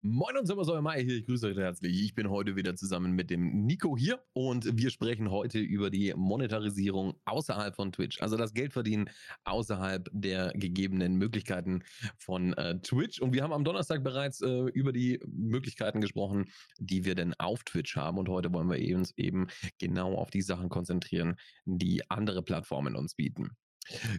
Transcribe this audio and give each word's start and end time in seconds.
Moin 0.00 0.36
und 0.36 0.48
euer 0.48 0.80
Mai 0.80 1.02
hier. 1.02 1.16
Ich 1.16 1.26
grüße 1.26 1.48
euch 1.48 1.56
herzlich. 1.56 2.00
Ich 2.04 2.14
bin 2.14 2.30
heute 2.30 2.54
wieder 2.54 2.76
zusammen 2.76 3.14
mit 3.14 3.30
dem 3.30 3.66
Nico 3.66 3.96
hier 3.96 4.22
und 4.32 4.78
wir 4.78 4.90
sprechen 4.90 5.28
heute 5.28 5.58
über 5.58 5.90
die 5.90 6.14
Monetarisierung 6.16 7.20
außerhalb 7.24 7.74
von 7.74 7.90
Twitch. 7.90 8.22
Also 8.22 8.36
das 8.36 8.54
Geldverdienen 8.54 9.10
außerhalb 9.42 10.08
der 10.12 10.52
gegebenen 10.54 11.16
Möglichkeiten 11.16 11.82
von 12.16 12.52
äh, 12.52 12.78
Twitch. 12.80 13.20
Und 13.20 13.34
wir 13.34 13.42
haben 13.42 13.52
am 13.52 13.64
Donnerstag 13.64 14.04
bereits 14.04 14.40
äh, 14.40 14.66
über 14.68 14.92
die 14.92 15.18
Möglichkeiten 15.26 16.00
gesprochen, 16.00 16.44
die 16.78 17.04
wir 17.04 17.16
denn 17.16 17.34
auf 17.34 17.64
Twitch 17.64 17.96
haben. 17.96 18.18
Und 18.18 18.28
heute 18.28 18.52
wollen 18.52 18.70
wir 18.70 18.96
uns 18.96 19.12
eben 19.16 19.48
genau 19.80 20.14
auf 20.14 20.30
die 20.30 20.42
Sachen 20.42 20.68
konzentrieren, 20.68 21.34
die 21.64 22.08
andere 22.08 22.44
Plattformen 22.44 22.94
uns 22.94 23.16
bieten. 23.16 23.56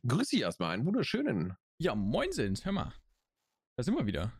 Grüß 0.05 0.27
dich 0.27 0.41
erstmal, 0.41 0.73
einen 0.73 0.85
wunderschönen. 0.85 1.53
Ja, 1.77 1.95
moin 1.95 2.33
sind, 2.33 2.65
hör 2.65 2.73
mal. 2.73 2.93
Da 3.77 3.83
sind 3.83 3.95
wir 3.95 4.05
wieder. 4.05 4.33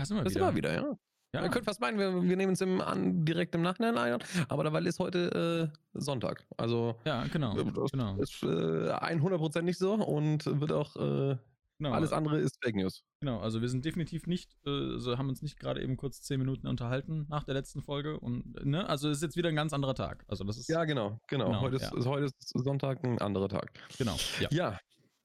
Da 0.00 0.06
sind 0.06 0.16
wir 0.16 0.24
das 0.24 0.34
wieder. 0.34 0.46
Immer 0.46 0.56
wieder, 0.56 0.72
ja. 0.72 0.96
Ja. 1.34 1.42
Man 1.42 1.50
könnte 1.50 1.66
fast 1.66 1.80
meinen, 1.80 1.98
wir, 1.98 2.22
wir 2.22 2.36
nehmen 2.36 2.54
es 2.54 2.60
im, 2.60 2.80
an, 2.80 3.24
direkt 3.24 3.54
im 3.54 3.62
Nachhinein 3.62 3.96
ein, 3.98 4.18
aber 4.48 4.64
dabei 4.64 4.80
ist 4.80 4.98
heute 4.98 5.70
äh, 5.70 5.78
Sonntag. 5.92 6.44
Also 6.56 6.96
ja, 7.04 7.24
genau. 7.26 7.54
Das 7.54 7.92
genau. 7.92 8.16
ist 8.16 8.42
äh, 8.42 8.46
100% 8.46 9.62
nicht 9.62 9.78
so 9.78 9.92
und 9.92 10.44
wird 10.46 10.72
auch 10.72 10.96
äh, 10.96 11.36
genau. 11.78 11.92
alles 11.92 12.12
andere 12.12 12.40
ist 12.40 12.58
Fake 12.64 12.74
News. 12.74 13.04
Genau, 13.20 13.38
also 13.40 13.60
wir 13.60 13.68
sind 13.68 13.84
definitiv 13.84 14.26
nicht, 14.26 14.56
äh, 14.66 14.98
so 14.98 15.18
haben 15.18 15.28
uns 15.28 15.40
nicht 15.42 15.60
gerade 15.60 15.82
eben 15.82 15.96
kurz 15.96 16.22
10 16.22 16.40
Minuten 16.40 16.66
unterhalten 16.66 17.26
nach 17.28 17.44
der 17.44 17.54
letzten 17.54 17.82
Folge 17.82 18.18
und 18.18 18.64
ne, 18.64 18.88
also 18.88 19.08
ist 19.10 19.22
jetzt 19.22 19.36
wieder 19.36 19.50
ein 19.50 19.56
ganz 19.56 19.72
anderer 19.72 19.94
Tag. 19.94 20.24
Also 20.26 20.42
das 20.42 20.56
ist 20.56 20.68
Ja, 20.68 20.84
genau, 20.84 21.20
genau. 21.28 21.46
genau 21.46 21.60
heute, 21.60 21.76
ist, 21.76 21.92
ja. 21.94 22.04
heute 22.06 22.24
ist 22.24 22.48
Sonntag 22.48 23.04
ein 23.04 23.20
anderer 23.20 23.48
Tag. 23.48 23.70
Genau. 23.98 24.16
Ja, 24.40 24.48
ja 24.50 24.80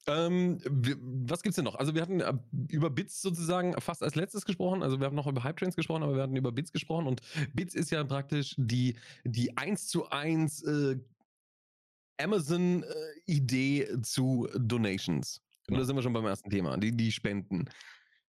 ähm, 0.07 0.59
wir, 0.69 0.97
was 0.99 1.41
gibt's 1.41 1.55
denn 1.55 1.65
noch? 1.65 1.75
Also 1.75 1.95
wir 1.95 2.01
hatten 2.01 2.19
äh, 2.19 2.33
über 2.69 2.89
Bits 2.89 3.21
sozusagen 3.21 3.79
fast 3.81 4.03
als 4.03 4.15
letztes 4.15 4.45
gesprochen. 4.45 4.83
Also 4.83 4.99
wir 4.99 5.05
haben 5.05 5.15
noch 5.15 5.27
über 5.27 5.43
Hype 5.43 5.57
Trains 5.57 5.75
gesprochen, 5.75 6.03
aber 6.03 6.15
wir 6.15 6.23
hatten 6.23 6.35
über 6.35 6.51
Bits 6.51 6.71
gesprochen 6.71 7.07
und 7.07 7.21
Bits 7.53 7.75
ist 7.75 7.91
ja 7.91 8.03
praktisch 8.03 8.55
die 8.57 8.95
die 9.23 9.57
eins 9.57 9.87
zu 9.87 10.09
eins 10.09 10.63
äh, 10.63 10.97
Amazon 12.17 12.83
äh, 12.83 12.85
Idee 13.25 13.87
zu 14.01 14.47
Donations. 14.55 15.41
Genau. 15.67 15.77
Und 15.77 15.81
da 15.81 15.85
sind 15.85 15.95
wir 15.95 16.03
schon 16.03 16.13
beim 16.13 16.25
ersten 16.25 16.49
Thema, 16.49 16.77
die 16.77 16.95
die 16.95 17.11
Spenden 17.11 17.65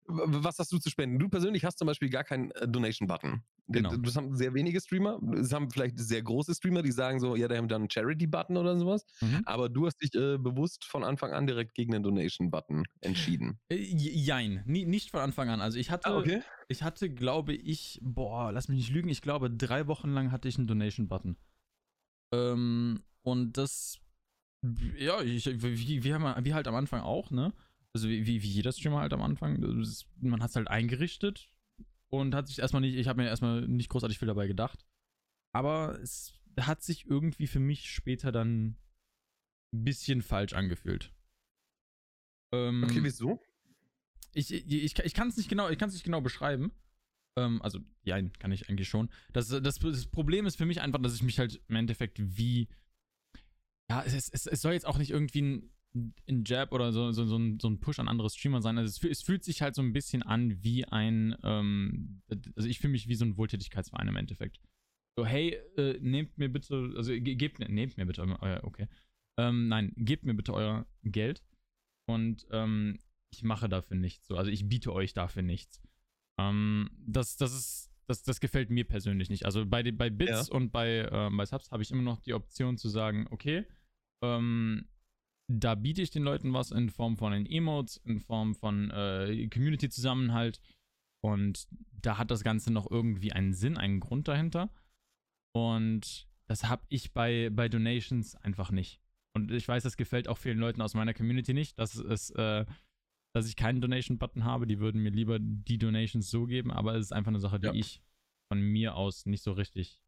was 0.08 0.60
hast 0.60 0.72
du 0.72 0.78
zu 0.78 0.90
spenden? 0.90 1.20
Du 1.20 1.30
persönlich 1.30 1.64
hast 1.66 1.78
zum 1.78 1.88
Beispiel 1.88 2.10
gar 2.10 2.24
keinen 2.24 2.52
äh, 2.52 2.68
Donation-Button. 2.68 3.44
Genau. 3.68 3.96
Das 3.98 4.16
haben 4.16 4.36
sehr 4.36 4.54
wenige 4.54 4.82
Streamer. 4.82 5.20
Es 5.36 5.54
haben 5.54 5.70
vielleicht 5.70 5.98
sehr 6.00 6.22
große 6.22 6.54
Streamer, 6.56 6.82
die 6.82 6.92
sagen 6.92 7.20
so, 7.20 7.36
ja, 7.36 7.48
die 7.48 7.56
haben 7.56 7.68
dann 7.68 7.84
einen 7.84 7.90
Charity-Button 7.90 8.58
oder 8.58 8.78
sowas. 8.78 9.06
Mhm. 9.22 9.42
Aber 9.46 9.70
du 9.70 9.86
hast 9.86 10.02
dich 10.02 10.14
äh, 10.16 10.38
bewusst 10.38 10.86
von 10.86 11.04
Anfang 11.04 11.32
an 11.32 11.48
direkt 11.48 11.74
gegen 11.76 11.92
den 11.92 12.04
Donation-Button 12.04 12.84
entschieden. 13.02 13.60
Äh, 13.70 13.78
jein, 13.78 14.64
Nie, 14.66 14.86
nicht 14.86 15.12
von 15.12 15.22
Anfang 15.22 15.50
an. 15.50 15.62
Also 15.62 15.78
ich 15.78 15.92
hatte, 15.92 16.10
ah, 16.10 16.18
okay. 16.18 16.42
ich 16.68 16.84
hatte, 16.84 17.10
glaube 17.10 17.54
ich, 17.54 18.00
boah, 18.02 18.52
lass 18.52 18.68
mich 18.68 18.78
nicht 18.78 18.92
lügen, 18.92 19.10
ich 19.10 19.22
glaube, 19.22 19.50
drei 19.50 19.88
Wochen 19.88 20.10
lang 20.10 20.32
hatte 20.32 20.48
ich 20.48 20.58
einen 20.58 20.68
Donation-Button. 20.68 21.38
Ähm, 22.34 23.04
und 23.24 23.58
das, 23.58 24.00
ja, 24.98 25.22
ich, 25.22 25.46
wie, 25.46 26.04
wie, 26.04 26.14
haben, 26.14 26.46
wie 26.46 26.54
halt 26.54 26.68
am 26.68 26.76
Anfang 26.76 27.02
auch, 27.02 27.32
ne? 27.32 27.54
Also 27.94 28.08
wie, 28.08 28.26
wie, 28.26 28.38
jeder 28.38 28.72
Streamer 28.72 29.00
halt 29.00 29.14
am 29.14 29.22
Anfang, 29.22 29.62
ist, 29.82 30.08
man 30.22 30.42
hat 30.42 30.52
es 30.52 30.56
halt 30.56 30.68
eingerichtet 30.68 31.50
und 32.08 32.34
hat 32.34 32.48
sich 32.48 32.60
erstmal 32.60 32.82
nicht, 32.82 32.96
ich 32.96 33.08
habe 33.08 33.22
mir 33.22 33.28
erstmal 33.28 33.68
nicht 33.68 33.90
großartig 33.90 34.20
viel 34.20 34.28
dabei 34.28 34.48
gedacht. 34.48 34.86
Aber 35.54 36.00
es 36.02 36.34
hat 36.60 36.84
sich 36.84 37.06
irgendwie 37.06 37.48
für 37.48 37.60
mich 37.60 37.90
später 37.90 38.32
dann 38.32 38.78
ein 39.74 39.84
bisschen 39.84 40.22
falsch 40.22 40.54
angefühlt. 40.54 41.14
Ähm, 42.54 42.84
okay, 42.84 43.04
wieso? 43.04 43.42
Ich, 44.34 44.54
ich, 44.54 44.70
ich, 44.70 45.00
ich 45.00 45.14
kann 45.14 45.28
es 45.28 45.38
nicht 45.38 45.50
genau, 45.50 45.70
ich 45.70 45.78
kann 45.78 45.90
es 45.90 45.96
nicht 45.96 46.06
genau 46.06 46.22
beschreiben. 46.22 46.72
Ähm, 47.38 47.62
also, 47.62 47.80
ja, 48.04 48.22
kann 48.40 48.52
ich 48.52 48.70
eigentlich 48.70 48.90
schon. 48.90 49.10
Das, 49.34 49.48
das, 49.48 49.80
das 49.80 50.06
Problem 50.08 50.46
ist 50.46 50.58
für 50.58 50.66
mich 50.66 50.82
einfach, 50.82 51.02
dass 51.02 51.16
ich 51.16 51.24
mich 51.24 51.40
halt 51.40 51.62
im 51.68 51.76
Endeffekt 51.76 52.20
wie. 52.38 52.70
Ja, 53.90 54.04
es, 54.04 54.30
es, 54.30 54.46
es 54.48 54.62
soll 54.62 54.74
jetzt 54.74 54.86
auch 54.86 54.98
nicht 54.98 55.12
irgendwie 55.12 55.42
ein 55.42 55.74
ein 55.94 56.44
Jab 56.46 56.72
oder 56.72 56.92
so, 56.94 57.12
so, 57.12 57.26
so, 57.26 57.38
ein, 57.38 57.60
so 57.60 57.70
ein 57.70 57.80
Push 57.80 58.00
an 58.00 58.08
andere 58.08 58.30
Streamer 58.30 58.62
sein. 58.62 58.78
Also 58.78 58.90
es, 58.90 59.12
es, 59.12 59.24
fühlt 59.24 59.44
sich 59.44 59.62
halt 59.62 59.76
so 59.76 59.82
ein 59.82 59.94
bisschen 59.94 60.24
an 60.24 60.64
wie 60.64 60.86
ein, 60.86 61.36
ähm, 61.44 62.22
also 62.56 62.68
ich 62.68 62.80
fühle 62.80 62.92
mich 62.92 63.08
wie 63.08 63.16
so 63.16 63.26
ein 63.26 63.38
Wohltätigkeitsverein 63.38 64.08
im 64.08 64.16
Endeffekt. 64.16 64.60
So, 65.18 65.26
hey, 65.26 65.60
äh, 65.78 66.00
nehmt 66.00 66.38
mir 66.38 66.50
bitte, 66.50 66.94
also 66.96 67.12
gebt 67.14 67.60
mir, 67.60 67.68
nehmt 67.68 67.98
mir 67.98 68.06
bitte 68.06 68.22
euer, 68.22 68.64
okay. 68.64 68.88
Ähm, 69.38 69.68
nein, 69.68 69.94
gebt 69.98 70.24
mir 70.24 70.34
bitte 70.34 70.54
euer 70.54 70.86
Geld 71.04 71.44
und 72.08 72.46
ähm, 72.52 73.00
ich 73.34 73.44
mache 73.44 73.68
dafür 73.68 73.98
nichts. 73.98 74.28
So, 74.28 74.38
also 74.38 74.50
ich 74.50 74.68
biete 74.68 74.94
euch 74.94 75.14
dafür 75.14 75.42
nichts. 75.42 75.82
Ähm, 76.40 76.90
das, 77.06 77.36
das 77.38 77.54
ist, 77.54 77.92
das, 78.08 78.24
das 78.24 78.40
gefällt 78.40 78.70
mir 78.70 78.86
persönlich 78.86 79.30
nicht. 79.30 79.46
Also 79.46 79.66
bei, 79.66 79.84
bei 79.92 80.10
Bits 80.10 80.48
ja. 80.48 80.56
und 80.56 80.72
bei, 80.72 81.00
äh, 81.00 81.30
bei 81.36 81.46
Subs 81.46 81.72
habe 81.72 81.84
ich 81.84 81.92
immer 81.92 82.02
noch 82.02 82.22
die 82.22 82.34
Option 82.34 82.78
zu 82.78 82.88
sagen, 82.88 83.28
okay, 83.32 83.66
ähm, 84.24 84.88
da 85.60 85.76
biete 85.76 86.02
ich 86.02 86.12
den 86.12 86.24
Leuten 86.24 86.54
was 86.54 86.72
in 86.72 86.90
Form 86.90 87.18
von 87.18 87.32
den 87.32 87.46
Emotes, 87.46 87.98
in 87.98 88.20
Form 88.20 88.56
von 88.56 88.92
äh, 88.92 89.48
Community-Zusammenhalt. 89.48 90.62
Und 91.24 91.68
da 92.02 92.18
hat 92.18 92.32
das 92.32 92.44
Ganze 92.44 92.72
noch 92.72 92.90
irgendwie 92.90 93.32
einen 93.32 93.54
Sinn, 93.54 93.78
einen 93.78 94.00
Grund 94.00 94.28
dahinter. 94.28 94.72
Und 95.54 96.28
das 96.48 96.68
habe 96.68 96.84
ich 96.90 97.14
bei, 97.14 97.50
bei 97.52 97.70
Donations 97.70 98.36
einfach 98.36 98.72
nicht. 98.72 99.02
Und 99.34 99.52
ich 99.52 99.68
weiß, 99.68 99.84
das 99.84 99.98
gefällt 99.98 100.28
auch 100.28 100.38
vielen 100.38 100.58
Leuten 100.58 100.82
aus 100.82 100.94
meiner 100.94 101.14
Community 101.14 101.54
nicht, 101.54 101.80
dass 101.80 101.96
es, 101.96 102.32
äh, 102.32 102.66
dass 103.34 103.48
ich 103.48 103.56
keinen 103.56 103.82
Donation-Button 103.82 104.44
habe. 104.44 104.68
Die 104.68 104.80
würden 104.80 105.02
mir 105.02 105.12
lieber 105.12 105.40
die 105.40 105.78
Donations 105.78 106.30
so 106.30 106.46
geben, 106.46 106.72
aber 106.72 106.96
es 106.96 107.06
ist 107.06 107.14
einfach 107.14 107.32
eine 107.32 107.40
Sache, 107.40 107.60
die 107.60 107.68
ja. 107.68 107.74
ich 107.74 108.02
von 108.52 108.62
mir 108.62 108.96
aus 108.96 109.26
nicht 109.26 109.44
so 109.44 109.54
richtig. 109.54 110.02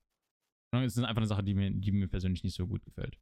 Es 0.75 0.97
ist 0.97 1.03
einfach 1.03 1.21
eine 1.21 1.27
Sache, 1.27 1.43
die 1.43 1.53
mir, 1.53 1.71
die 1.71 1.91
mir 1.91 2.07
persönlich 2.07 2.43
nicht 2.43 2.55
so 2.55 2.67
gut 2.67 2.83
gefällt. 2.83 3.19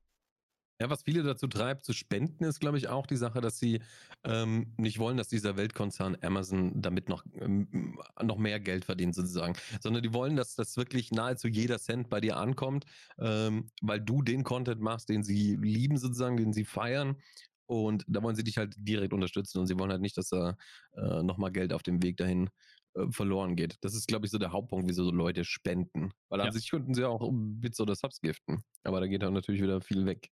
Ja, 0.81 0.89
was 0.89 1.03
viele 1.03 1.21
dazu 1.21 1.45
treibt, 1.45 1.85
zu 1.85 1.93
spenden, 1.93 2.43
ist, 2.43 2.59
glaube 2.59 2.75
ich, 2.75 2.87
auch 2.87 3.05
die 3.05 3.15
Sache, 3.15 3.39
dass 3.39 3.59
sie 3.59 3.81
ähm, 4.23 4.73
nicht 4.77 4.97
wollen, 4.97 5.15
dass 5.15 5.27
dieser 5.27 5.55
Weltkonzern 5.55 6.17
Amazon 6.21 6.81
damit 6.81 7.07
noch, 7.07 7.23
ähm, 7.39 7.99
noch 8.19 8.39
mehr 8.39 8.59
Geld 8.59 8.85
verdient, 8.85 9.13
sozusagen. 9.13 9.53
Sondern 9.79 10.01
die 10.01 10.11
wollen, 10.11 10.35
dass 10.35 10.55
das 10.55 10.75
wirklich 10.77 11.11
nahezu 11.11 11.47
jeder 11.47 11.77
Cent 11.77 12.09
bei 12.09 12.19
dir 12.19 12.37
ankommt, 12.37 12.85
ähm, 13.19 13.69
weil 13.83 14.01
du 14.01 14.23
den 14.23 14.43
Content 14.43 14.81
machst, 14.81 15.09
den 15.09 15.21
sie 15.21 15.55
lieben, 15.55 15.97
sozusagen, 15.97 16.35
den 16.35 16.51
sie 16.51 16.65
feiern. 16.65 17.15
Und 17.67 18.03
da 18.07 18.23
wollen 18.23 18.35
sie 18.35 18.43
dich 18.43 18.57
halt 18.57 18.73
direkt 18.75 19.13
unterstützen 19.13 19.59
und 19.59 19.67
sie 19.67 19.77
wollen 19.77 19.91
halt 19.91 20.01
nicht, 20.01 20.17
dass 20.17 20.29
da 20.29 20.57
äh, 20.93 21.21
nochmal 21.21 21.51
Geld 21.51 21.73
auf 21.73 21.83
dem 21.83 22.01
Weg 22.01 22.17
dahin 22.17 22.49
äh, 22.95 23.05
verloren 23.11 23.55
geht. 23.55 23.77
Das 23.81 23.93
ist, 23.93 24.07
glaube 24.07 24.25
ich, 24.25 24.31
so 24.31 24.39
der 24.39 24.51
Hauptpunkt, 24.51 24.89
wieso 24.89 25.03
so 25.03 25.11
Leute 25.11 25.45
spenden. 25.45 26.09
Weil 26.29 26.39
ja. 26.39 26.45
an 26.47 26.51
sich 26.51 26.71
könnten 26.71 26.95
sie 26.95 27.07
auch 27.07 27.29
Bits 27.31 27.79
oder 27.79 27.93
Subs 27.93 28.19
giften. 28.19 28.63
Aber 28.83 28.99
da 28.99 29.05
geht 29.05 29.21
dann 29.21 29.35
natürlich 29.35 29.61
wieder 29.61 29.79
viel 29.79 30.07
weg. 30.07 30.31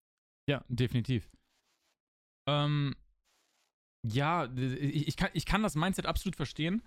Ja, 0.49 0.65
definitiv. 0.69 1.31
Ähm, 2.47 2.95
ja, 4.07 4.53
ich 4.55 5.17
kann, 5.17 5.31
ich 5.33 5.47
kann 5.47 5.63
das 5.63 5.77
Mindset 5.77 6.07
absolut 6.07 6.37
verstehen. 6.37 6.83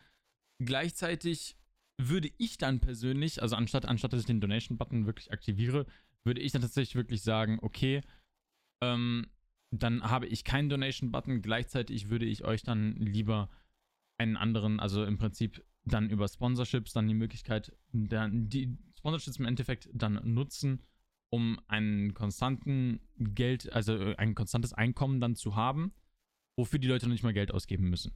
Gleichzeitig 0.63 1.57
würde 1.99 2.29
ich 2.37 2.57
dann 2.57 2.79
persönlich, 2.79 3.41
also 3.41 3.55
anstatt, 3.55 3.85
anstatt 3.85 4.13
dass 4.13 4.21
ich 4.21 4.25
den 4.27 4.41
Donation-Button 4.41 5.07
wirklich 5.07 5.31
aktiviere, 5.31 5.87
würde 6.23 6.41
ich 6.41 6.51
dann 6.51 6.61
tatsächlich 6.61 6.95
wirklich 6.95 7.23
sagen, 7.23 7.57
okay, 7.61 8.01
ähm, 8.83 9.27
dann 9.71 10.03
habe 10.03 10.27
ich 10.27 10.43
keinen 10.43 10.69
Donation-Button. 10.69 11.41
Gleichzeitig 11.41 12.09
würde 12.09 12.25
ich 12.25 12.45
euch 12.45 12.61
dann 12.61 12.95
lieber 12.97 13.49
einen 14.19 14.37
anderen, 14.37 14.79
also 14.79 15.03
im 15.03 15.17
Prinzip 15.17 15.63
dann 15.85 16.09
über 16.09 16.27
Sponsorships 16.27 16.93
dann 16.93 17.07
die 17.07 17.13
Möglichkeit, 17.13 17.75
dann 17.91 18.49
die 18.49 18.77
Sponsorships 18.97 19.37
im 19.37 19.45
Endeffekt 19.45 19.89
dann 19.93 20.21
nutzen, 20.33 20.83
um 21.29 21.59
einen 21.67 22.13
konstanten 22.13 23.01
Geld, 23.17 23.71
also 23.73 23.93
äh, 23.95 24.15
ein 24.15 24.35
konstantes 24.35 24.73
Einkommen 24.73 25.19
dann 25.19 25.35
zu 25.35 25.55
haben, 25.55 25.93
wofür 26.55 26.79
die 26.79 26.87
Leute 26.87 27.05
noch 27.05 27.13
nicht 27.13 27.23
mal 27.23 27.33
Geld 27.33 27.53
ausgeben 27.53 27.89
müssen. 27.89 28.13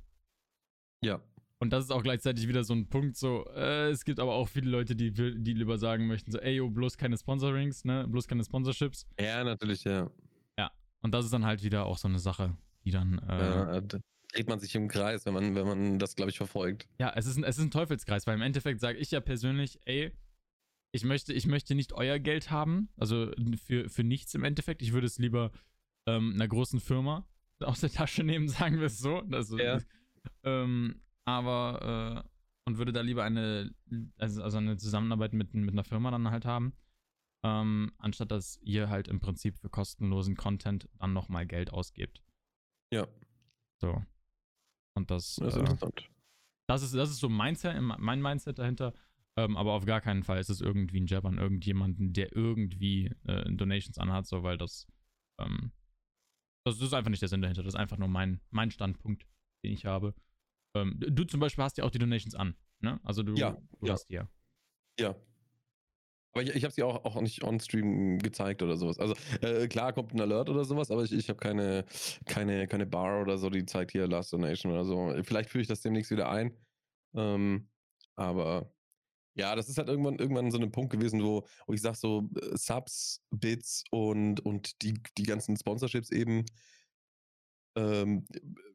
Ja. 1.03 1.21
Und 1.59 1.71
das 1.71 1.83
ist 1.83 1.91
auch 1.91 2.01
gleichzeitig 2.01 2.47
wieder 2.47 2.63
so 2.63 2.73
ein 2.73 2.87
Punkt, 2.89 3.17
so, 3.17 3.45
äh, 3.55 3.89
es 3.89 4.03
gibt 4.03 4.19
aber 4.19 4.33
auch 4.33 4.47
viele 4.47 4.69
Leute, 4.69 4.95
die, 4.95 5.11
die 5.11 5.53
lieber 5.53 5.77
sagen 5.77 6.07
möchten, 6.07 6.31
so, 6.31 6.39
ey, 6.39 6.55
yo, 6.55 6.69
bloß 6.69 6.97
keine 6.97 7.17
Sponsorings, 7.17 7.85
ne, 7.85 8.07
bloß 8.07 8.27
keine 8.27 8.43
Sponsorships. 8.43 9.05
Ja, 9.19 9.43
natürlich, 9.43 9.83
ja. 9.83 10.09
Ja, 10.57 10.71
und 11.01 11.13
das 11.13 11.25
ist 11.25 11.33
dann 11.33 11.45
halt 11.45 11.61
wieder 11.61 11.85
auch 11.85 11.99
so 11.99 12.07
eine 12.07 12.17
Sache, 12.17 12.57
die 12.83 12.89
dann, 12.89 13.19
äh, 13.19 13.37
ja, 13.37 13.81
da 13.81 13.99
dreht 14.33 14.49
man 14.49 14.59
sich 14.59 14.73
im 14.73 14.87
Kreis, 14.87 15.25
wenn 15.27 15.35
man, 15.35 15.53
wenn 15.53 15.67
man 15.67 15.99
das, 15.99 16.15
glaube 16.15 16.31
ich, 16.31 16.37
verfolgt. 16.37 16.87
Ja, 16.99 17.13
es 17.15 17.27
ist, 17.27 17.37
ein, 17.37 17.43
es 17.43 17.59
ist 17.59 17.63
ein 17.63 17.71
Teufelskreis, 17.71 18.25
weil 18.25 18.35
im 18.35 18.41
Endeffekt 18.41 18.79
sage 18.79 18.97
ich 18.97 19.11
ja 19.11 19.19
persönlich, 19.19 19.79
ey, 19.85 20.11
ich 20.91 21.03
möchte, 21.03 21.33
ich 21.33 21.47
möchte 21.47 21.75
nicht 21.75 21.93
euer 21.93 22.19
Geld 22.19 22.51
haben, 22.51 22.89
also 22.97 23.31
für, 23.63 23.89
für 23.89 24.03
nichts 24.03 24.33
im 24.33 24.43
Endeffekt. 24.43 24.81
Ich 24.81 24.93
würde 24.93 25.07
es 25.07 25.17
lieber 25.17 25.51
ähm, 26.05 26.33
einer 26.33 26.47
großen 26.47 26.79
Firma 26.79 27.25
aus 27.59 27.81
der 27.81 27.91
Tasche 27.91 28.23
nehmen, 28.23 28.47
sagen 28.47 28.79
wir 28.79 28.87
es 28.87 28.99
so. 28.99 29.19
Also, 29.31 29.57
ja. 29.57 29.79
ähm, 30.43 31.01
aber 31.25 32.25
äh, 32.25 32.29
und 32.65 32.77
würde 32.77 32.91
da 32.91 33.01
lieber 33.01 33.23
eine, 33.23 33.73
also, 34.17 34.43
also 34.43 34.57
eine 34.57 34.77
Zusammenarbeit 34.77 35.33
mit, 35.33 35.53
mit 35.53 35.71
einer 35.71 35.83
Firma 35.83 36.11
dann 36.11 36.29
halt 36.29 36.45
haben, 36.45 36.73
ähm, 37.43 37.91
anstatt 37.97 38.31
dass 38.31 38.57
ihr 38.61 38.89
halt 38.89 39.07
im 39.07 39.19
Prinzip 39.19 39.57
für 39.57 39.69
kostenlosen 39.69 40.35
Content 40.35 40.87
dann 40.99 41.13
nochmal 41.13 41.47
Geld 41.47 41.73
ausgebt. 41.73 42.21
Ja. 42.93 43.07
So. 43.79 44.03
Und 44.95 45.09
das, 45.09 45.35
das 45.35 45.47
ist 45.47 45.55
äh, 45.55 45.59
interessant 45.61 46.09
Das 46.67 46.83
ist, 46.83 46.93
das 46.93 47.09
ist 47.09 47.19
so 47.19 47.29
Mindset, 47.29 47.81
mein 47.81 48.21
Mindset 48.21 48.59
dahinter. 48.59 48.93
Ähm, 49.37 49.55
aber 49.55 49.73
auf 49.73 49.85
gar 49.85 50.01
keinen 50.01 50.23
Fall 50.23 50.39
ist 50.39 50.49
es 50.49 50.61
irgendwie 50.61 50.99
ein 50.99 51.07
Jab 51.07 51.25
an 51.25 51.37
irgendjemanden, 51.37 52.13
der 52.13 52.35
irgendwie 52.35 53.11
äh, 53.25 53.49
Donations 53.49 53.97
anhat, 53.97 54.27
so, 54.27 54.43
weil 54.43 54.57
das, 54.57 54.87
ähm, 55.39 55.71
das, 56.65 56.81
ist 56.81 56.93
einfach 56.93 57.09
nicht 57.09 57.21
der 57.21 57.29
Sinn 57.29 57.41
dahinter. 57.41 57.63
Das 57.63 57.73
ist 57.73 57.79
einfach 57.79 57.97
nur 57.97 58.09
mein, 58.09 58.41
mein 58.49 58.71
Standpunkt, 58.71 59.25
den 59.63 59.71
ich 59.71 59.85
habe. 59.85 60.13
Ähm, 60.75 60.97
du 60.99 61.23
zum 61.23 61.39
Beispiel 61.39 61.63
hast 61.63 61.77
ja 61.77 61.85
auch 61.85 61.91
die 61.91 61.99
Donations 61.99 62.35
an, 62.35 62.55
ne? 62.81 62.99
Also 63.03 63.23
du, 63.23 63.33
ja, 63.35 63.57
du 63.79 63.87
ja. 63.87 63.93
hast 63.93 64.09
die 64.09 64.15
ja. 64.15 64.29
Ja. 64.99 65.15
Aber 66.33 66.43
ich, 66.43 66.49
ich 66.49 66.63
habe 66.63 66.73
sie 66.73 66.83
auch, 66.83 67.03
auch 67.03 67.19
nicht 67.21 67.43
on-stream 67.43 68.19
gezeigt 68.19 68.61
oder 68.61 68.77
sowas. 68.77 68.99
Also 68.99 69.15
äh, 69.41 69.67
klar 69.67 69.93
kommt 69.93 70.13
ein 70.13 70.21
Alert 70.21 70.49
oder 70.49 70.63
sowas, 70.63 70.91
aber 70.91 71.03
ich, 71.03 71.11
ich 71.11 71.29
habe 71.29 71.39
keine, 71.39 71.85
keine, 72.25 72.67
keine 72.67 72.85
Bar 72.85 73.21
oder 73.21 73.37
so, 73.37 73.49
die 73.49 73.65
zeigt 73.65 73.91
hier 73.91 74.07
Last 74.07 74.31
Donation 74.31 74.71
oder 74.71 74.85
so. 74.85 75.13
Vielleicht 75.23 75.49
führe 75.49 75.61
ich 75.61 75.67
das 75.67 75.81
demnächst 75.81 76.11
wieder 76.11 76.29
ein. 76.29 76.55
Ähm, 77.13 77.69
aber 78.15 78.71
ja, 79.35 79.55
das 79.55 79.69
ist 79.69 79.77
halt 79.77 79.87
irgendwann, 79.87 80.19
irgendwann 80.19 80.51
so 80.51 80.59
ein 80.59 80.71
Punkt 80.71 80.91
gewesen, 80.91 81.23
wo, 81.23 81.45
wo 81.67 81.73
ich 81.73 81.81
sage, 81.81 81.97
so 81.97 82.29
äh, 82.41 82.57
Subs, 82.57 83.21
Bits 83.31 83.83
und, 83.91 84.45
und 84.45 84.81
die, 84.81 84.95
die 85.17 85.23
ganzen 85.23 85.55
Sponsorships 85.55 86.11
eben 86.11 86.45
ähm, 87.77 88.25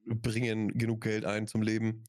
bringen 0.06 0.68
genug 0.78 1.02
Geld 1.02 1.24
ein 1.24 1.46
zum 1.46 1.62
Leben. 1.62 2.04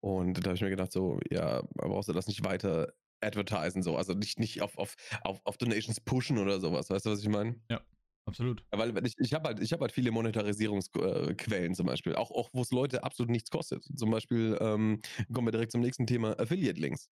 Und 0.00 0.34
da 0.34 0.50
habe 0.50 0.56
ich 0.56 0.62
mir 0.62 0.70
gedacht, 0.70 0.92
so, 0.92 1.18
ja, 1.30 1.62
brauchst 1.74 2.08
du 2.08 2.12
das 2.12 2.26
nicht 2.26 2.44
weiter 2.44 2.92
advertisen, 3.20 3.82
so. 3.82 3.96
Also 3.96 4.12
nicht, 4.12 4.38
nicht 4.38 4.62
auf, 4.62 4.76
auf, 4.78 4.94
auf, 5.22 5.40
auf 5.44 5.56
Donations 5.56 6.00
pushen 6.00 6.38
oder 6.38 6.60
sowas. 6.60 6.90
Weißt 6.90 7.06
du, 7.06 7.10
was 7.10 7.20
ich 7.20 7.28
meine? 7.28 7.56
Ja, 7.70 7.80
absolut. 8.26 8.64
Weil 8.70 9.06
ich, 9.06 9.14
ich 9.18 9.32
habe 9.34 9.48
halt, 9.48 9.60
hab 9.60 9.80
halt 9.80 9.92
viele 9.92 10.10
Monetarisierungsquellen 10.10 11.74
zum 11.74 11.86
Beispiel, 11.86 12.14
auch, 12.14 12.30
auch 12.30 12.50
wo 12.52 12.62
es 12.62 12.70
Leute 12.70 13.04
absolut 13.04 13.30
nichts 13.30 13.50
kostet. 13.50 13.84
Zum 13.96 14.10
Beispiel 14.10 14.56
ähm, 14.60 15.00
kommen 15.32 15.46
wir 15.46 15.52
direkt 15.52 15.72
zum 15.72 15.80
nächsten 15.80 16.06
Thema, 16.06 16.38
Affiliate-Links. 16.38 17.08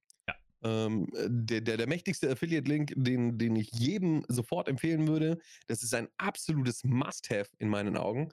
Ähm, 0.65 1.09
der, 1.13 1.61
der, 1.61 1.77
der 1.77 1.87
mächtigste 1.87 2.31
Affiliate-Link, 2.31 2.95
den, 2.97 3.37
den 3.39 3.55
ich 3.57 3.71
jedem 3.73 4.25
sofort 4.29 4.69
empfehlen 4.69 5.07
würde, 5.07 5.39
das 5.67 5.83
ist 5.83 5.95
ein 5.95 6.09
absolutes 6.17 6.85
Must-Have 6.85 7.51
in 7.59 7.69
meinen 7.69 7.97
Augen, 7.97 8.31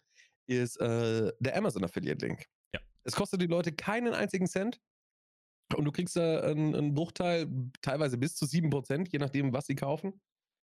ist 0.47 0.77
äh, 0.77 1.31
der 1.39 1.57
Amazon 1.57 1.83
Affiliate-Link. 1.83 2.45
Ja. 2.73 2.79
Es 3.03 3.15
kostet 3.15 3.41
die 3.41 3.47
Leute 3.47 3.73
keinen 3.73 4.13
einzigen 4.13 4.47
Cent. 4.47 4.79
Und 5.75 5.85
du 5.85 5.91
kriegst 5.91 6.15
da 6.15 6.41
einen, 6.41 6.75
einen 6.75 6.93
Bruchteil, 6.93 7.47
teilweise 7.81 8.17
bis 8.17 8.35
zu 8.35 8.45
7%, 8.45 9.07
je 9.09 9.19
nachdem, 9.19 9.53
was 9.53 9.65
sie 9.65 9.75
kaufen. 9.75 10.19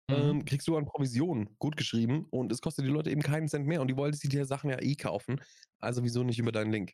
Mhm. 0.09 0.15
Ähm, 0.15 0.45
kriegst 0.45 0.67
du 0.67 0.75
an 0.75 0.85
Provision 0.85 1.55
gut 1.59 1.77
geschrieben 1.77 2.25
und 2.31 2.51
es 2.51 2.61
kostet 2.61 2.85
die 2.85 2.89
Leute 2.89 3.11
eben 3.11 3.21
keinen 3.21 3.47
Cent 3.47 3.67
mehr 3.67 3.79
und 3.81 3.87
die 3.87 3.95
wollen 3.95 4.13
sich 4.13 4.29
die 4.29 4.43
Sachen 4.43 4.69
ja 4.69 4.81
eh 4.81 4.95
kaufen. 4.95 5.39
Also 5.79 6.03
wieso 6.03 6.23
nicht 6.23 6.39
über 6.39 6.51
deinen 6.51 6.71
Link? 6.71 6.93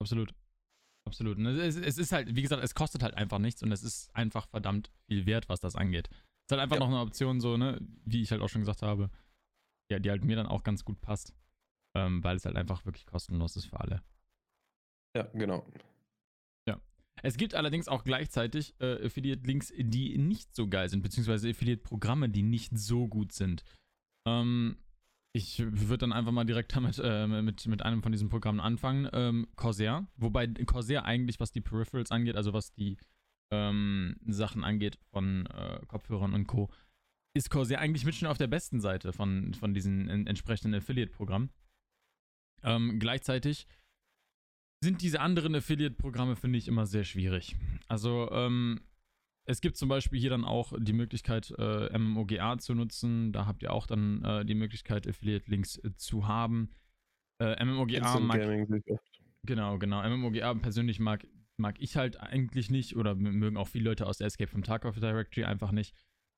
Absolut. 0.00 0.34
Absolut. 1.06 1.38
Es, 1.38 1.76
es, 1.76 1.98
ist 1.98 2.12
halt, 2.12 2.34
wie 2.34 2.42
gesagt, 2.42 2.62
es 2.62 2.74
kostet 2.74 3.02
halt 3.02 3.14
einfach 3.14 3.38
nichts 3.38 3.62
und 3.62 3.70
es 3.72 3.82
ist 3.82 4.14
einfach 4.14 4.48
verdammt 4.48 4.90
viel 5.06 5.24
wert, 5.24 5.48
was 5.48 5.60
das 5.60 5.76
angeht. 5.76 6.08
Es 6.10 6.18
ist 6.18 6.50
halt 6.52 6.62
einfach 6.62 6.76
ja. 6.76 6.80
noch 6.80 6.88
eine 6.88 7.00
Option, 7.00 7.40
so, 7.40 7.56
ne, 7.56 7.80
wie 8.04 8.22
ich 8.22 8.32
halt 8.32 8.42
auch 8.42 8.48
schon 8.48 8.62
gesagt 8.62 8.82
habe, 8.82 9.10
ja, 9.90 9.98
die 9.98 10.10
halt 10.10 10.24
mir 10.24 10.36
dann 10.36 10.46
auch 10.46 10.62
ganz 10.62 10.84
gut 10.84 11.00
passt. 11.00 11.34
Ähm, 11.96 12.22
weil 12.22 12.36
es 12.36 12.44
halt 12.44 12.56
einfach 12.56 12.84
wirklich 12.84 13.06
kostenlos 13.06 13.56
ist 13.56 13.66
für 13.66 13.80
alle. 13.80 14.02
Ja, 15.16 15.22
genau. 15.32 15.64
Es 17.22 17.36
gibt 17.36 17.54
allerdings 17.54 17.88
auch 17.88 18.04
gleichzeitig 18.04 18.74
äh, 18.78 19.06
Affiliate-Links, 19.06 19.72
die 19.78 20.18
nicht 20.18 20.54
so 20.54 20.68
geil 20.68 20.88
sind, 20.88 21.02
beziehungsweise 21.02 21.48
Affiliate-Programme, 21.50 22.28
die 22.28 22.42
nicht 22.42 22.76
so 22.78 23.08
gut 23.08 23.32
sind. 23.32 23.64
Ähm, 24.26 24.76
ich 25.36 25.58
würde 25.58 25.98
dann 25.98 26.12
einfach 26.14 26.32
mal 26.32 26.44
direkt 26.44 26.74
damit 26.74 26.98
äh, 27.02 27.26
mit, 27.26 27.66
mit 27.66 27.82
einem 27.82 28.02
von 28.02 28.10
diesen 28.10 28.30
Programmen 28.30 28.60
anfangen. 28.60 29.08
Ähm, 29.12 29.46
Corsair, 29.54 30.06
wobei 30.16 30.46
Corsair 30.46 31.04
eigentlich, 31.04 31.38
was 31.38 31.52
die 31.52 31.60
Peripherals 31.60 32.10
angeht, 32.10 32.36
also 32.36 32.54
was 32.54 32.72
die 32.72 32.96
ähm, 33.52 34.16
Sachen 34.26 34.64
angeht 34.64 34.98
von 35.12 35.46
äh, 35.46 35.80
Kopfhörern 35.86 36.32
und 36.32 36.46
Co., 36.46 36.70
ist 37.34 37.50
Corsair 37.50 37.80
eigentlich 37.80 38.06
mit 38.06 38.14
schon 38.14 38.28
auf 38.28 38.38
der 38.38 38.46
besten 38.46 38.80
Seite 38.80 39.12
von, 39.12 39.52
von 39.52 39.74
diesen 39.74 40.08
entsprechenden 40.26 40.74
Affiliate-Programmen. 40.74 41.50
Ähm, 42.62 42.98
gleichzeitig 42.98 43.66
sind 44.82 45.02
diese 45.02 45.20
anderen 45.20 45.54
Affiliate-Programme, 45.54 46.36
finde 46.36 46.56
ich, 46.56 46.66
immer 46.66 46.86
sehr 46.86 47.04
schwierig. 47.04 47.56
Also, 47.88 48.30
ähm, 48.32 48.80
es 49.46 49.60
gibt 49.60 49.76
zum 49.76 49.88
Beispiel 49.88 50.20
hier 50.20 50.30
dann 50.30 50.44
auch 50.44 50.72
die 50.76 50.92
Möglichkeit, 50.92 51.54
äh, 51.56 51.96
MMOGA 51.96 52.58
zu 52.58 52.74
nutzen. 52.74 53.32
Da 53.32 53.46
habt 53.46 53.62
ihr 53.62 53.72
auch 53.72 53.86
dann 53.86 54.22
äh, 54.24 54.44
die 54.44 54.54
Möglichkeit, 54.54 55.06
Affiliate-Links 55.06 55.78
äh, 55.78 55.94
zu 55.96 56.26
haben. 56.26 56.70
Äh, 57.40 57.64
MMOGA 57.64 58.18
mag. 58.20 58.40
Genau, 59.44 59.78
genau. 59.78 60.02
MMOGA 60.02 60.54
persönlich 60.54 60.98
mag, 60.98 61.26
mag 61.56 61.76
ich 61.78 61.96
halt 61.96 62.20
eigentlich 62.20 62.70
nicht 62.70 62.96
oder 62.96 63.14
mögen 63.14 63.56
auch 63.56 63.68
viele 63.68 63.90
Leute 63.90 64.06
aus 64.06 64.18
der 64.18 64.26
Escape 64.26 64.50
from 64.50 64.64
Tarkov 64.64 64.98
Directory 64.98 65.44
einfach 65.44 65.70
nicht, 65.70 65.94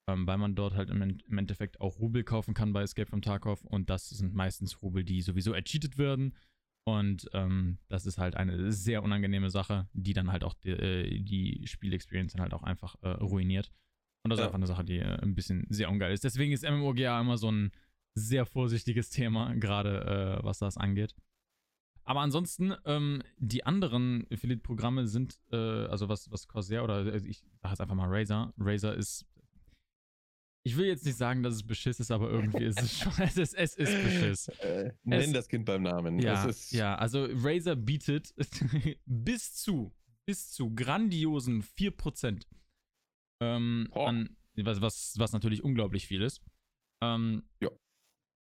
ähm, 0.06 0.26
weil 0.26 0.36
man 0.36 0.54
dort 0.54 0.74
halt 0.74 0.90
im, 0.90 1.00
im, 1.00 1.38
Endeffekt 1.38 1.80
auch 1.80 1.98
Rubel 1.98 2.24
kaufen 2.24 2.52
kann 2.52 2.74
bei 2.74 2.82
Escape 2.82 3.08
from 3.08 3.22
Tarkov 3.22 3.64
und 3.64 3.88
das 3.88 4.10
sind 4.10 4.34
meistens 4.34 4.82
Rubel, 4.82 5.02
die 5.02 5.22
sowieso 5.22 5.54
ercheatet 5.54 5.96
werden 5.96 6.34
und 6.96 7.28
ähm, 7.32 7.78
das 7.88 8.06
ist 8.06 8.18
halt 8.18 8.36
eine 8.36 8.72
sehr 8.72 9.02
unangenehme 9.02 9.50
Sache, 9.50 9.88
die 9.92 10.12
dann 10.12 10.32
halt 10.32 10.44
auch 10.44 10.54
die, 10.54 10.70
äh, 10.70 11.20
die 11.20 11.66
Spielexperience 11.66 12.32
dann 12.32 12.42
halt 12.42 12.54
auch 12.54 12.62
einfach 12.62 12.96
äh, 13.02 13.08
ruiniert. 13.08 13.70
Und 14.22 14.30
das 14.30 14.38
ja. 14.38 14.44
ist 14.44 14.46
einfach 14.48 14.58
eine 14.58 14.66
Sache, 14.66 14.84
die 14.84 14.98
äh, 14.98 15.20
ein 15.22 15.34
bisschen 15.34 15.66
sehr 15.68 15.90
ungeil 15.90 16.12
ist. 16.12 16.24
Deswegen 16.24 16.52
ist 16.52 16.68
MMOGA 16.68 17.20
immer 17.20 17.38
so 17.38 17.50
ein 17.50 17.72
sehr 18.14 18.46
vorsichtiges 18.46 19.10
Thema, 19.10 19.54
gerade 19.54 20.38
äh, 20.40 20.44
was 20.44 20.58
das 20.58 20.76
angeht. 20.76 21.14
Aber 22.04 22.20
ansonsten, 22.20 22.74
ähm, 22.86 23.22
die 23.36 23.66
anderen 23.66 24.26
Affiliate-Programme 24.32 25.06
sind, 25.06 25.38
äh, 25.52 25.56
also 25.56 26.08
was, 26.08 26.30
was 26.30 26.48
Corsair 26.48 26.82
oder 26.82 27.04
äh, 27.04 27.18
ich 27.18 27.44
sage 27.60 27.72
jetzt 27.72 27.80
einfach 27.80 27.94
mal 27.94 28.08
Razer. 28.08 28.54
Razer 28.58 28.94
ist 28.94 29.26
ich 30.68 30.76
will 30.76 30.84
jetzt 30.84 31.06
nicht 31.06 31.16
sagen, 31.16 31.42
dass 31.42 31.54
es 31.54 31.66
Beschiss 31.66 31.98
ist, 31.98 32.10
aber 32.10 32.30
irgendwie 32.30 32.64
ist 32.64 32.80
es 32.80 32.98
schon. 32.98 33.12
Es 33.18 33.38
ist, 33.38 33.54
es 33.54 33.74
ist 33.74 34.02
Beschiss. 34.02 34.48
Äh, 34.60 34.92
nenn 35.02 35.20
es, 35.20 35.32
das 35.32 35.48
Kind 35.48 35.64
beim 35.64 35.82
Namen. 35.82 36.18
Ja, 36.18 36.50
ja 36.70 36.94
also 36.96 37.26
Razer 37.32 37.74
bietet 37.74 38.34
bis 39.06 39.54
zu, 39.54 39.94
bis 40.26 40.50
zu 40.50 40.74
grandiosen 40.74 41.62
4% 41.62 42.44
ähm, 43.40 43.88
oh. 43.92 44.04
an, 44.04 44.36
was, 44.56 44.82
was, 44.82 45.14
was 45.16 45.32
natürlich 45.32 45.64
unglaublich 45.64 46.06
viel 46.06 46.20
ist. 46.20 46.42
Ähm, 47.02 47.44
ja. 47.62 47.70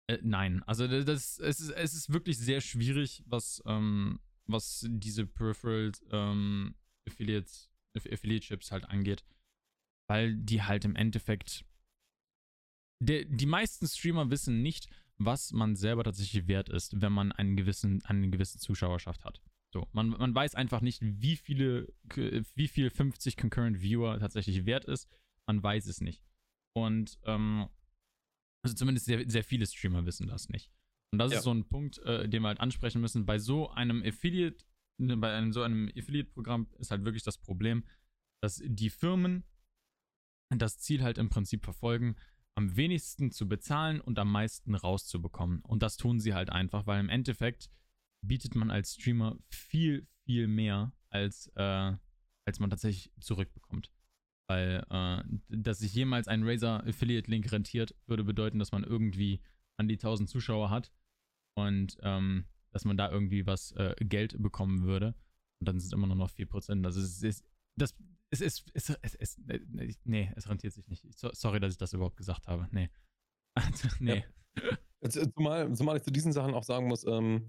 Äh, 0.08 0.18
nein, 0.22 0.62
also 0.62 0.86
das, 0.86 1.38
es, 1.40 1.60
ist, 1.60 1.70
es 1.70 1.94
ist 1.94 2.12
wirklich 2.12 2.38
sehr 2.38 2.60
schwierig, 2.60 3.24
was, 3.26 3.60
ähm, 3.66 4.20
was 4.46 4.86
diese 4.88 5.26
Peripheral 5.26 5.90
ähm, 6.12 6.76
Affiliates, 7.08 7.68
Affiliate 7.96 8.46
Chips 8.46 8.70
halt 8.70 8.84
angeht, 8.84 9.24
weil 10.08 10.36
die 10.36 10.62
halt 10.62 10.84
im 10.84 10.94
Endeffekt 10.94 11.64
der, 13.02 13.24
die 13.24 13.46
meisten 13.46 13.86
Streamer 13.86 14.30
wissen 14.30 14.62
nicht, 14.62 14.88
was 15.18 15.52
man 15.52 15.76
selber 15.76 16.04
tatsächlich 16.04 16.46
wert 16.48 16.68
ist, 16.68 17.00
wenn 17.00 17.12
man 17.12 17.32
einen 17.32 17.56
gewissen, 17.56 18.02
eine 18.04 18.30
gewisse 18.30 18.58
Zuschauerschaft 18.58 19.24
hat. 19.24 19.40
So, 19.72 19.88
man, 19.92 20.10
man 20.10 20.34
weiß 20.34 20.54
einfach 20.54 20.80
nicht, 20.80 21.00
wie 21.02 21.36
viele, 21.36 21.92
wie 22.54 22.68
viel 22.68 22.90
50 22.90 23.36
Concurrent 23.36 23.80
Viewer 23.80 24.18
tatsächlich 24.18 24.66
wert 24.66 24.84
ist. 24.84 25.08
Man 25.46 25.62
weiß 25.62 25.86
es 25.86 26.00
nicht. 26.00 26.22
Und, 26.74 27.18
ähm, 27.24 27.68
also 28.62 28.76
zumindest 28.76 29.06
sehr, 29.06 29.28
sehr 29.28 29.44
viele 29.44 29.66
Streamer 29.66 30.04
wissen 30.04 30.28
das 30.28 30.48
nicht. 30.48 30.70
Und 31.12 31.18
das 31.18 31.32
ja. 31.32 31.38
ist 31.38 31.44
so 31.44 31.52
ein 31.52 31.68
Punkt, 31.68 31.98
äh, 31.98 32.28
den 32.28 32.42
wir 32.42 32.48
halt 32.48 32.60
ansprechen 32.60 33.00
müssen. 33.00 33.26
Bei 33.26 33.38
so 33.38 33.70
einem 33.70 34.02
Affiliate, 34.04 34.64
ne, 34.98 35.16
bei 35.16 35.34
einem, 35.34 35.52
so 35.52 35.62
einem 35.62 35.90
Affiliate-Programm 35.96 36.68
ist 36.78 36.90
halt 36.90 37.04
wirklich 37.04 37.22
das 37.22 37.38
Problem, 37.38 37.84
dass 38.42 38.62
die 38.64 38.90
Firmen 38.90 39.44
das 40.50 40.78
Ziel 40.78 41.02
halt 41.02 41.18
im 41.18 41.30
Prinzip 41.30 41.64
verfolgen, 41.64 42.16
am 42.54 42.76
wenigsten 42.76 43.30
zu 43.30 43.48
bezahlen 43.48 44.00
und 44.00 44.18
am 44.18 44.30
meisten 44.30 44.74
rauszubekommen. 44.74 45.60
Und 45.60 45.82
das 45.82 45.96
tun 45.96 46.20
sie 46.20 46.34
halt 46.34 46.50
einfach, 46.50 46.86
weil 46.86 47.00
im 47.00 47.08
Endeffekt 47.08 47.70
bietet 48.22 48.54
man 48.54 48.70
als 48.70 48.94
Streamer 48.94 49.38
viel, 49.48 50.06
viel 50.24 50.46
mehr, 50.48 50.92
als, 51.10 51.50
äh, 51.56 51.92
als 52.44 52.60
man 52.60 52.70
tatsächlich 52.70 53.12
zurückbekommt. 53.20 53.90
Weil, 54.48 54.84
äh, 54.90 55.22
dass 55.48 55.78
sich 55.78 55.94
jemals 55.94 56.28
ein 56.28 56.42
Razer 56.44 56.84
Affiliate 56.86 57.30
Link 57.30 57.50
rentiert, 57.52 57.94
würde 58.06 58.24
bedeuten, 58.24 58.58
dass 58.58 58.72
man 58.72 58.84
irgendwie 58.84 59.40
an 59.78 59.88
die 59.88 59.96
1000 59.96 60.28
Zuschauer 60.28 60.70
hat 60.70 60.92
und 61.54 61.96
ähm, 62.02 62.46
dass 62.70 62.84
man 62.84 62.96
da 62.96 63.10
irgendwie 63.10 63.46
was 63.46 63.72
äh, 63.72 63.94
Geld 64.00 64.40
bekommen 64.42 64.82
würde. 64.82 65.14
Und 65.60 65.68
dann 65.68 65.78
sind 65.78 65.88
es 65.88 65.92
immer 65.92 66.06
nur 66.06 66.16
noch 66.16 66.30
4%. 66.30 66.84
Also 66.84 67.00
es 67.00 67.22
ist, 67.22 67.44
das 67.76 67.94
es 68.32 68.40
ist, 68.40 68.64
es, 68.72 68.88
es, 69.02 69.14
es, 69.14 69.36
nee, 70.04 70.32
es 70.34 70.48
rentiert 70.48 70.72
sich 70.72 70.88
nicht. 70.88 71.04
sorry, 71.14 71.60
dass 71.60 71.72
ich 71.72 71.78
das 71.78 71.92
überhaupt 71.92 72.16
gesagt 72.16 72.46
habe. 72.48 72.66
Nee. 72.72 72.88
nee. 74.00 74.24
Ja. 74.56 74.78
Äh, 75.00 75.08
zumal, 75.10 75.74
zumal 75.74 75.96
ich 75.98 76.02
zu 76.02 76.10
diesen 76.10 76.32
Sachen 76.32 76.54
auch 76.54 76.64
sagen 76.64 76.88
muss, 76.88 77.04
ähm, 77.06 77.46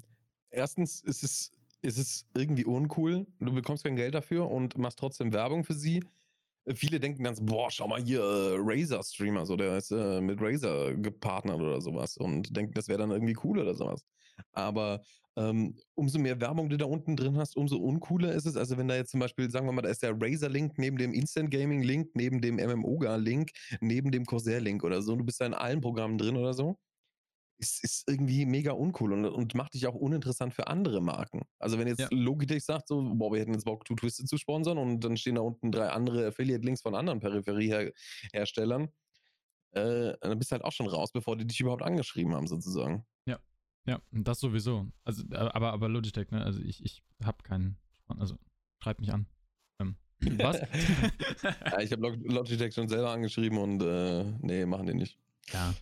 erstens 0.50 1.02
ist 1.02 1.24
es, 1.24 1.52
ist 1.82 1.98
es 1.98 2.25
irgendwie 2.36 2.66
uncool. 2.66 3.25
Du 3.40 3.54
bekommst 3.54 3.86
kein 3.86 3.96
Geld 3.96 4.13
dafür 4.13 4.52
und 4.52 4.78
machst 4.78 5.00
trotzdem 5.00 5.32
Werbung 5.32 5.63
für 5.63 5.74
sie. 5.74 6.04
Äh, 6.66 6.75
viele 6.75 7.00
denken 7.00 7.24
ganz, 7.24 7.40
boah, 7.40 7.72
schau 7.72 7.88
mal 7.88 8.02
hier, 8.04 8.20
äh, 8.20 8.56
Razer-Streamer, 8.58 9.46
so 9.46 9.56
der 9.56 9.78
ist 9.78 9.92
äh, 9.92 10.20
mit 10.20 10.42
Razer 10.42 10.96
gepartnert 10.96 11.62
oder 11.62 11.80
sowas 11.80 12.18
und 12.18 12.56
denken, 12.56 12.74
das 12.74 12.90
wäre 12.90 13.00
dann 13.00 13.12
irgendwie 13.12 13.38
cool 13.46 13.60
oder 13.60 13.74
sowas. 13.74 14.06
Aber 14.52 15.02
ähm, 15.36 15.75
umso 15.96 16.20
mehr 16.20 16.40
Werbung 16.40 16.70
du 16.70 16.78
da 16.78 16.86
unten 16.86 17.16
drin 17.16 17.38
hast, 17.38 17.56
umso 17.58 17.78
uncooler 17.78 18.34
ist 18.34 18.46
es. 18.46 18.56
Also 18.56 18.78
wenn 18.78 18.88
da 18.88 18.96
jetzt 18.96 19.12
zum 19.12 19.20
Beispiel, 19.20 19.50
sagen 19.50 19.66
wir 19.66 19.72
mal, 19.72 19.82
da 19.82 19.90
ist 19.90 20.04
der 20.04 20.16
Razer-Link 20.20 20.78
neben 20.78 20.98
dem 20.98 21.13
Instant 21.13 21.50
Gaming-Link, 21.52 22.12
neben 22.16 22.42
dem 22.42 22.56
MMOGA-Link, 22.56 23.52
neben 23.82 24.12
dem 24.12 24.25
Corsair-Link 24.25 24.84
oder 24.84 25.02
so, 25.02 25.16
du 25.16 25.24
bist 25.24 25.42
da 25.42 25.46
in 25.46 25.54
allen 25.54 25.82
Programmen 25.82 26.18
drin 26.18 26.38
oder 26.38 26.54
so, 26.54 26.78
ist, 27.58 27.84
ist 27.84 28.04
irgendwie 28.08 28.46
mega 28.46 28.74
uncool 28.74 29.13
und, 29.13 29.25
und 29.25 29.56
macht 29.56 29.74
dich 29.74 29.88
auch 29.88 29.96
uninteressant 29.96 30.54
für 30.54 30.68
andere 30.68 31.02
Marken. 31.02 31.42
Also 31.60 31.80
wenn 31.80 31.88
jetzt 31.88 32.00
Ja. 32.00 32.08
Logitech 32.12 32.63
sagt 32.63 32.88
so, 32.88 33.02
boah, 33.16 33.32
wir 33.32 33.40
hätten 33.40 33.54
jetzt 33.54 33.66
Bock, 33.66 33.86
Two 33.86 33.96
Twisted 33.96 34.28
zu 34.28 34.38
sponsern 34.38 34.78
und 34.78 35.04
dann 35.04 35.18
stehen 35.18 35.36
da 35.36 35.42
unten 35.42 35.72
drei 35.72 35.90
andere 35.90 36.28
Affiliate-Links 36.28 36.82
von 36.82 36.94
anderen 36.96 37.20
Peripherieherstellern, 37.20 38.90
äh, 39.72 40.13
dann 40.22 40.38
bist 40.38 40.52
du 40.52 40.54
halt 40.54 40.63
auch 40.63 40.72
schon 40.72 40.88
raus, 40.88 41.12
bevor 41.12 41.36
die 41.38 41.48
dich 41.48 41.60
überhaupt 41.60 41.82
angeschrieben 41.82 42.36
haben, 42.36 42.48
sozusagen. 42.48 43.06
Ja, 43.25 43.40
das 44.12 44.40
sowieso. 44.40 44.88
Also, 45.04 45.24
äh, 45.32 45.36
aber, 45.36 45.74
aber 45.74 45.90
Logitech, 45.90 46.32
ne? 46.32 46.44
Also 46.44 46.60
ich, 46.62 46.84
ich 46.84 47.04
habe 47.24 47.44
keinen. 47.44 47.78
Also 48.08 48.38
schreibt 48.82 49.00
mich 49.00 49.12
an. 49.13 49.28
Ähm, 49.80 49.96
was? 50.20 50.58
Ja, 51.66 51.80
ich 51.82 51.92
habe 51.92 52.02
Log 52.02 52.16
Logitech 52.24 52.74
schon 52.74 52.88
selber 52.88 53.12
angeschrieben 53.12 53.58
und 53.58 53.82
äh, 53.82 54.24
nee, 54.42 54.66
machen 54.66 54.86
die 54.88 54.94
nicht. 54.94 55.18
ja. 55.52 55.74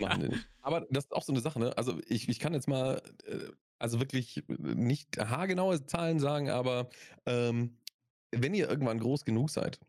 Machen 0.00 0.22
die 0.22 0.28
nicht. 0.28 0.48
Aber 0.60 0.86
das 0.90 1.04
ist 1.04 1.12
auch 1.12 1.22
so 1.22 1.32
eine 1.32 1.40
Sache, 1.40 1.58
ne? 1.58 1.76
Also 1.78 2.00
ich, 2.06 2.28
ich 2.28 2.38
kann 2.38 2.52
jetzt 2.52 2.68
mal, 2.68 3.02
äh, 3.26 3.38
also 3.78 4.00
wirklich 4.00 4.42
nicht 4.48 5.18
haargenaue 5.18 5.86
Zahlen 5.86 6.18
sagen, 6.18 6.50
aber 6.50 6.90
ähm, 7.24 7.78
wenn 8.32 8.54
ihr 8.54 8.68
irgendwann 8.68 9.00
groß 9.00 9.24
genug 9.24 9.50
seid 9.50 9.80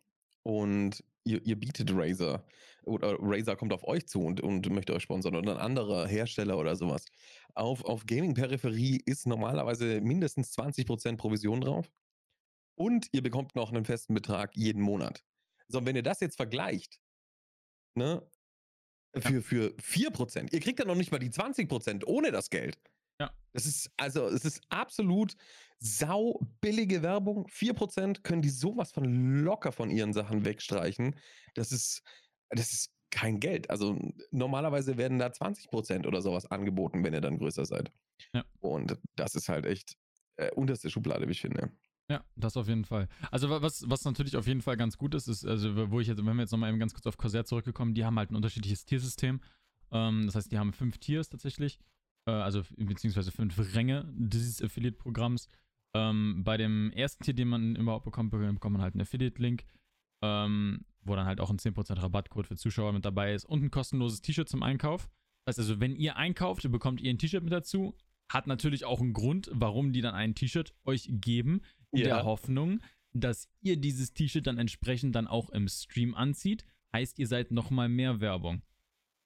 und 0.43 1.03
ihr, 1.23 1.45
ihr 1.45 1.59
bietet 1.59 1.91
Razer 1.93 2.45
oder 2.91 3.17
Razer 3.19 3.55
kommt 3.55 3.73
auf 3.73 3.83
euch 3.83 4.07
zu 4.07 4.21
und, 4.21 4.41
und 4.41 4.69
möchte 4.69 4.93
euch 4.93 5.03
sponsern 5.03 5.35
oder 5.35 5.51
ein 5.51 5.61
anderer 5.61 6.07
Hersteller 6.07 6.57
oder 6.57 6.75
sowas. 6.75 7.05
Auf, 7.53 7.83
auf 7.85 8.05
Gaming-Peripherie 8.05 9.01
ist 9.05 9.27
normalerweise 9.27 10.01
mindestens 10.01 10.57
20% 10.57 11.17
Provision 11.17 11.61
drauf 11.61 11.91
und 12.75 13.07
ihr 13.11 13.21
bekommt 13.21 13.55
noch 13.55 13.71
einen 13.71 13.85
festen 13.85 14.13
Betrag 14.13 14.55
jeden 14.55 14.81
Monat. 14.81 15.23
So, 15.67 15.79
und 15.79 15.85
wenn 15.85 15.95
ihr 15.95 16.03
das 16.03 16.19
jetzt 16.19 16.35
vergleicht, 16.35 16.99
ne, 17.95 18.27
für, 19.17 19.41
für 19.41 19.75
4%, 19.77 20.53
ihr 20.53 20.59
kriegt 20.59 20.79
dann 20.79 20.87
noch 20.87 20.95
nicht 20.95 21.11
mal 21.11 21.19
die 21.19 21.29
20% 21.29 22.05
ohne 22.05 22.31
das 22.31 22.49
Geld. 22.49 22.77
Ja. 23.19 23.31
Das 23.53 23.65
ist, 23.65 23.91
also, 23.97 24.27
es 24.27 24.45
ist 24.45 24.61
absolut 24.69 25.35
sau 25.79 26.39
billige 26.61 27.03
Werbung. 27.03 27.45
4% 27.47 28.23
können 28.23 28.41
die 28.41 28.49
sowas 28.49 28.91
von 28.91 29.43
locker 29.43 29.71
von 29.71 29.91
ihren 29.91 30.13
Sachen 30.13 30.45
wegstreichen. 30.45 31.15
Das 31.53 31.71
ist, 31.71 32.01
das 32.51 32.71
ist 32.71 32.91
kein 33.11 33.39
Geld. 33.39 33.69
Also 33.69 33.99
normalerweise 34.31 34.97
werden 34.97 35.19
da 35.19 35.27
20% 35.27 36.07
oder 36.07 36.21
sowas 36.21 36.45
angeboten, 36.49 37.03
wenn 37.03 37.13
ihr 37.13 37.21
dann 37.21 37.37
größer 37.37 37.65
seid. 37.65 37.91
Ja. 38.33 38.45
Und 38.59 38.97
das 39.15 39.35
ist 39.35 39.49
halt 39.49 39.65
echt 39.65 39.97
äh, 40.37 40.51
unterste 40.51 40.89
Schublade, 40.89 41.27
wie 41.27 41.31
ich 41.31 41.41
finde. 41.41 41.71
Ja, 42.09 42.23
das 42.35 42.57
auf 42.57 42.67
jeden 42.67 42.85
Fall. 42.85 43.07
Also 43.31 43.49
wa- 43.49 43.61
was, 43.61 43.89
was 43.89 44.03
natürlich 44.05 44.35
auf 44.37 44.47
jeden 44.47 44.61
Fall 44.61 44.77
ganz 44.77 44.97
gut 44.97 45.13
ist, 45.15 45.27
ist, 45.27 45.45
also 45.45 45.91
wo 45.91 45.99
ich 45.99 46.07
jetzt, 46.07 46.17
wenn 46.25 46.35
wir 46.35 46.41
jetzt 46.41 46.51
nochmal 46.51 46.69
eben 46.69 46.79
ganz 46.79 46.93
kurz 46.93 47.05
auf 47.07 47.17
Corsair 47.17 47.45
zurückgekommen, 47.45 47.93
die 47.93 48.05
haben 48.05 48.17
halt 48.17 48.31
ein 48.31 48.35
unterschiedliches 48.35 48.85
Tiersystem. 48.85 49.41
Ähm, 49.91 50.25
das 50.25 50.35
heißt, 50.35 50.51
die 50.51 50.57
haben 50.59 50.73
fünf 50.73 50.97
Tiers 50.97 51.29
tatsächlich, 51.29 51.79
äh, 52.27 52.31
also 52.31 52.63
beziehungsweise 52.77 53.31
fünf 53.31 53.57
Ränge 53.75 54.09
dieses 54.13 54.61
Affiliate-Programms. 54.61 55.47
Ähm, 55.93 56.43
bei 56.45 56.55
dem 56.57 56.91
ersten 56.93 57.23
Tier, 57.23 57.33
den 57.33 57.49
man 57.49 57.75
überhaupt 57.75 58.05
bekommt, 58.05 58.31
bekommt 58.31 58.73
man 58.73 58.81
halt 58.81 58.93
einen 58.93 59.01
Affiliate-Link, 59.01 59.65
ähm, 60.23 60.85
wo 61.03 61.15
dann 61.15 61.25
halt 61.25 61.39
auch 61.39 61.49
ein 61.49 61.57
10% 61.57 62.01
Rabattcode 62.01 62.47
für 62.47 62.55
Zuschauer 62.55 62.93
mit 62.93 63.05
dabei 63.05 63.33
ist 63.33 63.45
und 63.45 63.63
ein 63.63 63.71
kostenloses 63.71 64.21
T-Shirt 64.21 64.47
zum 64.49 64.63
Einkauf. 64.63 65.09
Das 65.45 65.53
heißt 65.57 65.59
also, 65.69 65.79
wenn 65.79 65.95
ihr 65.95 66.17
einkauft, 66.17 66.69
bekommt 66.71 67.01
ihr 67.01 67.09
ein 67.11 67.17
T-Shirt 67.17 67.43
mit 67.43 67.53
dazu. 67.53 67.95
Hat 68.31 68.47
natürlich 68.47 68.85
auch 68.85 69.01
einen 69.01 69.13
Grund, 69.13 69.49
warum 69.53 69.91
die 69.91 70.01
dann 70.01 70.15
ein 70.15 70.35
T-Shirt 70.35 70.73
euch 70.85 71.07
geben 71.11 71.61
in 71.91 72.03
der 72.03 72.23
Hoffnung, 72.23 72.79
dass 73.13 73.49
ihr 73.61 73.75
dieses 73.77 74.13
T-Shirt 74.13 74.47
dann 74.47 74.57
entsprechend 74.57 75.15
dann 75.15 75.27
auch 75.27 75.49
im 75.49 75.67
Stream 75.67 76.15
anzieht. 76.15 76.63
Heißt, 76.93 77.19
ihr 77.19 77.27
seid 77.27 77.51
nochmal 77.51 77.89
mehr 77.89 78.21
Werbung. 78.21 78.61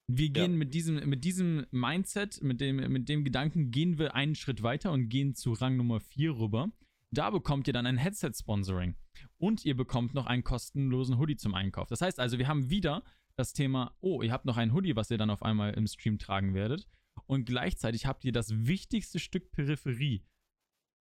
Wir 0.08 0.30
gehen 0.30 0.52
Ja. 0.54 0.58
mit 0.58 0.74
diesem, 0.74 1.08
mit 1.10 1.24
diesem 1.24 1.66
Mindset, 1.72 2.42
mit 2.44 2.62
dem, 2.62 2.78
mit 2.78 3.10
dem 3.10 3.24
Gedanken, 3.24 3.72
gehen 3.72 3.98
wir 3.98 4.16
einen 4.16 4.36
Schritt 4.36 4.62
weiter 4.64 4.92
und 4.92 5.10
gehen 5.10 5.34
zu 5.36 5.54
Rang 5.54 5.78
Nummer 5.78 6.00
4 6.00 6.38
rüber. 6.38 6.70
Da 7.16 7.30
bekommt 7.30 7.68
ihr 7.68 7.74
dann 7.74 7.86
ein 7.86 7.98
Headset-Sponsoring. 7.98 8.96
Und 9.38 9.66
ihr 9.66 9.76
bekommt 9.76 10.14
noch 10.14 10.26
einen 10.26 10.44
kostenlosen 10.44 11.18
Hoodie 11.18 11.38
zum 11.38 11.54
Einkauf. 11.54 11.88
Das 11.88 12.02
heißt 12.02 12.20
also, 12.20 12.38
wir 12.38 12.48
haben 12.48 12.70
wieder 12.70 13.04
das 13.38 13.54
Thema, 13.54 13.96
oh, 14.02 14.22
ihr 14.22 14.32
habt 14.32 14.46
noch 14.46 14.58
ein 14.58 14.74
Hoodie, 14.74 14.96
was 14.96 15.10
ihr 15.12 15.18
dann 15.18 15.30
auf 15.30 15.42
einmal 15.42 15.74
im 15.74 15.88
Stream 15.88 16.20
tragen 16.20 16.54
werdet. 16.54 16.88
Und 17.26 17.46
gleichzeitig 17.46 18.06
habt 18.06 18.26
ihr 18.26 18.32
das 18.32 18.52
wichtigste 18.68 19.20
Stück 19.20 19.52
Peripherie 19.52 20.26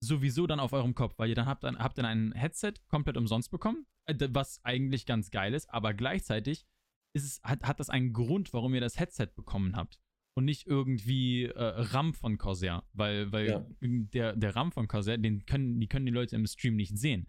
sowieso 0.01 0.47
dann 0.47 0.61
auf 0.61 0.73
eurem 0.73 0.95
Kopf, 0.95 1.19
weil 1.19 1.31
ihr 1.31 1.35
dann 1.35 1.47
habt, 1.47 1.65
dann 1.65 1.79
habt 1.79 1.99
ihr 1.99 2.05
ein 2.05 2.33
Headset 2.33 2.75
komplett 2.89 3.17
umsonst 3.17 3.51
bekommen, 3.51 3.87
äh, 4.07 4.15
was 4.31 4.63
eigentlich 4.65 5.07
ganz 5.07 5.31
geil 5.31 5.55
ist, 5.55 5.71
aber 5.71 5.95
gleichzeitig 5.95 6.67
ist 7.17 7.25
es, 7.25 7.41
hat, 7.43 7.63
hat 7.63 7.81
das 7.81 7.91
einen 7.91 8.13
Grund, 8.13 8.53
warum 8.53 8.75
ihr 8.75 8.81
das 8.81 8.99
Headset 8.99 9.29
bekommen 9.35 9.77
habt. 9.77 9.99
Und 10.37 10.47
nicht 10.47 10.67
irgendwie 10.67 11.45
äh, 11.45 11.53
RAM 11.63 12.13
von 12.13 12.39
Corsair, 12.39 12.83
weil, 12.93 13.31
weil 13.31 13.49
Ja. 13.49 13.67
der, 13.81 14.35
der 14.35 14.57
RAM 14.57 14.73
von 14.73 14.89
Corsair, 14.89 15.17
den 15.17 15.47
können, 15.47 15.79
die 15.81 15.87
können 15.87 16.07
die 16.07 16.13
Leute 16.13 16.35
im 16.35 16.47
Stream 16.47 16.75
nicht 16.77 16.99
sehen. 16.99 17.29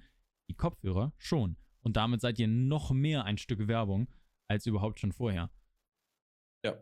Die 0.50 0.56
Kopfhörer 0.56 1.14
schon. 1.18 1.56
Und 1.82 1.98
damit 1.98 2.22
seid 2.22 2.40
ihr 2.40 2.48
noch 2.48 2.92
mehr 2.92 3.26
ein 3.26 3.38
Stück 3.38 3.68
Werbung 3.68 4.10
als 4.48 4.66
überhaupt 4.66 5.00
schon 5.00 5.12
vorher. 5.12 5.52
Ja. 6.66 6.74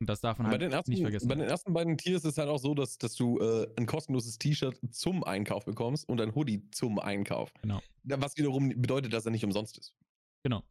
Und 0.00 0.08
das 0.08 0.20
darf 0.20 0.38
man 0.38 0.46
halt 0.48 0.62
ersten, 0.62 0.90
nicht 0.90 1.02
vergessen. 1.02 1.28
bei 1.28 1.34
den 1.34 1.44
ersten 1.44 1.72
beiden 1.74 1.98
Tiers 1.98 2.24
ist 2.24 2.32
es 2.32 2.38
halt 2.38 2.48
auch 2.48 2.58
so, 2.58 2.74
dass, 2.74 2.96
dass 2.96 3.14
du 3.14 3.38
äh, 3.38 3.66
ein 3.76 3.84
kostenloses 3.86 4.38
T-Shirt 4.38 4.78
zum 4.90 5.24
Einkauf 5.24 5.66
bekommst 5.66 6.08
und 6.08 6.20
ein 6.22 6.34
Hoodie 6.34 6.62
zum 6.70 6.98
Einkauf. 6.98 7.52
Genau. 7.60 7.82
Was 8.04 8.36
wiederum 8.38 8.70
bedeutet, 8.80 9.12
dass 9.12 9.26
er 9.26 9.30
nicht 9.30 9.44
umsonst 9.44 9.78
ist. 9.78 9.94
genau. 10.42 10.62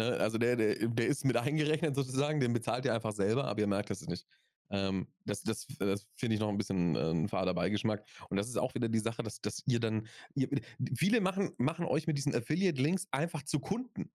Ne? 0.00 0.16
Also 0.18 0.38
der, 0.38 0.56
der, 0.56 0.88
der 0.88 1.06
ist 1.06 1.24
mit 1.26 1.36
eingerechnet 1.36 1.94
sozusagen, 1.94 2.40
den 2.40 2.54
bezahlt 2.54 2.86
ihr 2.86 2.94
einfach 2.94 3.12
selber, 3.12 3.44
aber 3.44 3.60
ihr 3.60 3.66
merkt 3.66 3.90
das 3.90 4.06
nicht. 4.06 4.26
Ähm, 4.70 5.08
das 5.26 5.42
das, 5.42 5.66
das 5.78 6.06
finde 6.16 6.34
ich 6.34 6.40
noch 6.40 6.48
ein 6.48 6.56
bisschen 6.56 6.96
äh, 6.96 7.10
ein 7.10 7.28
fader 7.28 7.52
Beigeschmack. 7.52 8.02
Und 8.30 8.38
das 8.38 8.48
ist 8.48 8.56
auch 8.56 8.74
wieder 8.74 8.88
die 8.88 8.98
Sache, 8.98 9.22
dass, 9.22 9.40
dass 9.40 9.62
ihr 9.66 9.78
dann, 9.78 10.06
ihr, 10.34 10.48
viele 10.96 11.20
machen, 11.20 11.50
machen 11.58 11.84
euch 11.84 12.06
mit 12.06 12.16
diesen 12.16 12.34
Affiliate-Links 12.34 13.08
einfach 13.10 13.42
zu 13.42 13.60
Kunden. 13.60 14.10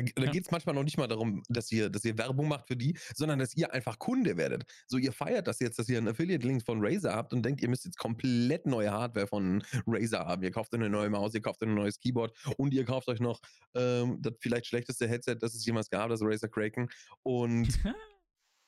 Da, 0.00 0.12
da 0.16 0.24
Ja. 0.24 0.30
geht 0.30 0.44
es 0.44 0.50
manchmal 0.50 0.74
noch 0.74 0.84
nicht 0.84 0.98
mal 0.98 1.06
darum, 1.06 1.42
dass 1.48 1.70
ihr, 1.72 1.90
dass 1.90 2.04
ihr 2.04 2.16
Werbung 2.18 2.48
macht 2.48 2.66
für 2.68 2.76
die, 2.76 2.96
sondern 3.14 3.38
dass 3.38 3.54
ihr 3.56 3.72
einfach 3.72 3.98
Kunde 3.98 4.36
werdet. 4.36 4.64
So, 4.86 4.98
ihr 4.98 5.12
feiert 5.12 5.46
das 5.46 5.60
jetzt, 5.60 5.78
dass 5.78 5.88
ihr 5.88 5.98
einen 5.98 6.08
Affiliate-Link 6.08 6.64
von 6.64 6.78
Razer 6.84 7.14
habt 7.14 7.32
und 7.32 7.42
denkt, 7.44 7.60
ihr 7.62 7.68
müsst 7.68 7.84
jetzt 7.84 7.98
komplett 7.98 8.66
neue 8.66 8.90
Hardware 8.90 9.26
von 9.26 9.62
Razer 9.86 10.20
haben. 10.26 10.42
Ihr 10.42 10.50
kauft 10.50 10.74
eine 10.74 10.88
neue 10.90 11.10
Maus, 11.10 11.34
ihr 11.34 11.42
kauft 11.42 11.62
ein 11.62 11.74
neues 11.74 11.98
Keyboard 12.00 12.36
und 12.56 12.72
ihr 12.74 12.84
kauft 12.84 13.08
euch 13.08 13.20
noch 13.20 13.40
ähm, 13.74 14.18
das 14.20 14.34
vielleicht 14.40 14.66
schlechteste 14.66 15.08
Headset, 15.08 15.36
das 15.40 15.54
es 15.54 15.64
jemals 15.64 15.90
gab, 15.90 16.08
das 16.10 16.20
Razer 16.22 16.48
Kraken. 16.48 16.88
Und, 17.22 17.68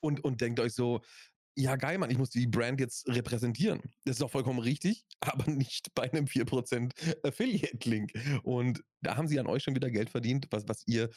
und, 0.00 0.24
und 0.24 0.40
denkt 0.40 0.60
euch 0.60 0.74
so, 0.74 1.00
ja 1.56 1.76
geil, 1.76 1.99
Mann, 1.99 2.11
ich 2.11 2.18
muss 2.18 2.30
die 2.30 2.47
Brand 2.47 2.80
jetzt 2.80 3.09
repräsentieren. 3.09 3.80
Das 4.04 4.16
ist 4.16 4.23
auch 4.23 4.30
vollkommen 4.30 4.59
richtig, 4.59 5.06
aber 5.21 5.50
nicht 5.50 5.94
bei 5.94 6.11
einem 6.12 6.26
4% 6.26 6.92
Affiliate-Link. 7.26 8.12
Und 8.42 8.82
da 9.02 9.16
haben 9.16 9.28
sie 9.28 9.38
an 9.38 9.47
euch 9.47 9.62
schon 9.62 9.75
wieder 9.75 9.90
Geld 9.90 10.11
verdient, 10.11 10.47
was, 10.50 10.68
was 10.68 10.87
ihr 10.87 11.11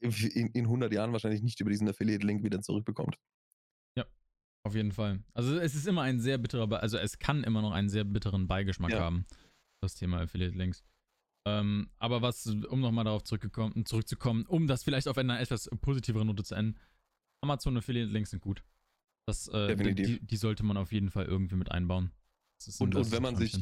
in, 0.00 0.48
in 0.48 0.64
100 0.64 0.92
Jahren 0.92 1.12
wahrscheinlich 1.12 1.42
nicht 1.42 1.60
über 1.60 1.70
diesen 1.70 1.88
Affiliate-Link 1.88 2.42
wieder 2.42 2.62
zurückbekommt. 2.62 3.18
Auf 4.66 4.74
jeden 4.74 4.92
Fall. 4.92 5.22
Also 5.34 5.58
es 5.58 5.74
ist 5.74 5.86
immer 5.86 6.02
ein 6.02 6.20
sehr 6.20 6.38
bitterer, 6.38 6.66
Be 6.66 6.80
also 6.80 6.96
es 6.96 7.18
kann 7.18 7.44
immer 7.44 7.60
noch 7.60 7.72
einen 7.72 7.90
sehr 7.90 8.04
bitteren 8.04 8.48
Beigeschmack 8.48 8.92
Ja. 8.92 9.00
haben, 9.00 9.26
das 9.82 9.94
Thema 9.94 10.22
Affiliate 10.22 10.56
Links. 10.56 10.82
Ähm, 11.46 11.90
aber 11.98 12.22
was, 12.22 12.46
um 12.46 12.80
nochmal 12.80 13.04
darauf 13.04 13.22
zurückzukommen, 13.24 14.46
um 14.46 14.66
das 14.66 14.82
vielleicht 14.82 15.06
auf 15.08 15.18
einer 15.18 15.38
etwas 15.38 15.68
positiveren 15.82 16.28
Note 16.28 16.44
zu 16.44 16.54
enden, 16.54 16.80
Amazon 17.42 17.76
Affiliate 17.76 18.10
Links 18.10 18.30
sind 18.30 18.40
gut. 18.40 18.64
Das, 19.26 19.48
äh, 19.48 19.76
die, 19.94 20.20
die, 20.20 20.36
sollte 20.36 20.64
man 20.64 20.76
auf 20.76 20.92
jeden 20.92 21.10
Fall 21.10 21.24
irgendwie 21.24 21.56
mit 21.56 21.72
einbauen. 21.72 22.10
Und, 22.78 22.94
und 22.94 23.12
wenn 23.12 23.22
man 23.22 23.36
sich 23.36 23.54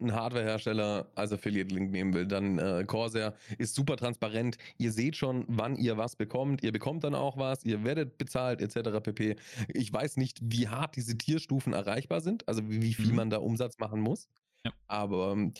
einen 0.00 0.12
Hardware-Hersteller 0.12 1.10
als 1.14 1.32
Affiliate-Link 1.32 1.90
nehmen 1.90 2.14
will, 2.14 2.26
dann 2.26 2.58
äh, 2.58 2.84
Corsair 2.86 3.34
ist 3.58 3.74
super 3.74 3.96
transparent. 3.96 4.56
Ihr 4.78 4.92
seht 4.92 5.16
schon, 5.16 5.44
wann 5.48 5.76
ihr 5.76 5.96
was 5.96 6.16
bekommt. 6.16 6.62
Ihr 6.62 6.72
bekommt 6.72 7.04
dann 7.04 7.14
auch 7.14 7.36
was, 7.36 7.64
ihr 7.64 7.84
werdet 7.84 8.18
bezahlt, 8.18 8.60
etc. 8.60 9.00
pp. 9.02 9.36
Ich 9.68 9.92
weiß 9.92 10.16
nicht, 10.16 10.38
wie 10.42 10.68
hart 10.68 10.96
diese 10.96 11.16
Tierstufen 11.16 11.72
erreichbar 11.72 12.20
sind, 12.20 12.48
also 12.48 12.68
wie, 12.68 12.82
wie 12.82 12.94
viel 12.94 13.10
Mhm. 13.10 13.16
man 13.16 13.30
da 13.30 13.38
Umsatz 13.38 13.78
machen 13.78 14.00
muss. 14.00 14.28
Ja. 14.64 14.72
Aber 14.88 15.32
ähm, 15.32 15.52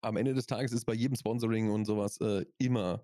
am 0.00 0.16
Ende 0.16 0.34
des 0.34 0.46
Tages 0.46 0.72
ist 0.72 0.84
bei 0.84 0.94
jedem 0.94 1.16
Sponsoring 1.16 1.70
und 1.70 1.84
sowas 1.84 2.20
äh, 2.20 2.44
immer, 2.58 3.02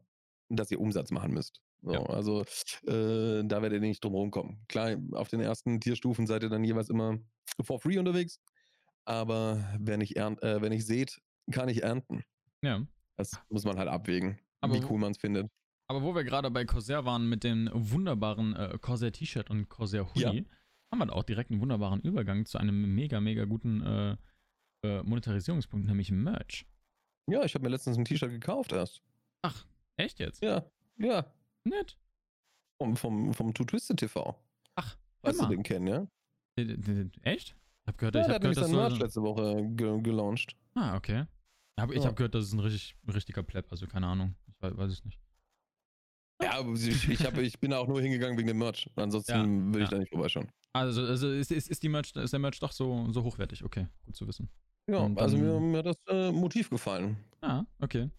dass 0.49 0.71
ihr 0.71 0.81
Umsatz 0.81 1.11
machen 1.11 1.33
müsst. 1.33 1.61
So, 1.85 1.93
Ja. 1.93 2.03
Also 2.07 2.41
äh, 2.87 3.45
da 3.45 3.63
werdet 3.63 3.75
ihr 3.83 3.89
nicht 3.89 4.03
drum 4.03 4.15
rumkommen. 4.15 4.65
Klar, 4.69 4.97
auf 5.13 5.29
den 5.29 5.41
ersten 5.41 5.81
Tierstufen 5.81 6.27
seid 6.27 6.43
ihr 6.43 6.49
dann 6.49 6.65
jeweils 6.65 6.89
immer 6.89 7.19
for 7.63 7.79
free 7.81 7.99
unterwegs. 7.99 8.41
Aber 9.05 9.75
wenn 9.79 10.01
ich, 10.01 10.17
ernt, 10.17 10.43
äh, 10.43 10.63
wenn 10.63 10.73
ich 10.73 10.87
seht, 10.87 11.21
kann 11.51 11.69
ich 11.69 11.83
ernten. 11.83 12.25
Ja. 12.63 12.87
Das 13.17 13.33
muss 13.51 13.65
man 13.65 13.79
halt 13.79 13.89
abwägen, 13.89 14.41
Aber 14.61 14.75
wie 14.75 14.85
cool 14.89 14.99
man 14.99 15.13
es 15.13 15.19
findet. 15.19 15.51
Aber 15.87 16.03
wo 16.03 16.15
wir 16.15 16.25
gerade 16.25 16.51
bei 16.51 16.65
Corsair 16.65 17.05
waren 17.05 17.29
mit 17.29 17.45
dem 17.45 17.69
wunderbaren 17.73 18.57
äh, 18.57 18.79
Corsair 18.81 19.13
T-Shirt 19.13 19.51
und 19.51 19.69
Corsair 19.69 20.09
Hoodie, 20.09 20.21
Ja. 20.39 20.45
haben 20.91 20.99
wir 20.99 21.07
da 21.07 21.13
auch 21.13 21.23
direkt 21.23 21.51
einen 21.51 21.61
wunderbaren 21.61 22.01
Übergang 22.01 22.47
zu 22.47 22.57
einem 22.59 22.95
mega, 22.95 23.21
mega 23.21 23.45
guten 23.45 23.83
äh, 23.83 24.17
äh, 24.83 25.03
Monetarisierungspunkt, 25.03 25.87
nämlich 25.87 26.11
Merch. 26.11 26.65
Ja, 27.27 27.45
ich 27.45 27.55
habe 27.55 27.65
mir 27.65 27.71
letztens 27.71 27.99
ein 27.99 28.05
T-Shirt 28.07 28.31
gekauft 28.31 28.73
erst. 28.73 29.03
Ach, 29.43 29.67
echt 29.97 30.19
jetzt? 30.19 30.43
Ja, 30.43 30.65
ja. 30.97 31.27
Nett. 31.65 31.99
Vom, 32.81 32.97
vom, 32.97 33.33
vom 33.35 33.55
Two 33.55 33.65
Twisted 33.65 33.99
TV. 33.99 34.37
Ach, 34.75 34.97
Weißt 35.23 35.41
du 35.41 35.47
den 35.47 35.63
kennen, 35.63 35.87
ja? 35.87 36.07
Echt? 37.23 37.57
Ich 37.83 37.89
hab 37.89 37.99
gehört, 37.99 38.15
Ja, 38.15 38.23
ich 38.23 38.29
hab 38.29 38.41
gehört, 38.41 38.57
dass 38.57 38.71
du, 38.71 39.05
letzte 39.05 39.23
Woche 39.23 39.67
ge 39.71 40.01
gelauncht. 40.03 40.57
Ah, 40.75 40.97
okay. 40.97 41.27
Hab, 41.79 41.91
ich 41.91 41.99
Ja. 41.99 42.05
habe 42.07 42.15
gehört, 42.15 42.35
das 42.35 42.45
ist 42.47 42.53
ein 42.53 42.61
richtig, 42.61 42.95
richtiger 43.13 43.43
Pleb, 43.43 43.67
also 43.71 43.87
keine 43.87 44.07
Ahnung. 44.07 44.35
Ich 44.47 44.55
weiß, 44.63 44.77
weiß 44.77 44.93
es 44.93 45.05
nicht. 45.05 45.19
Ja, 46.43 46.59
aber 46.59 46.73
ich, 46.75 47.09
ich, 47.09 47.25
hab, 47.25 47.37
ich 47.39 47.59
bin 47.61 47.73
auch 47.73 47.87
nur 47.87 48.01
hingegangen 48.01 48.37
wegen 48.37 48.49
dem 48.49 48.59
Merch. 48.59 48.91
Ansonsten 48.97 49.33
Ja, 49.33 49.75
will 49.75 49.83
ich 49.83 49.89
ja. 49.91 49.97
da 49.97 49.99
nicht 49.99 50.11
vorbeischauen. 50.11 50.51
Also, 50.73 51.03
also 51.03 51.31
ist, 51.31 51.51
ist, 51.53 51.69
ist, 51.71 51.83
die 51.83 51.89
Merch, 51.89 52.15
ist 52.17 52.33
der 52.33 52.41
Merch 52.41 52.59
doch 52.59 52.73
so, 52.73 53.11
so 53.13 53.23
hochwertig? 53.23 53.65
Okay, 53.65 53.87
gut 54.05 54.17
zu 54.17 54.27
wissen. 54.27 54.49
Ja, 54.91 54.99
Und 54.99 55.19
also 55.21 55.37
mir, 55.39 55.53
dann- 55.55 55.71
mir 55.71 55.79
hat 55.79 55.87
das 55.87 55.97
äh, 56.09 56.33
Motiv 56.33 56.69
gefallen. 56.71 57.17
Ah, 57.41 57.65
okay. 57.79 58.11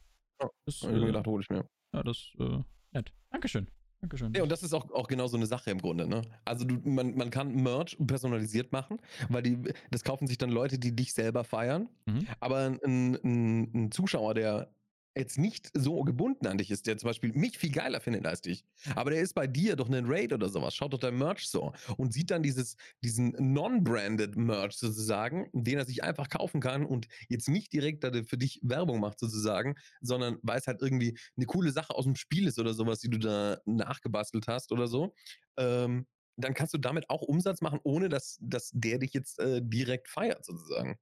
Ja, 0.42 0.50
Das, 0.66 0.82
Hab 0.82 0.90
ich 0.92 0.96
mir 0.96 1.04
äh, 1.04 1.06
gedacht, 1.08 1.28
hole 1.28 1.44
ich 1.44 1.50
mir. 1.50 1.68
ja, 1.94 2.04
das, 2.04 2.32
äh, 2.40 2.64
nett. 2.96 3.14
Dankeschön. 3.32 3.68
Dankeschön. 4.02 4.34
Ja, 4.36 4.44
und 4.44 4.52
das 4.52 4.62
ist 4.62 4.74
auch, 4.74 4.92
auch 4.92 5.08
genau 5.08 5.28
so 5.28 5.38
eine 5.38 5.46
Sache 5.46 5.72
im 5.72 5.80
Grunde, 5.80 6.08
ne? 6.08 6.22
Also 6.44 6.66
du, 6.66 6.80
man, 6.88 7.16
man 7.16 7.30
kann 7.32 7.56
Merch 7.56 7.98
personalisiert 8.06 8.72
machen, 8.72 9.00
weil 9.30 9.42
die, 9.42 9.58
das 9.90 10.04
kaufen 10.04 10.28
sich 10.28 10.38
dann 10.38 10.52
Leute, 10.52 10.78
die 10.78 10.96
dich 10.96 11.14
selber 11.14 11.44
feiern. 11.44 11.90
Mhm. 12.06 12.28
Aber 12.40 12.60
ein, 12.84 13.16
ein, 13.24 13.64
ein 13.74 13.92
Zuschauer, 13.92 14.34
der 14.34 14.75
jetzt 15.16 15.38
nicht 15.38 15.70
so 15.74 16.04
gebunden 16.04 16.48
an 16.48 16.58
dich 16.58 16.72
ist, 16.72 16.88
der 16.88 16.98
zum 16.98 17.08
Beispiel 17.08 17.32
mich 17.34 17.58
viel 17.58 17.72
geiler 17.72 18.02
findet 18.02 18.26
als 18.26 18.42
dich, 18.42 18.66
aber 18.96 19.12
der 19.12 19.22
ist 19.22 19.34
bei 19.34 19.48
dir 19.48 19.76
doch 19.76 19.88
einen 19.88 20.06
Raid 20.08 20.34
oder 20.34 20.50
sowas, 20.50 20.76
schaut 20.76 20.94
doch 20.94 21.00
dein 21.00 21.18
Merch 21.18 21.48
so 21.50 21.74
und 21.98 22.14
sieht 22.14 22.32
dann 22.32 22.44
dieses, 22.44 22.76
diesen 23.04 23.36
non-branded 23.40 24.36
Merch 24.36 24.78
sozusagen, 24.78 25.50
den 25.54 25.78
er 25.78 25.86
sich 25.86 26.04
einfach 26.04 26.30
kaufen 26.30 26.62
kann 26.62 26.86
und 26.86 27.08
jetzt 27.30 27.50
nicht 27.50 27.72
direkt 27.74 28.06
für 28.28 28.38
dich 28.38 28.60
Werbung 28.64 29.00
macht 29.00 29.20
sozusagen, 29.20 29.76
sondern 30.02 30.38
weil 30.42 30.60
es 30.60 30.68
halt 30.68 30.82
irgendwie 30.82 31.18
eine 31.38 31.46
coole 31.46 31.72
Sache 31.72 31.96
aus 31.96 32.06
dem 32.06 32.16
Spiel 32.16 32.48
ist 32.48 32.60
oder 32.60 32.74
sowas, 32.74 33.00
die 33.00 33.10
du 33.10 33.18
da 33.18 33.60
nachgebastelt 33.66 34.48
hast 34.48 34.72
oder 34.72 34.88
so. 34.88 35.14
Ähm, 35.58 36.08
dann 36.38 36.54
kannst 36.54 36.74
du 36.74 36.78
damit 36.78 37.10
auch 37.10 37.22
Umsatz 37.22 37.62
machen, 37.62 37.80
ohne 37.84 38.10
dass, 38.10 38.38
dass 38.42 38.72
der 38.74 39.00
dich 39.00 39.14
jetzt 39.14 39.40
äh, 39.40 39.62
direkt 39.64 40.10
feiert, 40.10 40.44
sozusagen. 40.46 40.98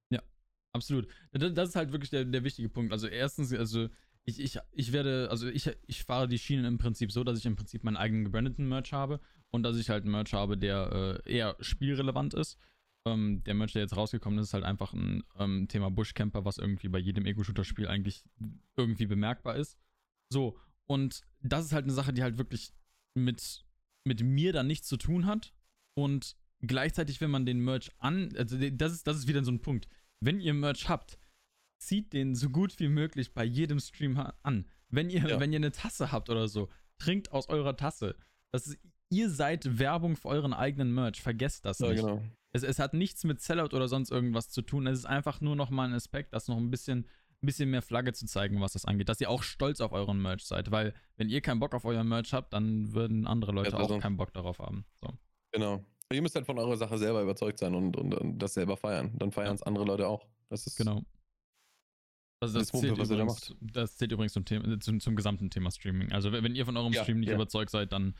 Absolut. 0.72 1.08
Das, 1.32 1.52
das 1.54 1.68
ist 1.70 1.76
halt 1.76 1.92
wirklich 1.92 2.10
der, 2.10 2.24
der 2.24 2.42
wichtige 2.42 2.68
Punkt. 2.68 2.92
Also 2.92 3.06
erstens, 3.06 3.52
also 3.52 3.88
ich, 4.24 4.40
ich, 4.40 4.58
ich 4.72 4.92
werde, 4.92 5.28
also 5.30 5.48
ich, 5.48 5.70
ich 5.86 6.04
fahre 6.04 6.28
die 6.28 6.38
Schienen 6.38 6.64
im 6.64 6.78
Prinzip 6.78 7.12
so, 7.12 7.24
dass 7.24 7.38
ich 7.38 7.46
im 7.46 7.56
Prinzip 7.56 7.84
meinen 7.84 7.96
eigenen 7.96 8.24
gebrandeten 8.24 8.68
Merch 8.68 8.92
habe 8.92 9.20
und 9.50 9.62
dass 9.62 9.76
ich 9.76 9.90
halt 9.90 10.04
einen 10.04 10.12
Merch 10.12 10.32
habe, 10.32 10.56
der 10.56 11.22
äh, 11.26 11.32
eher 11.32 11.56
spielrelevant 11.60 12.34
ist. 12.34 12.58
Ähm, 13.06 13.44
der 13.44 13.54
Merch, 13.54 13.72
der 13.74 13.82
jetzt 13.82 13.96
rausgekommen 13.96 14.38
ist, 14.38 14.48
ist 14.48 14.54
halt 14.54 14.64
einfach 14.64 14.94
ein 14.94 15.24
ähm, 15.38 15.68
Thema 15.68 15.90
Bushcamper, 15.90 16.46
was 16.46 16.56
irgendwie 16.56 16.88
bei 16.88 16.98
jedem 16.98 17.26
Ego-Shooter-Spiel 17.26 17.86
eigentlich 17.86 18.24
irgendwie 18.76 19.06
bemerkbar 19.06 19.56
ist. 19.56 19.76
So, 20.32 20.58
und 20.86 21.20
das 21.42 21.66
ist 21.66 21.72
halt 21.72 21.84
eine 21.84 21.92
Sache, 21.92 22.14
die 22.14 22.22
halt 22.22 22.38
wirklich 22.38 22.72
mit, 23.14 23.64
mit 24.04 24.22
mir 24.22 24.54
dann 24.54 24.66
nichts 24.66 24.88
zu 24.88 24.96
tun 24.96 25.26
hat. 25.26 25.52
Und 25.94 26.36
gleichzeitig, 26.62 27.20
wenn 27.20 27.30
man 27.30 27.44
den 27.44 27.60
Merch 27.60 27.90
an, 27.98 28.34
also 28.36 28.56
das 28.70 28.92
ist, 28.92 29.06
das 29.06 29.18
ist 29.18 29.28
wieder 29.28 29.44
so 29.44 29.52
ein 29.52 29.60
Punkt. 29.60 29.86
Wenn 30.20 30.40
ihr 30.40 30.54
Merch 30.54 30.88
habt, 30.88 31.18
zieht 31.86 32.12
den 32.12 32.34
so 32.34 32.50
gut 32.50 32.78
wie 32.80 32.88
möglich 32.88 33.32
bei 33.34 33.44
jedem 33.44 33.78
Stream 33.80 34.18
an. 34.42 34.66
Wenn 34.88 35.10
ihr, 35.10 35.26
Ja. 35.26 35.40
wenn 35.40 35.52
ihr 35.52 35.58
eine 35.58 35.72
Tasse 35.72 36.12
habt 36.12 36.30
oder 36.30 36.48
so, 36.48 36.68
trinkt 36.98 37.32
aus 37.32 37.48
eurer 37.48 37.76
Tasse. 37.76 38.14
Das 38.52 38.66
ist, 38.68 38.78
ihr 39.10 39.30
seid 39.30 39.78
Werbung 39.78 40.16
für 40.16 40.28
euren 40.28 40.52
eigenen 40.52 40.92
Merch. 40.94 41.20
Vergesst 41.22 41.64
das 41.64 41.78
Ja, 41.80 41.88
nicht. 41.90 42.00
genau. 42.00 42.22
Es, 42.52 42.62
es 42.62 42.78
hat 42.78 42.94
nichts 42.94 43.24
mit 43.24 43.40
Sellout 43.40 43.74
oder 43.74 43.88
sonst 43.88 44.10
irgendwas 44.10 44.48
zu 44.48 44.62
tun. 44.62 44.86
Es 44.86 44.98
ist 45.00 45.06
einfach 45.06 45.40
nur 45.40 45.56
noch 45.56 45.70
mal 45.70 45.88
ein 45.88 45.92
Aspekt, 45.94 46.32
das 46.34 46.46
noch 46.46 46.56
ein 46.56 46.70
bisschen, 46.70 47.00
ein 47.42 47.46
bisschen 47.46 47.68
mehr 47.70 47.82
Flagge 47.82 48.12
zu 48.12 48.26
zeigen, 48.26 48.60
was 48.60 48.74
das 48.74 48.84
angeht. 48.84 49.08
Dass 49.08 49.20
ihr 49.20 49.28
auch 49.28 49.42
stolz 49.42 49.80
auf 49.80 49.90
euren 49.92 50.22
Merch 50.22 50.44
seid. 50.44 50.70
Weil, 50.70 50.94
wenn 51.16 51.28
ihr 51.28 51.40
keinen 51.40 51.58
Bock 51.58 51.74
auf 51.74 51.84
euer 51.84 52.04
Merch 52.04 52.32
habt, 52.32 52.52
dann 52.52 52.92
würden 52.94 53.26
andere 53.26 53.50
Leute 53.50 53.70
Ja, 53.70 53.76
auch 53.78 53.80
also- 53.90 53.98
keinen 53.98 54.16
Bock 54.16 54.32
darauf 54.32 54.60
haben. 54.60 54.84
So. 55.00 55.08
Genau. 55.50 55.84
Ihr 56.12 56.22
müsst 56.22 56.36
halt 56.36 56.46
von 56.46 56.58
eurer 56.58 56.76
Sache 56.76 56.96
selber 56.98 57.22
überzeugt 57.22 57.58
sein 57.58 57.74
und, 57.74 57.96
und, 57.96 58.14
und 58.14 58.38
das 58.38 58.54
selber 58.54 58.76
feiern. 58.76 59.10
Dann 59.18 59.32
feiern 59.32 59.54
es 59.56 59.62
andere 59.64 59.84
Leute 59.84 60.06
auch. 60.06 60.24
Das 60.48 60.64
ist 60.66 60.76
Genau. 60.76 61.02
Also 62.44 62.58
das, 62.58 62.68
Das 62.68 62.72
Pumpe, 62.72 62.94
zählt 62.94 63.10
da 63.10 63.14
übrigens, 63.14 63.54
das 63.60 63.96
zählt 63.96 64.12
übrigens 64.12 64.32
zum, 64.32 64.44
Thema, 64.44 64.80
zum, 64.80 65.00
zum 65.00 65.16
gesamten 65.16 65.50
Thema 65.50 65.70
Streaming. 65.70 66.12
Also 66.12 66.32
wenn 66.32 66.44
wenn 66.44 66.54
ihr 66.54 66.64
von 66.64 66.76
eurem 66.76 66.92
Ja, 66.92 67.02
Stream 67.02 67.20
nicht 67.20 67.30
ja. 67.30 67.34
überzeugt 67.34 67.70
seid, 67.70 67.92
dann 67.92 68.14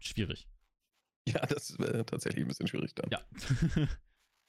schwierig. 0.00 0.48
Ja, 1.28 1.46
das 1.46 1.78
wäre 1.78 2.04
tatsächlich 2.04 2.44
ein 2.44 2.48
bisschen 2.48 2.66
schwierig 2.66 2.94
dann. 2.94 3.10
Ja. 3.10 3.20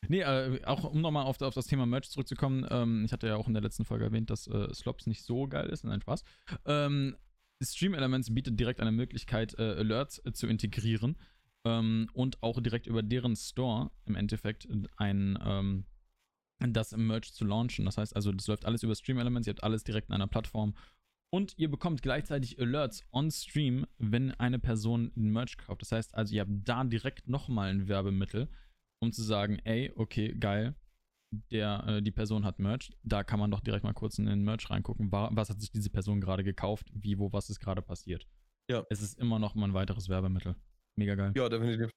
nee, 0.08 0.22
äh, 0.22 0.64
auch 0.66 0.84
um 0.84 1.02
nochmal 1.02 1.26
auf, 1.26 1.42
auf 1.42 1.54
das 1.54 1.68
Thema 1.68 1.86
Merch 1.86 2.10
zurückzukommen, 2.10 2.66
ähm, 2.70 3.06
ich 3.06 3.12
hatte 3.12 3.28
ja 3.28 3.36
auch 3.36 3.48
in 3.48 3.54
der 3.54 3.62
letzten 3.62 3.86
Folge 3.86 4.06
erwähnt, 4.06 4.30
dass 4.30 4.48
äh, 4.48 4.74
Slops 4.74 5.06
nicht 5.08 5.24
so 5.24 5.48
geil 5.48 5.70
ist, 5.70 5.84
nein, 5.84 6.02
Spaß. 6.02 6.24
Ähm, 6.66 7.16
Stream 7.62 7.94
Elements 7.94 8.34
bietet 8.34 8.60
direkt 8.60 8.80
eine 8.80 8.92
Möglichkeit, 8.92 9.58
äh, 9.60 9.76
Alerts 9.78 10.22
äh, 10.26 10.32
zu 10.34 10.48
integrieren 10.48 11.18
ähm, 11.66 12.10
und 12.14 12.42
auch 12.42 12.60
direkt 12.62 12.88
über 12.88 13.04
deren 13.04 13.36
Store 13.36 13.92
im 14.06 14.16
Endeffekt 14.16 14.68
ein 14.98 15.38
ähm, 15.46 15.86
das 16.68 16.94
im 16.94 17.08
Merch 17.08 17.34
zu 17.34 17.46
launchen. 17.46 17.86
Das 17.86 17.98
heißt 17.98 18.16
also, 18.16 18.32
das 18.32 18.48
läuft 18.48 18.66
alles 18.66 18.84
über 18.84 18.96
Stream 18.96 19.18
Elements, 19.18 19.48
ihr 19.48 19.54
habt 19.54 19.64
alles 19.64 19.84
direkt 19.84 20.10
in 20.10 20.16
einer 20.16 20.28
Plattform 20.28 20.76
und 21.34 21.58
ihr 21.58 21.72
bekommt 21.72 22.02
gleichzeitig 22.02 22.60
Alerts 22.60 23.06
on 23.12 23.32
Stream, 23.32 23.86
wenn 23.98 24.32
eine 24.32 24.60
Person 24.60 25.12
ein 25.16 25.32
Merch 25.32 25.58
kauft. 25.58 25.82
Das 25.82 25.92
heißt 25.92 26.16
also, 26.16 26.36
ihr 26.36 26.42
habt 26.42 26.52
da 26.52 26.84
direkt 26.84 27.28
nochmal 27.28 27.70
ein 27.70 27.88
Werbemittel, 27.88 28.50
um 29.02 29.12
zu 29.14 29.24
sagen, 29.24 29.60
ey, 29.64 29.94
okay, 29.96 30.36
geil, 30.38 30.76
der, 31.50 31.86
äh, 31.88 32.02
die 32.02 32.12
Person 32.12 32.44
hat 32.44 32.60
Merch. 32.60 32.92
Da 33.04 33.24
kann 33.24 33.40
man 33.40 33.50
doch 33.50 33.62
direkt 33.62 33.86
mal 33.86 33.94
kurz 33.94 34.20
in 34.20 34.26
den 34.26 34.44
Merch 34.44 34.70
reingucken. 34.70 35.12
Wa 35.12 35.30
was 35.32 35.50
hat 35.50 35.62
sich 35.62 35.72
diese 35.72 35.90
Person 35.90 36.20
gerade 36.20 36.44
gekauft? 36.44 36.92
Wie, 36.94 37.18
wo, 37.18 37.32
was 37.32 37.50
ist 37.50 37.62
gerade 37.62 37.82
passiert? 37.82 38.28
Ja. 38.70 38.86
Es 38.90 39.02
ist 39.02 39.18
immer 39.18 39.40
noch 39.40 39.56
mal 39.56 39.70
ein 39.70 39.74
weiteres 39.74 40.10
Werbemittel. 40.10 40.56
Mega 40.98 41.16
geil. 41.16 41.32
Ja, 41.36 41.48
definitiv. 41.48 41.90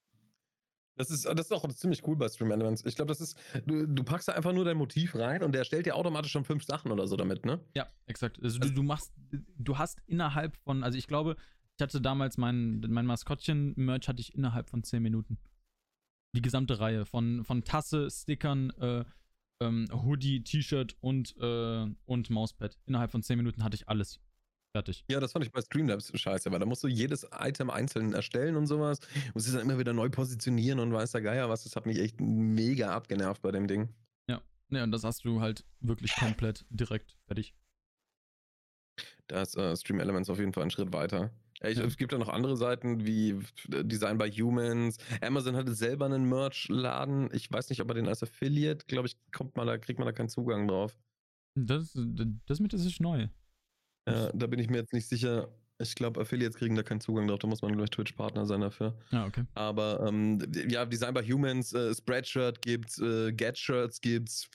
Das 0.97 1.11
ist, 1.11 1.25
das 1.25 1.47
ist 1.47 1.51
auch 1.51 1.67
ziemlich 1.73 2.07
cool 2.07 2.15
bei 2.15 2.29
Stream 2.29 2.51
Elements. 2.51 2.85
Ich 2.85 2.95
glaube, 2.95 3.09
das 3.09 3.19
ist, 3.19 3.37
du, 3.65 3.85
du 3.85 4.03
packst 4.03 4.29
da 4.29 4.33
einfach 4.33 4.53
nur 4.53 4.63
dein 4.63 4.77
Motiv 4.77 5.15
rein 5.15 5.43
und 5.43 5.51
der 5.53 5.65
stellt 5.65 5.85
dir 5.85 5.95
automatisch 5.95 6.31
schon 6.31 6.45
fünf 6.45 6.63
Sachen 6.63 6.91
oder 6.91 7.05
so 7.07 7.17
damit, 7.17 7.45
ne? 7.45 7.59
Ja, 7.75 7.87
exakt. 8.05 8.39
Also 8.41 8.59
du, 8.59 8.71
du 8.71 8.83
machst, 8.83 9.11
du 9.57 9.77
hast 9.77 9.99
innerhalb 10.07 10.55
von, 10.57 10.83
also 10.83 10.97
ich 10.97 11.07
glaube, 11.07 11.35
ich 11.77 11.83
hatte 11.83 11.99
damals 11.99 12.37
mein, 12.37 12.79
mein 12.87 13.05
Maskottchen-Merch 13.05 14.07
hatte 14.07 14.21
ich 14.21 14.33
innerhalb 14.33 14.69
von 14.69 14.83
10 14.83 15.03
Minuten. 15.03 15.37
Die 16.33 16.41
gesamte 16.41 16.79
Reihe 16.79 17.05
von, 17.05 17.43
von 17.43 17.63
Tasse, 17.65 18.09
Stickern, 18.09 18.69
äh, 18.79 19.03
ähm, 19.61 19.87
Hoodie, 19.91 20.43
T-Shirt 20.43 20.95
und, 21.01 21.35
äh, 21.37 21.87
und 22.05 22.29
Mauspad. 22.29 22.77
Innerhalb 22.85 23.11
von 23.11 23.21
10 23.21 23.37
Minuten 23.37 23.63
hatte 23.63 23.75
ich 23.75 23.89
alles. 23.89 24.21
Fertig. 24.75 25.05
Ja, 25.09 25.21
das 25.21 25.31
fand 25.31 25.45
ich 25.45 25.53
bei 25.53 25.61
Streamlabs 25.61 26.11
scheiße, 26.13 26.51
weil 26.51 26.59
da 26.59 26.65
musst 26.65 26.83
du 26.83 26.89
jedes 26.89 27.25
Item 27.39 27.69
einzeln 27.69 28.11
erstellen 28.11 28.57
und 28.57 28.67
sowas. 28.67 28.99
Musst 29.33 29.47
es 29.47 29.53
dann 29.53 29.61
immer 29.61 29.79
wieder 29.79 29.93
neu 29.93 30.09
positionieren 30.09 30.79
und 30.79 30.91
weiß 30.91 31.13
der 31.13 31.21
Geier 31.21 31.47
was. 31.47 31.63
Das 31.63 31.77
hat 31.77 31.85
mich 31.85 31.97
echt 31.97 32.19
mega 32.19 32.93
abgenervt 32.93 33.41
bei 33.41 33.51
dem 33.53 33.67
Ding. 33.67 33.87
Ja, 34.71 34.83
und 34.83 34.91
das 34.91 35.05
hast 35.05 35.23
du 35.23 35.39
halt 35.39 35.63
wirklich 35.79 36.13
komplett 36.15 36.65
direkt 36.69 37.15
fertig. 37.25 37.55
Da 39.27 39.43
ist 39.43 39.55
äh, 39.55 39.77
Stream 39.77 40.01
Elements 40.01 40.29
auf 40.29 40.39
jeden 40.39 40.51
Fall 40.51 40.63
einen 40.63 40.71
Schritt 40.71 40.91
weiter. 40.91 41.31
Ja, 41.61 41.69
ich, 41.69 41.77
Ja. 41.77 41.85
Es 41.85 41.95
gibt 41.95 42.11
ja 42.11 42.17
noch 42.17 42.27
andere 42.27 42.57
Seiten 42.57 43.05
wie 43.05 43.29
äh, 43.71 43.85
Design 43.85 44.17
by 44.17 44.29
Humans. 44.29 44.97
Amazon 45.21 45.55
hatte 45.55 45.73
selber 45.73 46.05
einen 46.05 46.27
Merch-Laden. 46.27 47.29
Ich 47.33 47.49
weiß 47.49 47.69
nicht, 47.69 47.81
ob 47.81 47.87
er 47.89 47.93
den 47.93 48.09
als 48.09 48.23
Affiliate, 48.23 48.85
glaube 48.87 49.07
ich, 49.07 49.15
kommt 49.31 49.55
man 49.55 49.67
da, 49.67 49.77
kriegt 49.77 49.99
man 49.99 50.05
da 50.05 50.11
keinen 50.11 50.27
Zugang 50.27 50.67
drauf. 50.67 50.99
Das, 51.57 51.97
das 52.45 52.59
mit 52.59 52.73
das 52.73 52.83
ist 52.83 52.99
neu. 52.99 53.29
Ja, 54.07 54.31
da 54.33 54.47
bin 54.47 54.59
ich 54.59 54.69
mir 54.69 54.77
jetzt 54.77 54.93
nicht 54.93 55.07
sicher. 55.07 55.49
Ich 55.77 55.93
glaube, 55.95 56.21
Affiliates 56.21 56.55
kriegen 56.55 56.75
da 56.75 56.83
keinen 56.83 57.01
Zugang 57.01 57.27
drauf. 57.27 57.39
Da 57.39 57.47
muss 57.47 57.61
man, 57.61 57.71
glaube 57.71 57.83
ich, 57.85 57.89
Twitch-Partner 57.89 58.45
sein 58.45 58.61
dafür. 58.61 58.97
Ja, 59.11 59.25
okay. 59.25 59.43
Aber 59.55 60.05
ähm, 60.07 60.39
ja, 60.69 60.85
Design 60.85 61.13
by 61.13 61.21
Humans, 61.21 61.73
äh, 61.73 61.93
Spreadshirt 61.93 62.61
gibt's, 62.61 62.97
äh, 62.99 63.33
Get-Shirts 63.33 63.99
gibt's. 63.99 64.47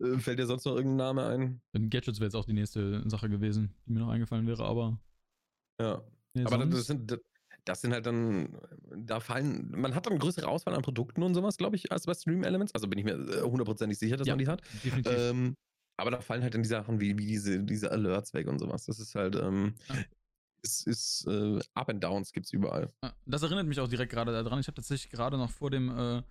Äh, 0.00 0.18
fällt 0.18 0.38
dir 0.38 0.46
sonst 0.46 0.64
noch 0.66 0.76
irgendein 0.76 0.96
Name 0.98 1.26
ein? 1.26 1.60
Und 1.72 1.90
Gadgets 1.90 2.20
wäre 2.20 2.26
jetzt 2.26 2.36
auch 2.36 2.44
die 2.44 2.52
nächste 2.52 3.02
Sache 3.10 3.28
gewesen, 3.28 3.74
die 3.86 3.92
mir 3.92 4.00
noch 4.00 4.08
eingefallen 4.10 4.46
wäre, 4.46 4.64
aber. 4.64 5.00
Ja. 5.80 6.02
Nee, 6.34 6.44
Aber 6.44 6.58
das 6.58 6.86
sonst- 6.86 7.08
sind, 7.08 7.20
das 7.64 7.80
sind 7.80 7.92
halt 7.92 8.06
dann, 8.06 8.56
da 8.96 9.18
fallen, 9.20 9.70
man 9.72 9.94
hat 9.94 10.06
dann 10.06 10.12
eine 10.12 10.20
größere 10.20 10.46
Auswahl 10.46 10.74
an 10.74 10.82
Produkten 10.82 11.22
und 11.24 11.34
sowas, 11.34 11.56
glaube 11.56 11.74
ich, 11.76 11.90
als 11.90 12.06
bei 12.06 12.14
Stream 12.14 12.44
Elements. 12.44 12.72
Also 12.74 12.86
bin 12.86 12.98
ich 13.00 13.04
mir 13.04 13.12
äh, 13.14 13.42
hundertprozentig 13.42 13.98
sicher, 13.98 14.16
dass 14.16 14.26
Ja. 14.28 14.34
man 14.34 14.38
die 14.38 14.46
hat. 14.48 14.62
definitiv. 14.84 15.12
Ähm, 15.16 15.56
aber 15.98 16.10
da 16.10 16.20
fallen 16.20 16.42
halt 16.42 16.54
dann 16.54 16.62
die 16.62 16.68
Sachen 16.68 17.00
wie, 17.00 17.18
wie 17.18 17.26
diese, 17.26 17.62
diese 17.62 17.90
Alerts 17.90 18.32
weg 18.34 18.46
und 18.48 18.58
sowas. 18.58 18.86
Das 18.86 18.98
ist 18.98 19.14
halt, 19.14 19.36
ähm, 19.36 19.74
Ja. 19.88 19.96
es 20.62 20.86
ist, 20.86 21.26
äh, 21.26 21.58
Up 21.74 21.88
and 21.90 22.02
Downs 22.02 22.32
gibt's 22.32 22.52
überall. 22.52 22.90
Ah, 23.02 23.12
Das 23.26 23.42
erinnert 23.42 23.66
mich 23.66 23.78
auch 23.80 23.88
direkt 23.88 24.12
gerade 24.12 24.32
daran. 24.32 24.58
Ich 24.60 24.66
habe 24.66 24.76
tatsächlich 24.76 25.10
gerade 25.10 25.36
noch 25.36 25.50
vor 25.50 25.70
dem, 25.70 25.88
äh, 25.90 26.22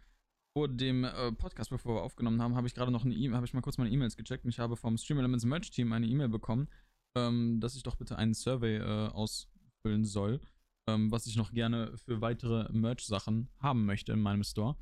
vor 0.58 0.68
dem 0.68 1.04
äh, 1.04 1.32
Podcast, 1.34 1.70
bevor 1.70 1.96
wir 1.96 2.02
aufgenommen 2.02 2.42
haben, 2.42 2.56
habe 2.56 2.66
ich 2.68 2.74
gerade 2.74 2.92
noch 2.92 3.06
eine 3.06 3.14
E-Mail, 3.14 3.36
habe 3.36 3.46
ich 3.46 3.54
mal 3.54 3.62
kurz 3.62 3.78
meine 3.78 3.92
E-Mails 3.92 4.18
gecheckt 4.18 4.44
und 4.44 4.50
ich 4.50 4.60
habe 4.60 4.76
vom 4.76 4.98
Stream 4.98 5.20
Elements 5.20 5.46
Merch 5.46 5.70
Team 5.70 5.94
eine 5.94 6.08
E-Mail 6.08 6.30
bekommen, 6.30 6.68
ähm, 7.16 7.60
dass 7.60 7.76
ich 7.76 7.84
doch 7.84 7.96
bitte 7.96 8.18
einen 8.18 8.34
Survey 8.34 8.78
äh, 8.78 9.08
ausfüllen 9.10 10.04
soll, 10.06 10.40
ähm, 10.90 11.12
was 11.12 11.28
ich 11.28 11.36
noch 11.36 11.52
gerne 11.52 11.96
für 11.98 12.22
weitere 12.22 12.72
Merch-Sachen 12.72 13.50
haben 13.60 13.86
möchte 13.86 14.14
in 14.14 14.22
meinem 14.22 14.44
Store. 14.44 14.76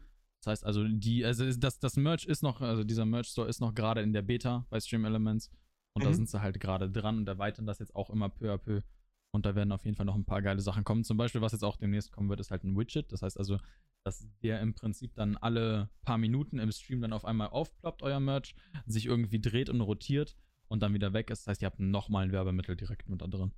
Das 0.45 0.51
heißt 0.51 0.65
also, 0.65 0.87
die, 0.87 1.25
also 1.25 1.51
das, 1.53 1.79
das 1.79 1.97
Merch 1.97 2.25
ist 2.25 2.43
noch, 2.43 2.61
also 2.61 2.83
dieser 2.83 3.05
Merch-Store 3.05 3.49
ist 3.49 3.61
noch 3.61 3.73
gerade 3.73 4.01
in 4.01 4.13
der 4.13 4.21
Beta 4.21 4.67
bei 4.69 4.79
Stream 4.79 5.03
Elements. 5.03 5.49
Und 5.93 6.03
mhm. 6.03 6.07
da 6.07 6.13
sind 6.13 6.29
sie 6.29 6.39
halt 6.39 6.59
gerade 6.59 6.89
dran 6.91 7.17
und 7.17 7.27
erweitern 7.27 7.65
das 7.65 7.79
jetzt 7.79 7.95
auch 7.95 8.11
immer 8.11 8.29
peu 8.29 8.53
à 8.53 8.57
peu. 8.59 8.81
Und 9.33 9.47
da 9.47 9.55
werden 9.55 9.71
auf 9.71 9.85
jeden 9.85 9.97
Fall 9.97 10.05
noch 10.05 10.15
ein 10.15 10.23
paar 10.23 10.43
geile 10.43 10.61
Sachen 10.61 10.83
kommen. 10.83 11.03
Zum 11.03 11.17
Beispiel, 11.17 11.41
was 11.41 11.51
jetzt 11.51 11.63
auch 11.63 11.77
demnächst 11.77 12.11
kommen 12.11 12.29
wird, 12.29 12.39
ist 12.39 12.51
halt 12.51 12.63
ein 12.63 12.77
Widget. 12.77 13.11
Das 13.11 13.23
heißt 13.23 13.39
also, 13.39 13.57
dass 14.03 14.27
der 14.43 14.61
im 14.61 14.75
Prinzip 14.75 15.15
dann 15.15 15.35
alle 15.35 15.89
paar 16.03 16.19
Minuten 16.19 16.59
im 16.59 16.71
Stream 16.71 17.01
dann 17.01 17.11
auf 17.11 17.25
einmal 17.25 17.47
aufploppt, 17.47 18.03
euer 18.03 18.19
Merch, 18.19 18.53
sich 18.85 19.07
irgendwie 19.07 19.41
dreht 19.41 19.71
und 19.71 19.81
rotiert 19.81 20.37
und 20.67 20.83
dann 20.83 20.93
wieder 20.93 21.13
weg 21.13 21.31
ist. 21.31 21.47
Das 21.47 21.53
heißt, 21.53 21.63
ihr 21.63 21.65
habt 21.65 21.79
nochmal 21.79 22.25
ein 22.25 22.31
Werbemittel 22.31 22.75
direkt 22.75 23.09
mit 23.09 23.21
da 23.21 23.27
drin. 23.27 23.49
Finde 23.49 23.55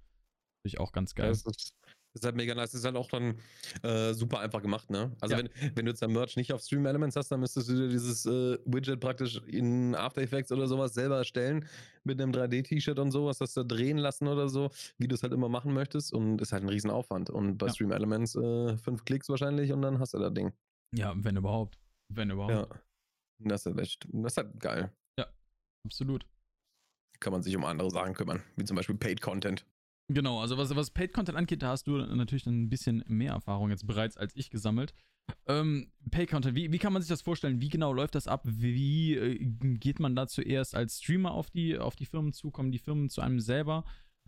ich 0.64 0.80
auch 0.80 0.94
ganz 0.94 1.16
geil. 1.16 1.30
Das 1.30 1.46
ist, 1.46 1.74
ist 2.20 2.26
halt 2.26 2.36
mega 2.36 2.54
nice. 2.56 2.72
Das 2.72 2.80
ist 2.80 2.86
halt 2.86 2.96
auch 2.96 3.10
dann 3.10 3.36
äh, 3.84 4.14
super 4.14 4.40
einfach 4.40 4.62
gemacht, 4.62 4.90
ne? 4.90 5.16
Also 5.22 5.36
ja. 5.36 5.44
wenn, 5.44 5.76
wenn 5.76 5.86
du 5.86 5.92
jetzt 5.92 6.02
dein 6.02 6.12
Merch 6.12 6.36
nicht 6.36 6.54
auf 6.54 6.62
Stream 6.62 6.86
Elements 6.86 7.16
hast, 7.16 7.30
dann 7.30 7.40
müsstest 7.40 7.70
du 7.70 7.76
dir 7.76 7.90
dieses 7.90 8.26
äh, 8.26 8.58
Widget 8.66 9.00
praktisch 9.00 9.42
in 9.48 9.96
After 9.96 10.22
Effects 10.22 10.52
oder 10.52 10.68
sowas 10.68 10.94
selber 10.94 11.18
erstellen 11.18 11.66
mit 12.04 12.22
einem 12.22 12.32
3D-T-Shirt 12.32 13.00
und 13.00 13.12
sowas, 13.12 13.38
das 13.38 13.54
da 13.54 13.64
drehen 13.64 13.98
lassen 13.98 14.28
oder 14.28 14.50
so, 14.50 14.70
wie 14.98 15.08
du 15.08 15.16
es 15.16 15.24
halt 15.24 15.34
immer 15.34 15.50
machen 15.50 15.74
möchtest 15.74 16.14
und 16.14 16.42
ist 16.42 16.54
halt 16.54 16.64
ein 16.64 16.70
Riesenaufwand. 16.70 17.30
Und 17.30 17.58
bei 17.58 17.68
ja. 17.68 17.74
Stream 17.74 17.92
Elements 17.92 18.36
äh, 18.36 18.78
fünf 18.78 19.06
Klicks 19.06 19.30
wahrscheinlich 19.30 19.72
und 19.72 19.82
dann 19.82 20.00
hast 20.00 20.14
du 20.14 20.20
das 20.20 20.34
Ding. 20.34 20.54
Ja, 20.96 21.14
wenn 21.16 21.36
überhaupt. 21.36 21.78
Wenn 22.10 22.32
überhaupt. 22.32 22.54
Ja. 22.54 22.68
Das 23.40 23.66
ist 23.66 23.78
echt, 23.78 24.08
das 24.12 24.34
ist 24.34 24.38
halt 24.38 24.60
geil. 24.60 24.92
Ja, 25.20 25.28
absolut. 25.86 26.26
Kann 27.20 27.34
man 27.34 27.44
sich 27.44 27.56
um 27.56 27.66
andere 27.66 27.92
Sachen 27.92 28.14
kümmern, 28.14 28.44
wie 28.56 28.64
zum 28.64 28.76
Beispiel 28.76 28.96
Paid 28.96 29.22
Content. 29.22 29.66
Genau, 30.10 30.40
also 30.40 30.58
was, 30.58 30.74
was 30.74 30.92
Paid 30.92 31.14
Content 31.14 31.38
angeht, 31.38 31.62
da 31.62 31.70
hast 31.70 31.86
du 31.86 31.98
natürlich 31.98 32.46
ein 32.46 32.70
bisschen 32.70 33.04
mehr 33.08 33.34
Erfahrung 33.34 33.70
jetzt 33.70 33.86
bereits 33.86 34.16
als 34.16 34.36
ich 34.36 34.50
gesammelt. 34.50 34.94
Ähm, 35.48 35.92
Paid 36.12 36.30
Content, 36.30 36.56
wie, 36.56 36.72
wie 36.72 36.78
kann 36.78 36.94
man 36.94 37.02
sich 37.02 37.10
das 37.10 37.22
vorstellen? 37.22 37.60
Wie 37.60 37.68
genau 37.68 37.92
läuft 37.92 38.16
das 38.16 38.28
ab? 38.28 38.42
Wie 38.46 39.16
äh, 39.16 39.38
geht 39.78 40.00
man 40.00 40.16
da 40.16 40.28
zuerst 40.28 40.76
als 40.76 41.00
Streamer 41.00 41.32
auf 41.32 41.50
die, 41.50 41.78
auf 41.78 41.98
die 41.98 42.06
Firmen 42.06 42.32
zu? 42.32 42.52
Kommen 42.52 42.72
die 42.72 42.80
Firmen 42.80 43.10
zu 43.10 43.20
einem 43.20 43.42
selber? 43.42 43.84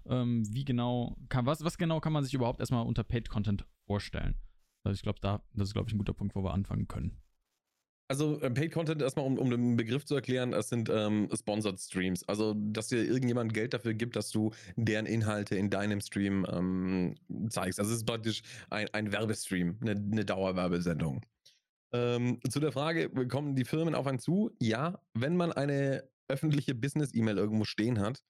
Ähm, 0.06 0.44
wie 0.54 0.66
genau 0.66 1.16
kann, 1.30 1.46
was, 1.46 1.64
was 1.64 1.78
genau 1.78 2.02
kann 2.02 2.14
man 2.14 2.26
sich 2.26 2.34
überhaupt 2.34 2.60
erstmal 2.60 2.86
unter 2.86 3.04
Paid 3.04 3.30
Content 3.30 3.66
vorstellen? 3.88 4.36
Also 4.84 4.96
ich 4.96 5.02
glaube, 5.02 5.20
da, 5.22 5.44
das 5.54 5.70
ist, 5.70 5.74
glaube 5.74 5.90
ich, 5.90 5.96
ein 5.96 5.98
guter 5.98 6.14
Punkt, 6.14 6.36
wo 6.36 6.44
wir 6.44 6.54
anfangen 6.54 6.88
können. 6.90 7.22
Also 8.10 8.42
äh, 8.42 8.50
Paid 8.50 8.74
Content 8.74 9.04
erstmal, 9.04 9.26
um, 9.26 9.38
um 9.38 9.52
den 9.52 9.78
Begriff 9.78 10.04
zu 10.04 10.16
erklären, 10.16 10.52
das 10.52 10.70
sind 10.70 10.90
ähm, 10.92 11.30
Sponsored 11.32 11.80
Streams. 11.80 12.28
Also, 12.28 12.56
dass 12.58 12.88
dir 12.88 13.04
irgendjemand 13.04 13.54
Geld 13.54 13.76
dafür 13.76 13.94
gibt, 13.94 14.16
dass 14.16 14.32
du 14.32 14.52
deren 14.76 15.06
Inhalte 15.06 15.56
in 15.56 15.70
deinem 15.70 16.02
Stream 16.02 16.46
ähm, 16.52 17.16
zeigst. 17.50 17.80
Also 17.80 17.92
es 17.92 17.98
ist 17.98 18.06
praktisch 18.06 18.42
ein, 18.72 18.88
ein 18.94 19.12
Werbestream, 19.12 19.78
eine, 19.82 19.92
eine 19.92 20.26
Dauerwerbesendung. 20.26 21.22
Ähm, 21.94 22.40
zu 22.50 22.60
der 22.60 22.72
Frage, 22.72 23.10
kommen 23.28 23.56
die 23.56 23.66
Firmen 23.66 23.94
auf 23.94 24.08
einen 24.08 24.20
zu? 24.20 24.52
Ja, 24.60 25.00
wenn 25.14 25.38
man 25.38 25.52
eine 25.52 26.04
öffentliche 26.28 26.74
Business-E-Mail 26.74 27.38
irgendwo 27.38 27.64
stehen 27.64 28.00
hat, 28.00 28.24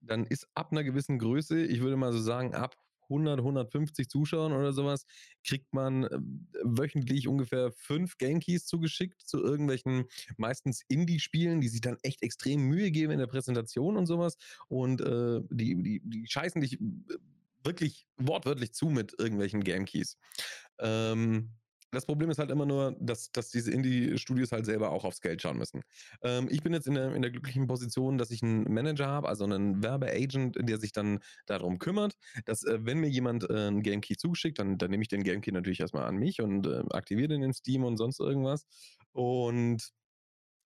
dann 0.00 0.24
ist 0.24 0.48
ab 0.54 0.72
einer 0.72 0.84
gewissen 0.84 1.18
Größe, 1.18 1.64
ich 1.64 1.80
würde 1.80 1.96
mal 1.96 2.12
so 2.12 2.20
sagen, 2.20 2.54
ab 2.54 2.76
100, 3.08 3.38
150 3.38 4.08
Zuschauern 4.08 4.52
oder 4.52 4.72
sowas, 4.72 5.06
kriegt 5.44 5.72
man 5.72 6.04
äh, 6.04 6.18
wöchentlich 6.64 7.28
ungefähr 7.28 7.72
fünf 7.72 8.18
Game 8.18 8.40
Keys 8.40 8.66
zugeschickt 8.66 9.22
zu 9.22 9.42
irgendwelchen 9.42 10.04
meistens 10.36 10.82
Indie-Spielen, 10.88 11.60
die 11.60 11.68
sich 11.68 11.80
dann 11.80 11.98
echt 12.02 12.22
extrem 12.22 12.62
Mühe 12.62 12.90
geben 12.90 13.12
in 13.12 13.18
der 13.18 13.26
Präsentation 13.26 13.96
und 13.96 14.06
sowas. 14.06 14.36
Und 14.68 15.00
äh, 15.00 15.40
die, 15.50 15.82
die, 15.82 16.00
die 16.04 16.26
scheißen 16.26 16.60
dich 16.60 16.80
äh, 16.80 16.84
wirklich 17.64 18.06
wortwörtlich 18.16 18.72
zu 18.72 18.86
mit 18.86 19.14
irgendwelchen 19.18 19.62
Game 19.62 19.84
Keys. 19.84 20.16
Ähm, 20.78 21.57
das 21.90 22.06
Problem 22.06 22.30
ist 22.30 22.38
halt 22.38 22.50
immer 22.50 22.66
nur, 22.66 22.96
dass, 23.00 23.32
dass 23.32 23.50
diese 23.50 23.70
Indie-Studios 23.70 24.52
halt 24.52 24.66
selber 24.66 24.90
auch 24.90 25.04
aufs 25.04 25.20
Geld 25.20 25.40
schauen 25.42 25.58
müssen. 25.58 25.82
Ähm, 26.22 26.48
ich 26.50 26.62
bin 26.62 26.72
jetzt 26.72 26.86
in 26.86 26.94
der, 26.94 27.14
in 27.14 27.22
der 27.22 27.30
glücklichen 27.30 27.66
Position, 27.66 28.18
dass 28.18 28.30
ich 28.30 28.42
einen 28.42 28.64
Manager 28.72 29.06
habe, 29.06 29.28
also 29.28 29.44
einen 29.44 29.82
Werbeagent, 29.82 30.56
der 30.60 30.78
sich 30.78 30.92
dann 30.92 31.20
darum 31.46 31.78
kümmert, 31.78 32.14
dass 32.44 32.64
äh, 32.64 32.78
wenn 32.82 32.98
mir 32.98 33.08
jemand 33.08 33.48
äh, 33.48 33.68
einen 33.68 33.82
Game 33.82 34.00
Key 34.00 34.16
zuschickt, 34.16 34.58
dann, 34.58 34.78
dann 34.78 34.90
nehme 34.90 35.02
ich 35.02 35.08
den 35.08 35.22
Game 35.22 35.40
Key 35.40 35.52
natürlich 35.52 35.80
erstmal 35.80 36.04
an 36.04 36.16
mich 36.16 36.40
und 36.40 36.66
äh, 36.66 36.82
aktiviere 36.90 37.28
den 37.28 37.42
in 37.42 37.54
Steam 37.54 37.84
und 37.84 37.96
sonst 37.96 38.20
irgendwas. 38.20 38.66
Und 39.12 39.92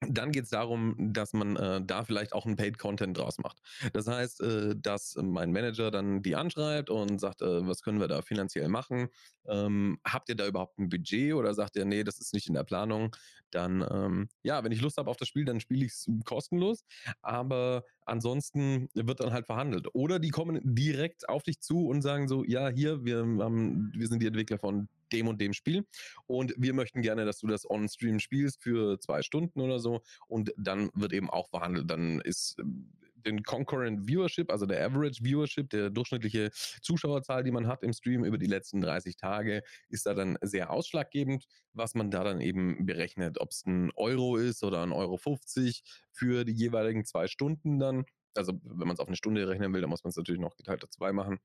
dann 0.09 0.33
geht 0.33 0.45
es 0.45 0.51
darum, 0.51 0.95
dass 0.99 1.33
man 1.33 1.57
äh, 1.57 1.81
da 1.85 2.05
vielleicht 2.05 2.33
auch 2.33 2.47
einen 2.47 2.57
Paid 2.57 2.79
Content 2.79 3.17
draus 3.17 3.39
macht. 3.39 3.59
Das 3.93 4.07
heißt, 4.07 4.41
äh, 4.41 4.75
dass 4.77 5.17
mein 5.21 5.53
Manager 5.53 5.91
dann 5.91 6.23
die 6.23 6.37
anschreibt 6.37 6.91
und 6.91 7.21
sagt, 7.21 7.43
äh, 7.43 7.67
was 7.67 7.83
können 7.83 8.01
wir 8.01 8.09
da 8.09 8.23
finanziell 8.23 8.69
machen? 8.69 9.09
Ähm, 9.47 9.99
habt 10.05 10.29
ihr 10.29 10.37
da 10.37 10.47
überhaupt 10.47 10.79
ein 10.79 10.89
Budget 10.89 11.35
oder 11.35 11.55
sagt 11.55 11.77
ihr, 11.77 11.85
nee, 11.85 12.05
das 12.05 12.19
ist 12.21 12.35
nicht 12.35 12.49
in 12.49 12.55
der 12.55 12.65
Planung? 12.65 13.15
Dann, 13.51 13.87
ähm, 13.91 14.29
ja, 14.43 14.65
wenn 14.65 14.73
ich 14.73 14.81
Lust 14.81 14.97
habe 14.97 15.11
auf 15.11 15.17
das 15.17 15.29
Spiel, 15.29 15.45
dann 15.45 15.61
spiele 15.61 15.85
ich 15.85 15.93
es 15.93 16.11
kostenlos. 16.25 16.85
Aber 17.21 17.85
ansonsten 18.07 18.89
wird 18.95 19.21
dann 19.21 19.33
halt 19.33 19.47
verhandelt. 19.47 19.89
Oder 19.95 20.19
die 20.19 20.31
kommen 20.31 20.61
direkt 20.63 21.29
auf 21.29 21.43
dich 21.43 21.61
zu 21.61 21.87
und 21.87 22.03
sagen 22.03 22.29
so, 22.29 22.45
ja, 22.45 22.69
hier, 22.69 23.05
wir, 23.05 23.19
haben, 23.19 23.93
wir 23.95 24.09
sind 24.09 24.23
die 24.23 24.27
Entwickler 24.27 24.59
von 24.59 24.89
dem 25.13 25.29
und 25.29 25.41
dem 25.41 25.53
Spiel. 25.53 25.87
Und 26.27 26.55
wir 26.57 26.75
möchten 26.75 27.03
gerne, 27.03 27.25
dass 27.25 27.39
du 27.39 27.47
das 27.47 27.69
on-stream 27.69 28.21
spielst 28.21 28.63
für 28.63 28.99
zwei 29.01 29.23
Stunden 29.23 29.61
oder 29.61 29.79
so. 29.79 30.03
Und 30.29 30.53
dann 30.57 30.91
wird 30.95 31.13
eben 31.13 31.31
auch 31.31 31.49
verhandelt. 31.49 31.91
Dann 31.91 32.21
ist 32.21 32.57
ähm, 32.59 32.93
den 33.23 33.43
Concurrent 33.43 34.07
Viewership, 34.07 34.51
also 34.51 34.67
der 34.67 34.85
Average 34.85 35.25
Viewership, 35.25 35.71
der 35.71 35.91
durchschnittliche 35.91 36.51
Zuschauerzahl, 36.83 37.45
die 37.45 37.51
man 37.51 37.67
hat 37.67 37.83
im 37.83 37.93
Stream 37.93 38.25
über 38.25 38.39
die 38.39 38.47
letzten 38.47 38.81
30 38.81 39.17
Tage, 39.17 39.63
ist 39.89 40.07
da 40.07 40.15
dann 40.15 40.37
sehr 40.43 40.71
ausschlaggebend, 40.71 41.47
was 41.73 41.95
man 41.95 42.11
da 42.11 42.25
dann 42.25 42.41
eben 42.41 42.85
berechnet, 42.85 43.41
ob 43.41 43.51
es 43.51 43.65
ein 43.67 43.91
Euro 43.95 44.37
ist 44.37 44.65
oder 44.65 44.83
ein 44.83 44.93
Euro 44.93 45.17
50 45.17 45.83
für 46.11 46.45
die 46.45 46.53
jeweiligen 46.53 47.05
zwei 47.05 47.29
Stunden 47.29 47.79
dann. 47.79 48.05
Also 48.35 48.55
wenn 48.65 48.87
man 48.87 48.95
es 48.95 49.01
auf 49.01 49.09
eine 49.09 49.17
Stunde 49.17 49.47
rechnen 49.49 49.73
will, 49.73 49.81
dann 49.81 49.91
muss 49.91 50.05
man 50.05 50.11
es 50.11 50.17
natürlich 50.17 50.41
noch 50.41 50.57
geteilt 50.57 50.83
durch 50.83 50.91
zwei 50.91 51.13
machen. 51.13 51.39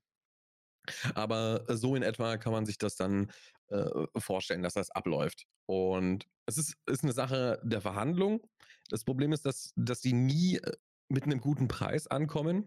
Aber 1.16 1.64
so 1.70 1.96
in 1.96 2.04
etwa 2.04 2.38
kann 2.38 2.52
man 2.52 2.66
sich 2.66 2.78
das 2.78 2.96
dann 2.96 3.32
äh, 3.70 3.86
vorstellen, 4.18 4.64
dass 4.64 4.74
das 4.74 4.92
abläuft. 4.92 5.46
Und 5.66 6.26
es 6.46 6.58
ist, 6.58 6.76
ist 6.86 7.04
eine 7.04 7.14
Sache 7.14 7.60
der 7.64 7.82
Verhandlung. 7.82 8.42
Das 8.90 9.04
Problem 9.04 9.34
ist, 9.34 9.46
dass, 9.46 9.74
dass 9.76 10.02
die 10.02 10.14
nie 10.14 10.58
äh, 10.58 10.72
mit 11.10 11.24
einem 11.24 11.40
guten 11.40 11.68
Preis 11.68 12.08
ankommen. 12.08 12.66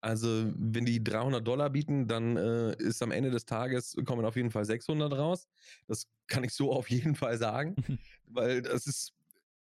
Also 0.00 0.50
wenn 0.56 0.86
die 0.86 1.04
300 1.04 1.46
Dollar 1.46 1.70
bieten, 1.70 2.08
dann 2.08 2.36
äh, 2.36 2.74
ist 2.78 3.02
am 3.02 3.10
Ende 3.10 3.30
des 3.30 3.44
Tages 3.44 3.94
kommen 4.06 4.24
auf 4.24 4.36
jeden 4.36 4.50
Fall 4.50 4.64
600 4.64 5.12
raus. 5.12 5.46
Das 5.86 6.06
kann 6.26 6.44
ich 6.44 6.54
so 6.54 6.72
auf 6.76 6.88
jeden 6.90 7.14
Fall 7.14 7.38
sagen, 7.38 7.76
weil 8.24 8.62
das 8.62 8.86
ist 8.86 9.12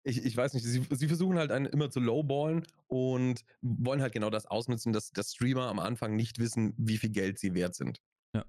ich, 0.04 0.26
ich 0.26 0.36
weiß 0.36 0.54
nicht, 0.54 0.64
sie, 0.64 0.86
sie 0.90 1.08
versuchen 1.08 1.38
halt 1.38 1.52
einen 1.52 1.66
immer 1.66 1.90
zu 1.90 2.00
lowballen 2.00 2.66
und 2.88 3.44
wollen 3.62 4.02
halt 4.02 4.14
genau 4.14 4.30
das 4.30 4.46
ausnutzen, 4.46 4.94
dass, 4.94 5.12
dass 5.12 5.34
Streamer 5.34 5.68
am 5.68 5.80
Anfang 5.80 6.16
nicht 6.16 6.40
wissen, 6.40 6.74
wie 6.78 6.98
viel 6.98 7.12
Geld 7.12 7.40
sie 7.40 7.54
wert 7.54 7.76
sind. 7.76 8.02
Ja. 8.36 8.46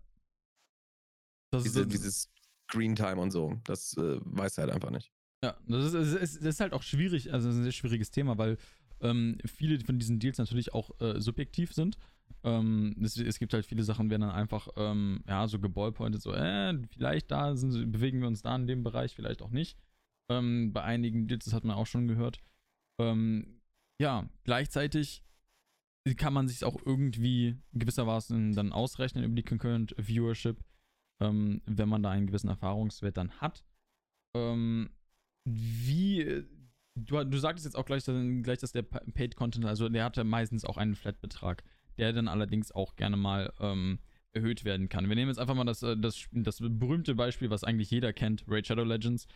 Das 1.51 1.63
Diese, 1.65 1.83
ist, 1.83 1.93
dieses 1.93 2.31
Screen 2.71 2.95
Time 2.95 3.21
und 3.21 3.31
so, 3.31 3.61
das 3.65 3.97
äh, 3.97 4.19
weiß 4.23 4.59
er 4.59 4.65
halt 4.65 4.75
einfach 4.75 4.91
nicht. 4.91 5.13
Ja, 5.45 5.59
das 5.67 5.93
ist, 5.93 6.37
das 6.37 6.37
ist 6.37 6.61
halt 6.61 6.73
auch 6.73 6.83
schwierig, 6.83 7.33
also 7.33 7.49
ein 7.49 7.63
sehr 7.63 7.73
schwieriges 7.73 8.11
Thema, 8.11 8.39
weil 8.39 8.57
ähm, 9.01 9.39
viele 9.45 9.81
von 9.81 9.99
diesen 9.99 10.21
Deals 10.21 10.39
natürlich 10.39 10.73
auch 10.73 10.91
äh, 11.01 11.21
subjektiv 11.21 11.73
sind. 11.73 11.99
Ähm, 12.45 12.97
es, 13.03 13.17
es, 13.17 13.39
gibt 13.39 13.53
halt 13.53 13.67
viele 13.67 13.83
Sachen, 13.83 14.09
werden 14.09 14.23
dann 14.23 14.31
einfach 14.31 14.69
ähm, 14.77 15.23
ja, 15.29 15.47
so 15.49 15.59
geballpointet, 15.59 16.23
so, 16.23 16.33
äh, 16.33 16.79
vielleicht 16.91 17.31
da 17.31 17.57
sind, 17.57 17.93
bewegen 17.93 18.21
wir 18.21 18.29
uns 18.29 18.43
da 18.43 18.55
in 18.57 18.67
dem 18.67 18.85
Bereich, 18.85 19.15
vielleicht 19.15 19.43
auch 19.43 19.51
nicht. 19.51 19.77
Ähm, 20.33 20.73
bei 20.73 20.83
einigen 20.83 21.29
Deals, 21.29 21.45
das 21.45 21.55
hat 21.55 21.65
man 21.65 21.77
auch 21.77 21.87
schon 21.87 22.09
gehört. 22.09 22.41
Ähm, 23.01 23.61
ja, 24.01 24.29
gleichzeitig 24.45 25.23
kann 26.17 26.33
man 26.33 26.49
sich 26.49 26.65
auch 26.65 26.77
irgendwie 26.85 27.57
gewissermaßen 27.75 28.55
dann 28.55 28.73
ausrechnen 28.73 29.25
über 29.25 29.35
die 29.35 29.45
Concurrent 29.45 29.95
Viewership, 29.99 30.65
ähm, 31.21 31.63
wenn 31.67 31.89
man 31.89 32.03
da 32.03 32.11
einen 32.11 32.27
gewissen 32.27 32.49
Erfahrungswert 32.49 33.17
dann 33.17 33.31
hat. 33.41 33.65
Ähm, 34.35 34.91
wie, 35.45 36.45
du, 36.97 37.25
du 37.25 37.39
sagtest 37.39 37.67
jetzt 37.67 37.77
auch 37.77 37.85
gleich, 37.85 38.05
gleich, 38.05 38.59
dass 38.59 38.73
der 38.73 38.83
Paid 38.83 39.37
Content, 39.37 39.65
also 39.67 39.89
der 39.89 40.05
hatte 40.05 40.25
meistens 40.25 40.65
auch 40.65 40.77
einen 40.77 40.97
Flat-Betrag, 40.97 41.63
der 41.99 42.13
dann 42.13 42.29
allerdings 42.29 42.73
auch 42.73 42.97
gerne 42.97 43.17
mal 43.17 43.53
ähm, 43.61 43.99
erhöht 44.33 44.65
werden 44.65 44.89
kann. 44.89 45.09
Wir 45.09 45.15
nehmen 45.15 45.29
jetzt 45.29 45.39
einfach 45.39 45.55
mal 45.55 45.65
das, 45.65 45.83
äh, 45.83 45.97
das, 45.97 46.27
das 46.33 46.59
berühmte 46.61 47.15
Beispiel, 47.15 47.51
was 47.51 47.65
eigentlich 47.65 47.91
jeder 47.91 48.13
kennt, 48.13 48.45
Raid 48.49 48.67
Shadow 48.67 48.85
Legends. 48.85 49.27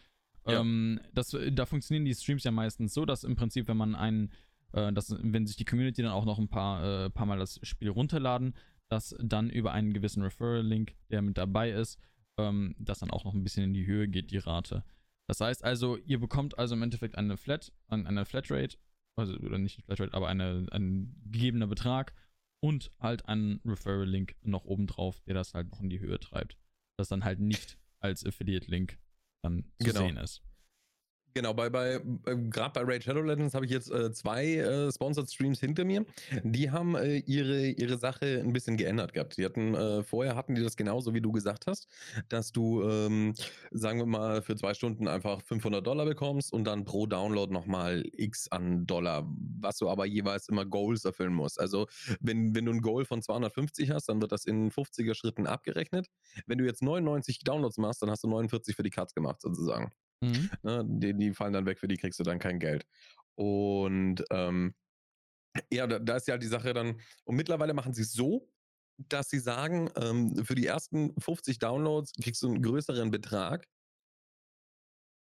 Ähm, 0.47 1.01
das, 1.13 1.37
da 1.53 1.67
funktionieren 1.67 2.05
die 2.05 2.15
Streams 2.15 2.45
ja 2.45 2.51
meistens 2.51 2.95
so, 2.95 3.05
dass 3.05 3.25
im 3.25 3.37
Prinzip, 3.37 3.69
wenn 3.69 3.77
man 3.77 3.95
einen, 3.95 4.33
äh, 4.73 4.93
dass, 4.93 5.15
wenn 5.21 5.47
sich 5.47 5.57
die 5.57 5.65
Community 5.65 6.03
dann 6.03 6.13
auch 6.13 6.25
noch 6.25 6.39
ein 6.39 6.49
paar, 6.49 7.07
äh, 7.07 7.11
paar 7.11 7.27
Mal 7.27 7.39
das 7.39 7.61
Spiel 7.63 7.91
runterladen, 7.91 8.55
dass 8.89 9.17
dann 9.21 9.51
über 9.51 9.73
einen 9.73 9.93
gewissen 9.93 10.23
Referral-Link, 10.23 10.95
der 11.11 11.23
mit 11.23 11.39
dabei 11.39 11.71
ist, 11.71 11.99
ähm, 12.39 12.77
das 12.79 13.01
dann 13.01 13.11
auch 13.11 13.25
noch 13.25 13.35
ein 13.35 13.43
bisschen 13.43 13.65
in 13.65 13.75
die 13.75 13.87
Höhe 13.87 14.09
geht, 14.09 14.31
die 14.31 14.39
Rate. 14.39 14.85
Das 15.29 15.41
heißt 15.41 15.65
also, 15.65 15.97
ihr 15.97 16.21
bekommt 16.21 16.59
also 16.59 16.75
im 16.75 16.83
Endeffekt 16.83 17.19
eine 17.19 17.37
Flat, 17.37 17.73
eine 17.89 18.25
Flatrate, 18.25 18.77
also 19.17 19.35
oder 19.39 19.59
nicht 19.59 19.83
Flatrate, 19.85 20.15
aber 20.15 20.29
eine, 20.29 20.67
ein 20.71 21.17
gegebener 21.25 21.67
Betrag 21.67 22.15
und 22.61 22.93
halt 23.01 23.27
einen 23.27 23.61
Referral-Link 23.65 24.37
noch 24.43 24.65
obendrauf, 24.65 25.21
der 25.23 25.35
das 25.35 25.55
halt 25.55 25.71
noch 25.71 25.81
in 25.81 25.91
die 25.91 26.01
Höhe 26.01 26.21
treibt. 26.21 26.57
Das 26.97 27.09
dann 27.09 27.25
halt 27.25 27.41
nicht 27.41 27.79
als 28.01 28.25
Affiliate-Link 28.25 28.99
dann 29.47 29.65
zu 29.79 29.87
genau. 29.87 30.01
sehen 30.01 30.17
ist. 30.17 30.43
Genau, 31.37 31.53
bei, 31.53 31.68
bei 31.68 31.96
äh, 32.25 32.37
gerade 32.49 32.72
bei 32.72 32.94
Raid 32.94 33.05
Shadow 33.05 33.20
Legends 33.20 33.53
habe 33.53 33.66
ich 33.66 33.70
jetzt 33.70 33.90
äh, 33.90 34.11
zwei 34.11 34.55
äh, 34.55 34.90
Sponsored 34.90 35.31
Streams 35.31 35.61
hinter 35.61 35.85
mir. 35.85 36.07
Die 36.44 36.70
haben 36.70 36.94
äh, 36.94 37.18
ihre, 37.27 37.66
ihre 37.66 37.99
Sache 37.99 38.40
ein 38.42 38.55
bisschen 38.55 38.79
geändert 38.79 39.12
gehabt. 39.12 39.37
Die 39.37 39.44
hatten 39.44 39.75
äh, 39.75 40.03
vorher 40.03 40.35
hatten 40.35 40.55
die 40.55 40.62
das 40.62 40.79
genauso 40.79 41.12
wie 41.12 41.20
du 41.20 41.33
gesagt 41.33 41.66
hast, 41.66 41.88
dass 42.31 42.53
du 42.53 42.83
ähm, 42.88 43.35
sagen 43.70 43.99
wir 43.99 44.07
mal 44.07 44.40
für 44.40 44.57
zwei 44.57 44.72
Stunden 44.72 45.09
einfach 45.09 45.42
500 45.42 45.87
Dollar 45.87 46.07
bekommst 46.07 46.55
und 46.55 46.64
dann 46.64 46.87
pro 46.87 47.05
Download 47.05 47.53
nochmal 47.53 48.03
X 48.14 48.51
an 48.51 48.87
Dollar, 48.87 49.31
was 49.61 49.77
du 49.77 49.90
aber 49.90 50.07
jeweils 50.07 50.49
immer 50.49 50.64
Goals 50.64 51.05
erfüllen 51.05 51.35
musst. 51.35 51.61
Also 51.61 51.87
wenn, 52.18 52.55
wenn 52.55 52.64
du 52.64 52.72
ein 52.72 52.81
Goal 52.81 53.05
von 53.05 53.20
250 53.20 53.90
hast, 53.90 54.09
dann 54.09 54.22
wird 54.22 54.33
das 54.33 54.46
in 54.46 54.70
50er 54.70 55.14
Schritten 55.14 55.46
abgerechnet. 55.46 56.07
Wenn 56.46 56.57
du 56.57 56.64
jetzt 56.64 56.83
99 56.83 57.40
Downloads 57.40 57.77
machst, 57.77 58.01
dann 58.01 58.09
hast 58.09 58.25
du 58.25 58.29
49 58.29 58.75
für 58.75 58.83
die 58.83 58.88
Cuts 58.88 59.12
gemacht 59.12 59.42
sozusagen. 59.42 59.92
Mhm. 60.20 60.50
Ne, 60.62 60.85
die, 60.87 61.14
die 61.14 61.35
fallen 61.35 61.52
dann 61.52 61.66
weg, 61.66 61.79
für 61.79 61.88
die 61.88 61.96
kriegst 61.96 62.18
du 62.18 62.24
dann 62.24 62.38
kein 62.38 62.59
Geld. 62.59 62.87
Und 63.35 64.24
ähm, 64.31 64.74
ja, 65.72 65.87
da, 65.87 65.98
da 65.98 66.16
ist 66.16 66.29
ja 66.29 66.33
halt 66.33 66.42
die 66.42 66.48
Sache 66.48 66.72
dann, 66.72 67.00
und 67.24 67.37
mittlerweile 67.37 67.74
machen 67.74 67.94
sie 67.94 68.02
es 68.02 68.12
so, 68.12 68.48
dass 68.98 69.29
sie 69.29 69.38
sagen, 69.38 69.90
ähm, 69.96 70.44
für 70.44 70.55
die 70.55 70.66
ersten 70.66 71.18
50 71.20 71.59
Downloads 71.59 72.12
kriegst 72.22 72.42
du 72.42 72.48
einen 72.48 72.62
größeren 72.62 73.11
Betrag 73.11 73.68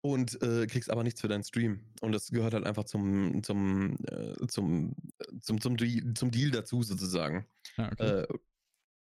und 0.01 0.41
äh, 0.41 0.67
kriegst 0.67 0.89
aber 0.89 1.03
nichts 1.03 1.21
für 1.21 1.29
deinen 1.29 1.43
Stream. 1.43 1.85
Und 2.01 2.11
das 2.11 2.29
gehört 2.29 2.53
halt 2.53 2.65
einfach 2.65 2.83
zum, 2.83 3.41
zum, 3.41 3.95
äh, 4.07 4.47
zum, 4.47 4.95
zum, 5.39 5.61
zum, 5.61 5.77
Deal, 5.77 6.13
zum 6.13 6.29
Deal 6.29 6.51
dazu 6.51 6.83
sozusagen. 6.83 7.47
Ja, 7.77 7.91
okay. 7.91 8.03
Äh, 8.03 8.27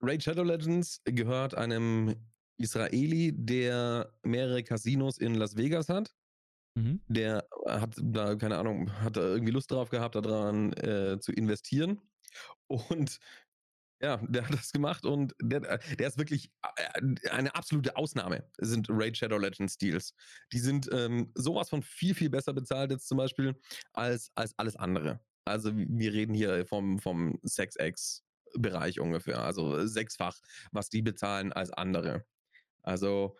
Raid 0.02 0.22
Shadow 0.22 0.42
Legends 0.42 1.00
gehört 1.04 1.54
einem 1.54 2.16
Israeli, 2.60 3.32
der 3.34 4.12
mehrere 4.22 4.62
Casinos 4.62 5.18
in 5.18 5.34
Las 5.34 5.56
Vegas 5.56 5.88
hat. 5.88 6.14
mhm. 6.74 7.00
Der 7.08 7.46
hat 7.66 7.94
da, 8.02 8.36
keine 8.36 8.58
Ahnung, 8.58 8.92
hat 9.00 9.16
da 9.16 9.22
irgendwie 9.22 9.52
Lust 9.52 9.70
drauf 9.70 9.90
gehabt, 9.90 10.14
daran 10.14 10.72
äh, 10.74 11.18
zu 11.20 11.32
investieren. 11.32 12.00
Und 12.66 13.18
ja, 14.02 14.16
der 14.28 14.46
hat 14.46 14.54
das 14.54 14.72
gemacht 14.72 15.04
und 15.04 15.34
der, 15.42 15.78
der 15.78 16.08
ist 16.08 16.16
wirklich 16.18 16.50
äh, 16.76 17.28
eine 17.30 17.54
absolute 17.54 17.96
Ausnahme, 17.96 18.48
sind 18.58 18.86
Raid 18.88 19.16
Shadow 19.16 19.36
Legends 19.36 19.76
Deals. 19.76 20.14
Die 20.52 20.58
sind 20.58 20.88
ähm, 20.92 21.30
sowas 21.34 21.68
von 21.68 21.82
viel, 21.82 22.14
viel 22.14 22.30
besser 22.30 22.54
bezahlt 22.54 22.90
jetzt 22.90 23.08
zum 23.08 23.18
Beispiel 23.18 23.54
als, 23.92 24.30
als 24.34 24.58
alles 24.58 24.76
andere. 24.76 25.20
Also 25.44 25.72
wir 25.74 26.12
reden 26.12 26.34
hier 26.34 26.64
vom, 26.66 26.98
vom 26.98 27.38
Sex-X-Bereich 27.42 29.00
ungefähr, 29.00 29.40
also 29.40 29.86
sechsfach, 29.86 30.38
was 30.72 30.88
die 30.88 31.02
bezahlen 31.02 31.52
als 31.52 31.70
andere. 31.70 32.24
Also 32.82 33.36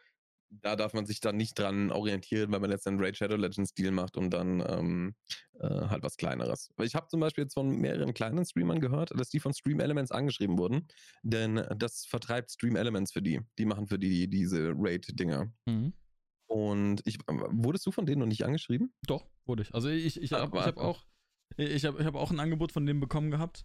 da 0.51 0.75
darf 0.75 0.95
man 0.95 1.07
sich 1.07 1.21
dann 1.21 1.37
nicht 1.37 1.59
dran 1.59 1.93
orientieren, 1.93 2.51
weil 2.51 2.61
man 2.61 2.71
jetzt 2.71 2.87
einen 2.87 3.01
Raid 3.01 3.17
Shadow 3.17 3.37
Legends 3.37 3.73
Deal 3.73 3.93
macht 3.93 4.17
und 4.17 4.31
dann 4.31 4.63
ähm, 4.67 5.15
äh, 5.61 5.69
halt 5.69 6.03
was 6.03 6.17
kleineres. 6.17 6.71
Weil 6.77 6.87
ich 6.87 6.95
habe 6.97 7.07
zum 7.07 7.21
Beispiel 7.21 7.45
jetzt 7.45 7.55
von 7.55 7.77
mehreren 7.77 8.15
kleinen 8.15 8.45
Streamern 8.45 8.81
gehört, 8.81 9.13
dass 9.19 9.29
die 9.29 9.39
von 9.39 9.55
Stream 9.55 9.79
Elements 9.79 10.11
angeschrieben 10.11 10.59
wurden, 10.59 10.89
denn 11.23 11.65
das 11.77 12.05
vertreibt 12.05 12.51
Stream 12.51 12.75
Elements 12.77 13.13
für 13.13 13.23
die. 13.23 13.41
Die 13.59 13.65
machen 13.65 13.87
für 13.87 13.99
die 13.99 14.29
diese 14.29 14.73
Raid-Dinger. 14.77 15.53
Mhm. 15.67 15.93
Und 16.49 17.03
ich, 17.05 17.19
wurdest 17.29 17.87
du 17.87 17.93
von 17.93 18.07
denen 18.07 18.19
noch 18.19 18.27
nicht 18.27 18.45
angeschrieben? 18.45 18.93
Doch, 19.07 19.31
wurde 19.47 19.63
ich. 19.63 19.73
Also 19.73 19.89
ich, 19.89 20.21
ich 20.21 20.33
Ah, 20.33 20.41
habe 20.41 20.59
ich 20.59 20.65
hab 20.65 20.79
auch, 20.79 21.05
ich 21.57 21.85
hab, 21.85 22.01
ich 22.01 22.07
hab 22.07 22.17
auch 22.17 22.33
ein 22.33 22.41
Angebot 22.41 22.73
von 22.73 22.87
denen 22.87 22.99
bekommen 22.99 23.31
gehabt. 23.31 23.65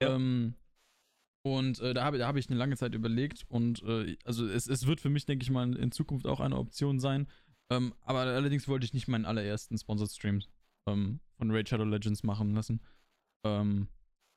Ja. 0.00 0.14
Ähm, 0.14 0.54
und 1.42 1.80
äh, 1.80 1.94
da 1.94 2.04
habe 2.04 2.18
da 2.18 2.26
hab 2.26 2.36
ich 2.36 2.48
eine 2.48 2.58
lange 2.58 2.76
Zeit 2.76 2.94
überlegt 2.94 3.44
und 3.48 3.82
äh, 3.82 4.16
also 4.24 4.46
es, 4.46 4.66
es 4.66 4.86
wird 4.86 5.00
für 5.00 5.08
mich, 5.08 5.24
denke 5.24 5.42
ich 5.42 5.50
mal, 5.50 5.74
in 5.76 5.92
Zukunft 5.92 6.26
auch 6.26 6.40
eine 6.40 6.56
Option 6.56 7.00
sein. 7.00 7.28
Ähm, 7.70 7.94
aber 8.02 8.20
allerdings 8.20 8.68
wollte 8.68 8.84
ich 8.84 8.94
nicht 8.94 9.08
meinen 9.08 9.24
allerersten 9.24 9.78
Sponsored 9.78 10.10
Stream 10.10 10.42
ähm, 10.86 11.20
von 11.38 11.50
Raid 11.50 11.68
Shadow 11.68 11.84
Legends 11.84 12.22
machen 12.24 12.54
lassen. 12.54 12.80
Ähm, 13.46 13.88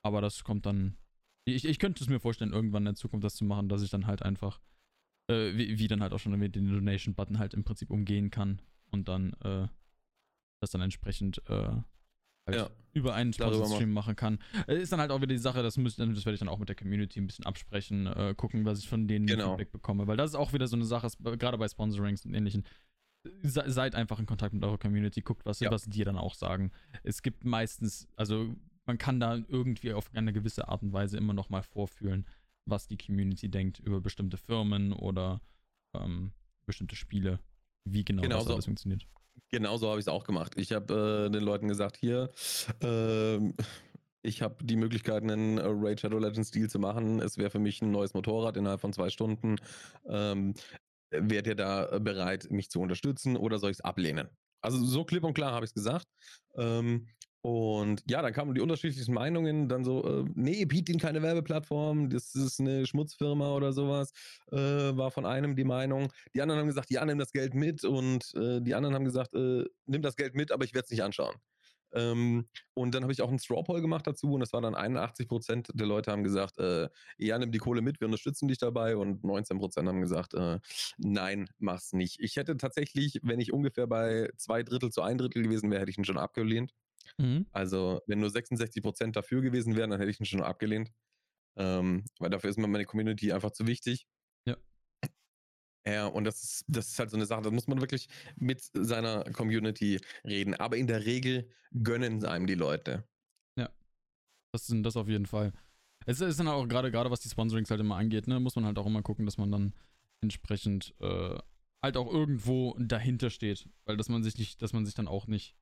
aber 0.03 0.21
das 0.21 0.43
kommt 0.43 0.65
dann. 0.65 0.97
Ich, 1.45 1.65
ich 1.65 1.79
könnte 1.79 2.03
es 2.03 2.09
mir 2.09 2.19
vorstellen, 2.19 2.53
irgendwann 2.53 2.87
in 2.87 2.95
Zukunft 2.95 3.25
das 3.25 3.35
zu 3.35 3.43
machen, 3.43 3.67
dass 3.67 3.81
ich 3.81 3.89
dann 3.89 4.07
halt 4.07 4.21
einfach, 4.21 4.61
äh, 5.29 5.55
wie, 5.55 5.77
wie 5.77 5.87
dann 5.87 6.01
halt 6.01 6.13
auch 6.13 6.19
schon 6.19 6.37
mit 6.39 6.55
den 6.55 6.69
Donation-Button 6.69 7.39
halt 7.39 7.53
im 7.53 7.65
Prinzip 7.65 7.89
umgehen 7.89 8.29
kann 8.29 8.61
und 8.91 9.09
dann 9.09 9.33
äh, 9.41 9.67
das 10.61 10.71
dann 10.71 10.81
entsprechend 10.81 11.41
äh, 11.49 11.81
halt 12.45 12.57
Ja. 12.57 12.69
über 12.93 13.13
einen 13.15 13.31
Darüber 13.31 13.55
Sponsored 13.57 13.75
Stream 13.77 13.93
machen 13.93 14.15
kann. 14.15 14.39
Ist 14.67 14.91
dann 14.91 14.99
halt 14.99 15.11
auch 15.11 15.17
wieder 15.17 15.27
die 15.33 15.37
Sache, 15.37 15.63
das, 15.63 15.77
müsst, 15.77 15.99
das 15.99 16.07
werde 16.07 16.33
ich 16.33 16.39
dann 16.39 16.49
auch 16.49 16.59
mit 16.59 16.69
der 16.69 16.75
Community 16.75 17.19
ein 17.19 17.27
bisschen 17.27 17.45
absprechen, 17.45 18.07
äh, 18.07 18.33
gucken, 18.35 18.65
was 18.65 18.79
ich 18.79 18.87
von 18.89 19.07
denen 19.07 19.25
Genau. 19.25 19.49
Feedback 19.51 19.71
bekomme, 19.71 20.07
weil 20.07 20.17
das 20.17 20.31
ist 20.31 20.35
auch 20.35 20.53
wieder 20.53 20.67
so 20.67 20.75
eine 20.75 20.85
Sache, 20.85 21.07
gerade 21.37 21.57
bei 21.57 21.67
Sponsorings 21.67 22.25
und 22.25 22.33
ähnlichen. 22.33 22.63
Se, 23.41 23.63
seid 23.67 23.95
einfach 23.95 24.19
in 24.19 24.25
Kontakt 24.25 24.53
mit 24.53 24.63
eurer 24.63 24.77
Community, 24.77 25.21
guckt, 25.21 25.45
was, 25.45 25.59
Ja. 25.61 25.71
was 25.71 25.85
die 25.85 26.03
dann 26.03 26.17
auch 26.17 26.35
sagen. 26.35 26.71
Es 27.03 27.21
gibt 27.21 27.45
meistens, 27.45 28.07
also 28.17 28.53
man 28.85 28.97
kann 28.97 29.19
da 29.21 29.37
irgendwie 29.47 29.93
auf 29.93 30.13
eine 30.13 30.33
gewisse 30.33 30.67
Art 30.67 30.83
und 30.83 30.91
Weise 30.91 31.17
immer 31.17 31.33
noch 31.33 31.49
mal 31.49 31.63
vorfühlen, 31.63 32.25
was 32.65 32.87
die 32.87 32.97
Community 32.97 33.47
denkt 33.49 33.79
über 33.79 34.01
bestimmte 34.01 34.35
Firmen 34.35 34.91
oder 34.91 35.39
ähm, 35.93 36.31
bestimmte 36.65 36.97
Spiele, 36.97 37.39
wie 37.85 38.03
genau, 38.03 38.23
Genau 38.23 38.35
das 38.37 38.45
so. 38.45 38.53
alles 38.53 38.65
funktioniert. 38.65 39.07
Genauso 39.49 39.89
habe 39.89 39.99
ich 39.99 40.05
es 40.05 40.07
auch 40.07 40.23
gemacht. 40.23 40.53
Ich 40.57 40.71
habe 40.71 41.27
äh, 41.27 41.31
den 41.31 41.43
Leuten 41.43 41.67
gesagt, 41.67 41.97
hier, 41.97 42.31
ähm, 42.81 43.53
ich 44.23 44.41
habe 44.41 44.63
die 44.63 44.75
Möglichkeit, 44.75 45.23
einen 45.23 45.57
äh, 45.57 45.63
Raid 45.65 45.99
Shadow 45.99 46.17
Legends 46.17 46.51
Deal 46.51 46.69
zu 46.69 46.79
machen. 46.79 47.19
Es 47.19 47.37
wäre 47.37 47.49
für 47.49 47.59
mich 47.59 47.81
ein 47.81 47.91
neues 47.91 48.13
Motorrad 48.13 48.57
innerhalb 48.57 48.81
von 48.81 48.93
zwei 48.93 49.09
Stunden. 49.09 49.57
Ähm, 50.07 50.53
Wärt 51.11 51.45
ihr 51.45 51.55
da 51.55 51.91
äh, 51.91 51.99
bereit, 51.99 52.49
mich 52.49 52.71
zu 52.71 52.81
unterstützen 52.81 53.37
oder 53.37 53.59
soll 53.59 53.69
ich 53.69 53.77
es 53.77 53.81
ablehnen? 53.81 54.29
Also 54.61 54.83
so 54.83 55.03
klipp 55.03 55.23
und 55.23 55.33
klar 55.33 55.51
habe 55.51 55.65
ich 55.65 55.69
es 55.69 55.75
gesagt. 55.75 56.07
Ähm, 56.55 57.07
und 57.43 58.03
ja, 58.09 58.21
dann 58.21 58.31
kamen 58.31 58.55
die 58.55 58.61
unterschiedlichsten 58.61 59.13
Meinungen, 59.13 59.67
dann 59.67 59.83
so, 59.83 60.01
äh, 60.21 60.23
nee, 60.33 60.63
bietet 60.63 60.89
ihnen 60.89 60.99
keine 60.99 61.21
Werbeplattform, 61.21 62.09
das 62.09 62.33
ist 62.35 62.61
eine 62.61 62.85
Schmutzfirma 62.87 63.53
oder 63.53 63.73
sowas, 63.73 64.13
äh, 64.49 64.55
war 64.55 65.11
von 65.11 65.25
einem 65.25 65.57
die 65.57 65.65
Meinung. 65.65 66.13
Die 66.33 66.41
anderen 66.41 66.61
haben 66.61 66.67
gesagt, 66.67 66.89
ja, 66.89 67.03
nimm 67.03 67.19
das 67.19 67.33
Geld 67.33 67.53
mit 67.53 67.83
und 67.83 68.33
äh, 68.35 68.61
die 68.61 68.73
anderen 68.73 68.95
haben 68.95 69.03
gesagt, 69.03 69.33
äh, 69.35 69.65
nimm 69.85 70.01
das 70.01 70.15
Geld 70.15 70.35
mit, 70.35 70.53
aber 70.53 70.63
ich 70.63 70.73
werde 70.73 70.85
es 70.85 70.91
nicht 70.91 71.03
anschauen. 71.03 71.35
Ähm, 71.91 72.47
und 72.75 72.95
dann 72.95 73.03
habe 73.03 73.11
ich 73.11 73.21
auch 73.21 73.27
einen 73.27 73.39
Straw 73.39 73.61
Poll 73.61 73.81
gemacht 73.81 74.07
dazu 74.07 74.31
und 74.31 74.39
das 74.39 74.53
war 74.53 74.61
dann 74.61 74.73
81 74.73 75.27
Prozent 75.27 75.67
der 75.73 75.85
Leute 75.85 76.13
haben 76.13 76.23
gesagt, 76.23 76.57
äh, 76.59 76.87
ja, 77.17 77.37
nimm 77.37 77.51
die 77.51 77.59
Kohle 77.59 77.81
mit, 77.81 77.99
wir 77.99 78.07
unterstützen 78.07 78.47
dich 78.47 78.57
dabei 78.57 78.95
und 78.95 79.25
19 79.25 79.59
Prozent 79.59 79.89
haben 79.89 79.99
gesagt, 79.99 80.33
äh, 80.33 80.59
nein, 80.97 81.49
mach's 81.59 81.91
nicht. 81.91 82.21
Ich 82.21 82.37
hätte 82.37 82.55
tatsächlich, 82.55 83.19
wenn 83.23 83.41
ich 83.41 83.51
ungefähr 83.51 83.85
bei 83.85 84.29
zwei 84.37 84.63
Drittel 84.63 84.91
zu 84.91 85.01
ein 85.01 85.17
Drittel 85.17 85.43
gewesen 85.43 85.69
wäre, 85.71 85.81
hätte 85.81 85.91
ich 85.91 85.97
ihn 85.97 86.05
schon 86.05 86.17
abgelehnt. 86.17 86.73
Mhm. 87.17 87.45
Also, 87.51 88.01
wenn 88.07 88.19
nur 88.19 88.29
66 88.29 88.81
Prozent 88.81 89.15
dafür 89.15 89.41
gewesen 89.41 89.75
wären, 89.75 89.89
dann 89.89 89.99
hätte 89.99 90.11
ich 90.11 90.19
ihn 90.19 90.25
schon 90.25 90.41
abgelehnt. 90.41 90.91
Ähm, 91.55 92.05
weil 92.19 92.29
dafür 92.29 92.49
ist 92.49 92.57
mir 92.57 92.67
meine 92.67 92.85
Community 92.85 93.31
einfach 93.31 93.51
zu 93.51 93.67
wichtig. 93.67 94.07
Ja. 94.45 94.57
Ja, 95.85 96.07
und 96.07 96.23
das 96.23 96.41
ist, 96.43 96.65
das 96.67 96.89
ist 96.89 96.99
halt 96.99 97.09
so 97.09 97.17
eine 97.17 97.25
Sache, 97.25 97.41
da 97.41 97.51
muss 97.51 97.67
man 97.67 97.81
wirklich 97.81 98.07
mit 98.35 98.61
seiner 98.73 99.23
Community 99.33 99.99
reden. 100.23 100.53
Aber 100.55 100.77
in 100.77 100.87
der 100.87 101.05
Regel 101.05 101.49
gönnen 101.83 102.25
einem 102.25 102.47
die 102.47 102.55
Leute. 102.55 103.07
Das 104.53 104.67
sind 104.67 104.83
das 104.83 104.95
auf 104.95 105.09
jeden 105.09 105.25
Fall. 105.25 105.51
Es 106.05 106.21
ist 106.21 106.39
dann 106.39 106.47
auch 106.47 106.67
gerade, 106.67 106.91
gerade 106.91 107.09
was 107.09 107.21
die 107.21 107.29
Sponsorings 107.29 107.71
halt 107.71 107.81
immer 107.81 107.95
angeht, 107.95 108.27
ne, 108.27 108.39
muss 108.39 108.55
man 108.55 108.65
halt 108.65 108.77
auch 108.77 108.85
immer 108.85 109.01
gucken, 109.01 109.25
dass 109.25 109.37
man 109.37 109.51
dann 109.51 109.73
entsprechend 110.21 110.93
äh, 110.99 111.37
halt 111.81 111.97
auch 111.97 112.11
irgendwo 112.11 112.75
dahinter 112.77 113.29
steht. 113.29 113.67
Weil 113.85 113.97
dass 113.97 114.09
man 114.09 114.21
sich 114.21 114.37
nicht, 114.37 114.61
dass 114.61 114.73
man 114.73 114.85
sich 114.85 114.93
dann 114.93 115.07
auch 115.07 115.27
nicht. 115.27 115.55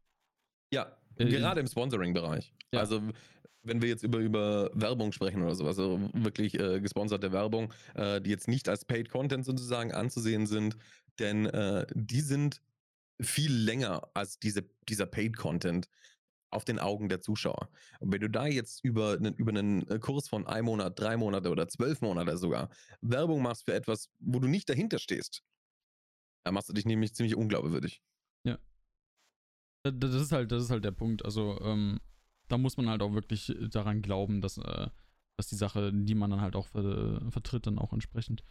Ja, 0.73 1.00
gerade 1.17 1.59
im 1.59 1.67
Sponsoring-Bereich. 1.67 2.53
Ja. 2.73 2.79
Also, 2.79 3.01
wenn 3.63 3.81
wir 3.81 3.89
jetzt 3.89 4.03
über, 4.03 4.19
über 4.19 4.71
Werbung 4.73 5.11
sprechen 5.11 5.41
oder 5.43 5.55
sowas, 5.55 5.77
also 5.77 6.09
wirklich 6.13 6.59
äh, 6.59 6.79
gesponserte 6.79 7.31
Werbung, 7.31 7.71
äh, 7.95 8.19
die 8.21 8.29
jetzt 8.29 8.47
nicht 8.47 8.67
als 8.67 8.85
Paid 8.85 9.09
Content 9.09 9.45
sozusagen 9.45 9.91
anzusehen 9.91 10.47
sind, 10.47 10.77
denn 11.19 11.45
äh, 11.45 11.85
die 11.93 12.21
sind 12.21 12.61
viel 13.21 13.53
länger 13.53 14.09
als 14.13 14.39
diese, 14.39 14.63
dieser 14.89 15.05
Paid 15.05 15.37
Content 15.37 15.87
auf 16.49 16.65
den 16.65 16.79
Augen 16.79 17.07
der 17.07 17.21
Zuschauer. 17.21 17.69
Und 17.99 18.11
wenn 18.11 18.19
du 18.19 18.29
da 18.29 18.45
jetzt 18.45 18.83
über 18.83 19.13
einen, 19.13 19.33
über 19.35 19.51
einen 19.51 19.87
äh, 19.87 19.99
Kurs 19.99 20.27
von 20.27 20.47
ein 20.47 20.65
Monat, 20.65 20.99
drei 20.99 21.17
Monate 21.17 21.49
oder 21.49 21.67
zwölf 21.67 22.01
Monate 22.01 22.37
sogar 22.37 22.69
Werbung 23.01 23.41
machst 23.41 23.65
für 23.65 23.73
etwas, 23.73 24.09
wo 24.19 24.39
du 24.39 24.47
nicht 24.47 24.69
dahinter 24.69 24.99
stehst, 24.99 25.43
dann 26.43 26.53
machst 26.53 26.69
du 26.69 26.73
dich 26.73 26.85
nämlich 26.85 27.13
ziemlich 27.13 27.35
unglaubwürdig. 27.35 28.01
Da- 29.83 29.91
Das 29.91 30.13
ist 30.13 30.31
halt, 30.31 30.51
das 30.51 30.63
ist 30.63 30.69
halt 30.71 30.85
der 30.85 30.91
Punkt. 30.91 31.25
Also, 31.25 31.59
ähm, 31.61 31.99
da 32.47 32.57
muss 32.57 32.77
man 32.77 32.89
halt 32.89 33.01
auch 33.01 33.13
wirklich 33.13 33.53
daran 33.69 34.01
glauben, 34.01 34.41
dass, 34.41 34.57
äh, 34.57 34.89
dass 35.37 35.47
die 35.47 35.55
Sache, 35.55 35.91
die 35.93 36.15
man 36.15 36.29
dann 36.31 36.41
halt 36.41 36.55
auch 36.55 36.67
ver 36.67 37.21
vertritt, 37.31 37.67
dann 37.67 37.79
auch 37.79 37.93
entsprechend 37.93 38.43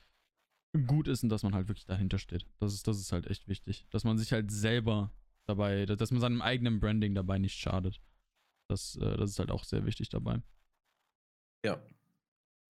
gut 0.86 1.08
ist 1.08 1.22
und 1.22 1.30
dass 1.30 1.42
man 1.42 1.54
halt 1.54 1.68
wirklich 1.68 1.86
dahinter 1.86 2.18
steht. 2.18 2.46
Das 2.60 2.72
ist, 2.74 2.86
das 2.86 2.98
ist 2.98 3.12
halt 3.12 3.26
echt 3.26 3.48
wichtig. 3.48 3.86
Dass 3.90 4.04
man 4.04 4.18
sich 4.18 4.32
halt 4.32 4.50
selber 4.50 5.12
dabei, 5.46 5.86
dass 5.86 6.10
man 6.12 6.20
seinem 6.20 6.42
eigenen 6.42 6.80
Branding 6.80 7.14
dabei 7.14 7.38
nicht 7.38 7.58
schadet. 7.58 8.00
Das, 8.68 8.96
äh, 8.96 9.16
das 9.16 9.30
ist 9.30 9.38
halt 9.38 9.50
auch 9.50 9.64
sehr 9.64 9.84
wichtig 9.86 10.08
dabei. 10.10 10.42
Ja. 11.64 11.80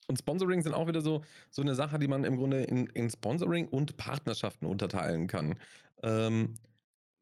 Und 0.09 0.19
Sponsoring 0.19 0.63
sind 0.63 0.75
auch 0.75 0.89
wieder 0.89 1.03
so, 1.03 1.23
so 1.51 1.63
eine 1.63 1.75
Sache, 1.75 1.99
die 1.99 2.09
man 2.09 2.25
im 2.25 2.37
Grunde 2.37 2.65
in, 2.65 2.87
in 2.89 3.11
Sponsoring 3.11 3.69
und 3.69 3.97
Partnerschaften 3.97 4.67
unterteilen 4.67 5.29
kann. 5.29 5.59
Ähm, 6.03 6.55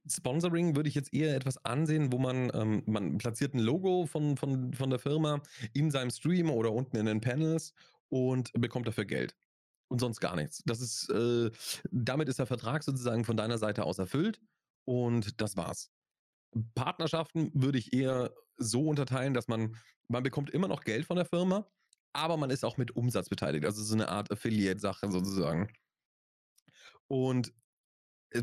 Sponsoring 0.08 0.76
würde 0.76 0.88
ich 0.88 0.94
jetzt 0.94 1.12
eher 1.12 1.34
etwas 1.34 1.64
ansehen, 1.64 2.12
wo 2.12 2.18
man, 2.18 2.50
ähm, 2.54 2.82
man 2.86 3.18
platziert 3.18 3.54
ein 3.54 3.60
Logo 3.60 4.06
von, 4.06 4.36
von, 4.36 4.72
von 4.72 4.90
der 4.90 4.98
Firma 4.98 5.42
in 5.74 5.90
seinem 5.90 6.10
Stream 6.10 6.50
oder 6.50 6.72
unten 6.72 6.96
in 6.96 7.06
den 7.06 7.20
Panels 7.20 7.74
und 8.08 8.50
bekommt 8.54 8.86
dafür 8.86 9.04
Geld. 9.04 9.36
Und 9.90 10.00
sonst 10.00 10.20
gar 10.20 10.36
nichts. 10.36 10.62
Das 10.66 10.80
ist, 10.80 11.08
äh, 11.10 11.50
damit 11.90 12.28
ist 12.28 12.38
der 12.38 12.46
Vertrag 12.46 12.82
sozusagen 12.82 13.24
von 13.24 13.38
deiner 13.38 13.56
Seite 13.56 13.84
aus 13.84 13.98
erfüllt 13.98 14.40
und 14.84 15.40
das 15.40 15.56
war's. 15.56 15.90
Partnerschaften 16.74 17.50
würde 17.54 17.78
ich 17.78 17.92
eher 17.92 18.34
so 18.58 18.88
unterteilen, 18.88 19.34
dass 19.34 19.48
man, 19.48 19.76
man 20.08 20.22
bekommt 20.22 20.50
immer 20.50 20.68
noch 20.68 20.84
Geld 20.84 21.06
von 21.06 21.16
der 21.16 21.24
Firma, 21.24 21.70
aber 22.12 22.36
man 22.36 22.50
ist 22.50 22.64
auch 22.64 22.76
mit 22.76 22.96
Umsatz 22.96 23.28
beteiligt. 23.28 23.64
Also 23.64 23.82
so 23.82 23.94
eine 23.94 24.08
Art 24.08 24.30
Affiliate-Sache 24.30 25.10
sozusagen. 25.10 25.72
Und 27.06 27.52
äh, 28.30 28.42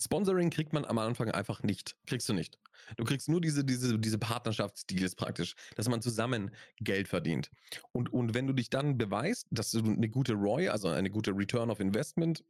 Sponsoring 0.00 0.50
kriegt 0.50 0.72
man 0.72 0.84
am 0.84 0.98
Anfang 0.98 1.30
einfach 1.30 1.62
nicht. 1.62 1.96
Kriegst 2.06 2.28
du 2.28 2.34
nicht. 2.34 2.58
Du 2.96 3.04
kriegst 3.04 3.28
nur 3.28 3.40
diese, 3.40 3.64
diese, 3.64 3.98
diese 3.98 4.18
Partnerschaftsdeals 4.18 5.14
praktisch, 5.14 5.54
dass 5.74 5.88
man 5.88 6.02
zusammen 6.02 6.50
Geld 6.80 7.08
verdient. 7.08 7.50
Und, 7.92 8.12
und 8.12 8.34
wenn 8.34 8.46
du 8.46 8.52
dich 8.52 8.68
dann 8.68 8.98
beweist, 8.98 9.46
dass 9.50 9.70
du 9.70 9.78
eine 9.78 10.08
gute 10.08 10.34
ROI, 10.34 10.70
also 10.70 10.88
eine 10.88 11.10
gute 11.10 11.32
Return 11.32 11.70
of 11.70 11.80
Investment 11.80 12.44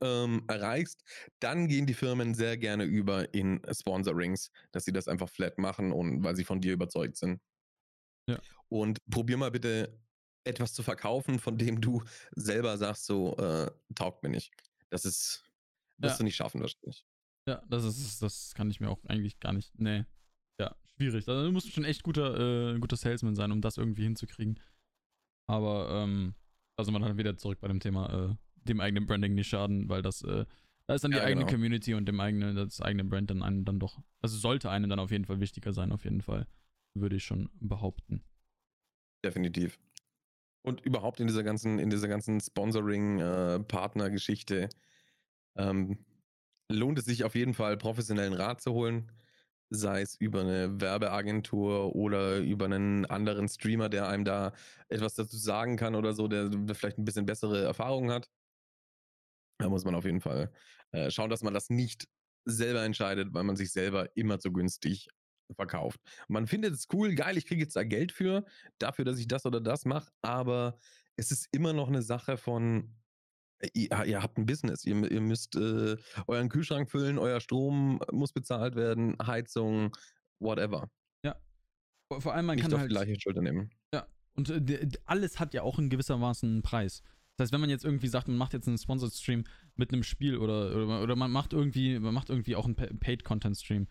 ähm, 0.00 0.44
erreichst, 0.48 1.02
dann 1.40 1.66
gehen 1.66 1.86
die 1.86 1.94
Firmen 1.94 2.34
sehr 2.34 2.56
gerne 2.56 2.84
über 2.84 3.32
in 3.34 3.60
Sponsorings, 3.72 4.50
dass 4.72 4.84
sie 4.84 4.92
das 4.92 5.08
einfach 5.08 5.28
flat 5.28 5.58
machen 5.58 5.92
und 5.92 6.22
weil 6.22 6.36
sie 6.36 6.44
von 6.44 6.60
dir 6.60 6.74
überzeugt 6.74 7.16
sind. 7.16 7.40
Ja. 8.28 8.38
Und 8.68 8.98
probier 9.10 9.36
mal 9.36 9.50
bitte 9.50 9.98
etwas 10.44 10.72
zu 10.72 10.82
verkaufen, 10.82 11.38
von 11.38 11.58
dem 11.58 11.80
du 11.80 12.02
selber 12.32 12.76
sagst, 12.78 13.06
so 13.06 13.36
äh, 13.36 13.70
taugt 13.94 14.22
mir 14.22 14.30
nicht. 14.30 14.52
Das 14.90 15.04
ist, 15.04 15.44
wirst 16.00 16.14
ja. 16.14 16.18
du 16.18 16.24
nicht 16.24 16.36
schaffen, 16.36 16.60
wahrscheinlich. 16.60 17.04
Ja, 17.46 17.62
das 17.68 17.84
ist, 17.84 18.22
das 18.22 18.54
kann 18.54 18.70
ich 18.70 18.80
mir 18.80 18.90
auch 18.90 19.04
eigentlich 19.06 19.40
gar 19.40 19.52
nicht. 19.52 19.78
Nee. 19.78 20.04
Ja, 20.58 20.74
schwierig. 20.96 21.28
Also 21.28 21.44
du 21.44 21.52
musst 21.52 21.70
schon 21.72 21.84
echt 21.84 22.02
guter, 22.02 22.74
äh, 22.74 22.78
guter 22.78 22.96
Salesman 22.96 23.34
sein, 23.34 23.52
um 23.52 23.60
das 23.60 23.76
irgendwie 23.76 24.04
hinzukriegen. 24.04 24.58
Aber, 25.46 25.90
ähm, 25.90 26.34
also 26.76 26.92
man 26.92 27.02
dann 27.02 27.18
wieder 27.18 27.36
zurück 27.36 27.60
bei 27.60 27.68
dem 27.68 27.80
Thema, 27.80 28.30
äh, 28.30 28.36
dem 28.68 28.80
eigenen 28.80 29.06
Branding 29.06 29.34
nicht 29.34 29.48
schaden, 29.48 29.88
weil 29.88 30.02
das, 30.02 30.22
äh, 30.22 30.44
da 30.86 30.94
ist 30.94 31.02
dann 31.02 31.12
die 31.12 31.16
ja, 31.16 31.24
eigene 31.24 31.44
genau. 31.44 31.56
Community 31.56 31.94
und 31.94 32.06
dem 32.06 32.20
eigenen, 32.20 32.54
das 32.56 32.80
eigene 32.80 33.04
Brand 33.04 33.30
dann 33.30 33.42
einem 33.42 33.64
dann 33.64 33.78
doch, 33.78 34.00
also 34.20 34.36
sollte 34.36 34.70
einem 34.70 34.90
dann 34.90 34.98
auf 34.98 35.10
jeden 35.10 35.24
Fall 35.24 35.40
wichtiger 35.40 35.72
sein, 35.72 35.92
auf 35.92 36.04
jeden 36.04 36.20
Fall, 36.20 36.46
würde 36.94 37.16
ich 37.16 37.24
schon 37.24 37.48
behaupten. 37.54 38.22
Definitiv. 39.24 39.78
Und 40.62 40.82
überhaupt 40.82 41.20
in 41.20 41.26
dieser 41.26 41.42
ganzen, 41.42 41.78
in 41.78 41.88
dieser 41.90 42.08
ganzen 42.08 42.40
Sponsoring-Partner-Geschichte 42.40 44.64
äh, 44.64 44.68
ähm, 45.56 46.04
lohnt 46.70 46.98
es 46.98 47.04
sich 47.04 47.24
auf 47.24 47.34
jeden 47.34 47.54
Fall, 47.54 47.76
professionellen 47.76 48.32
Rat 48.32 48.60
zu 48.60 48.72
holen. 48.72 49.10
Sei 49.72 50.02
es 50.02 50.16
über 50.16 50.40
eine 50.40 50.80
Werbeagentur 50.80 51.94
oder 51.94 52.38
über 52.38 52.64
einen 52.64 53.06
anderen 53.06 53.48
Streamer, 53.48 53.88
der 53.88 54.08
einem 54.08 54.24
da 54.24 54.52
etwas 54.88 55.14
dazu 55.14 55.36
sagen 55.36 55.76
kann 55.76 55.94
oder 55.94 56.12
so, 56.12 56.26
der, 56.26 56.50
vielleicht 56.74 56.98
ein 56.98 57.04
bisschen 57.04 57.26
bessere 57.26 57.62
Erfahrungen 57.62 58.10
hat. 58.10 58.28
Da 59.58 59.68
muss 59.68 59.84
man 59.84 59.94
auf 59.94 60.04
jeden 60.04 60.20
Fall 60.20 60.50
äh, 60.92 61.10
schauen, 61.10 61.30
dass 61.30 61.42
man 61.42 61.54
das 61.54 61.70
nicht 61.70 62.08
selber 62.44 62.82
entscheidet, 62.82 63.32
weil 63.32 63.44
man 63.44 63.56
sich 63.56 63.70
selber 63.72 64.16
immer 64.16 64.40
zu 64.40 64.52
günstig 64.52 65.08
verkauft. 65.54 66.00
Man 66.28 66.46
findet 66.46 66.74
es 66.74 66.86
cool, 66.92 67.14
geil, 67.14 67.36
ich 67.36 67.46
kriege 67.46 67.62
jetzt 67.62 67.76
da 67.76 67.84
Geld 67.84 68.12
für, 68.12 68.44
dafür, 68.78 69.04
dass 69.04 69.18
ich 69.18 69.28
das 69.28 69.46
oder 69.46 69.60
das 69.60 69.84
mache, 69.84 70.10
aber 70.22 70.78
es 71.16 71.30
ist 71.30 71.48
immer 71.52 71.72
noch 71.72 71.88
eine 71.88 72.02
Sache 72.02 72.36
von, 72.36 72.94
ihr, 73.74 74.04
ihr 74.04 74.22
habt 74.22 74.38
ein 74.38 74.46
Business, 74.46 74.84
ihr, 74.84 75.10
ihr 75.10 75.20
müsst 75.20 75.56
äh, 75.56 75.96
euren 76.26 76.48
Kühlschrank 76.48 76.90
füllen, 76.90 77.18
euer 77.18 77.40
Strom 77.40 78.00
muss 78.12 78.32
bezahlt 78.32 78.76
werden, 78.76 79.16
Heizung, 79.24 79.96
whatever. 80.38 80.90
Ja. 81.24 81.36
Vor 82.18 82.34
allem, 82.34 82.46
man 82.46 82.56
Nicht 82.56 82.64
kann 82.64 82.72
auf 82.74 82.80
halt, 82.80 82.90
die 82.90 82.94
gleiche 82.94 83.20
Schulter 83.20 83.42
nehmen. 83.42 83.70
Ja, 83.94 84.06
und 84.34 84.50
äh, 84.50 84.88
alles 85.04 85.38
hat 85.40 85.54
ja 85.54 85.62
auch 85.62 85.78
in 85.78 85.90
gewissermaßen 85.90 86.48
einen 86.48 86.62
Preis. 86.62 87.02
Das 87.36 87.46
heißt, 87.46 87.52
wenn 87.52 87.60
man 87.60 87.70
jetzt 87.70 87.84
irgendwie 87.84 88.08
sagt, 88.08 88.28
man 88.28 88.36
macht 88.36 88.52
jetzt 88.52 88.68
einen 88.68 88.76
Sponsored 88.76 89.14
Stream 89.14 89.44
mit 89.74 89.92
einem 89.92 90.02
Spiel 90.02 90.36
oder, 90.36 90.76
oder, 90.76 91.02
oder 91.02 91.16
man 91.16 91.30
macht 91.30 91.52
irgendwie, 91.52 91.98
man 91.98 92.12
macht 92.12 92.28
irgendwie 92.28 92.54
auch 92.54 92.66
einen 92.66 92.74
Paid 92.74 93.24
Content 93.24 93.56
Stream, 93.56 93.86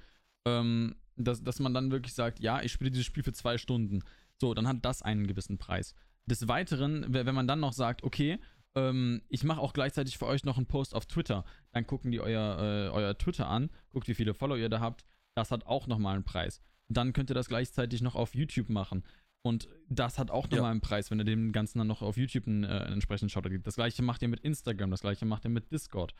ähm, 0.47 0.95
dass, 1.15 1.43
dass 1.43 1.59
man 1.59 1.73
dann 1.73 1.91
wirklich 1.91 2.13
sagt, 2.13 2.39
ja, 2.39 2.61
ich 2.61 2.71
spiele 2.71 2.91
dieses 2.91 3.07
Spiel 3.07 3.23
für 3.23 3.33
zwei 3.33 3.57
Stunden. 3.57 4.03
So, 4.39 4.53
dann 4.53 4.67
hat 4.67 4.85
das 4.85 5.01
einen 5.01 5.27
gewissen 5.27 5.57
Preis. 5.57 5.95
Des 6.27 6.47
Weiteren, 6.47 7.05
wenn 7.11 7.33
man 7.33 7.47
dann 7.47 7.59
noch 7.59 7.73
sagt, 7.73 8.03
okay, 8.03 8.39
ähm, 8.79 9.21
ich 9.29 9.43
mache 9.43 9.59
auch 9.59 9.73
gleichzeitig 9.73 10.17
für 10.17 10.25
euch 10.25 10.43
noch 10.43 10.57
einen 10.57 10.67
Post 10.67 10.95
auf 10.95 11.05
Twitter, 11.05 11.45
dann 11.71 11.85
gucken 11.85 12.11
die 12.11 12.21
euer, 12.21 12.57
äh, 12.59 12.89
euer 12.89 13.17
Twitter 13.17 13.47
an, 13.47 13.69
guckt, 13.91 14.07
wie 14.07 14.13
viele 14.13 14.33
Follower 14.33 14.57
ihr 14.57 14.69
da 14.69 14.79
habt, 14.79 15.05
das 15.35 15.51
hat 15.51 15.65
auch 15.65 15.87
nochmal 15.87 16.15
einen 16.15 16.23
Preis. 16.23 16.61
Dann 16.89 17.13
könnt 17.13 17.29
ihr 17.29 17.35
das 17.35 17.47
gleichzeitig 17.47 18.01
noch 18.01 18.15
auf 18.15 18.33
YouTube 18.33 18.69
machen. 18.69 19.03
Und 19.41 19.69
das 19.87 20.19
hat 20.19 20.31
auch 20.31 20.45
nochmal 20.45 20.63
ja. 20.63 20.71
einen 20.71 20.81
Preis, 20.81 21.11
wenn 21.11 21.19
ihr 21.19 21.25
dem 21.25 21.51
Ganzen 21.51 21.77
dann 21.77 21.87
noch 21.87 22.01
auf 22.01 22.17
YouTube 22.17 22.47
einen, 22.47 22.63
äh, 22.63 22.85
entsprechenden 22.85 23.29
Shoutout 23.29 23.49
gibt. 23.49 23.67
Das 23.67 23.75
gleiche 23.75 24.01
macht 24.01 24.21
ihr 24.21 24.27
mit 24.27 24.41
Instagram, 24.41 24.91
das 24.91 25.01
gleiche 25.01 25.25
macht 25.25 25.45
ihr 25.45 25.49
mit 25.49 25.71
Discord. 25.71 26.13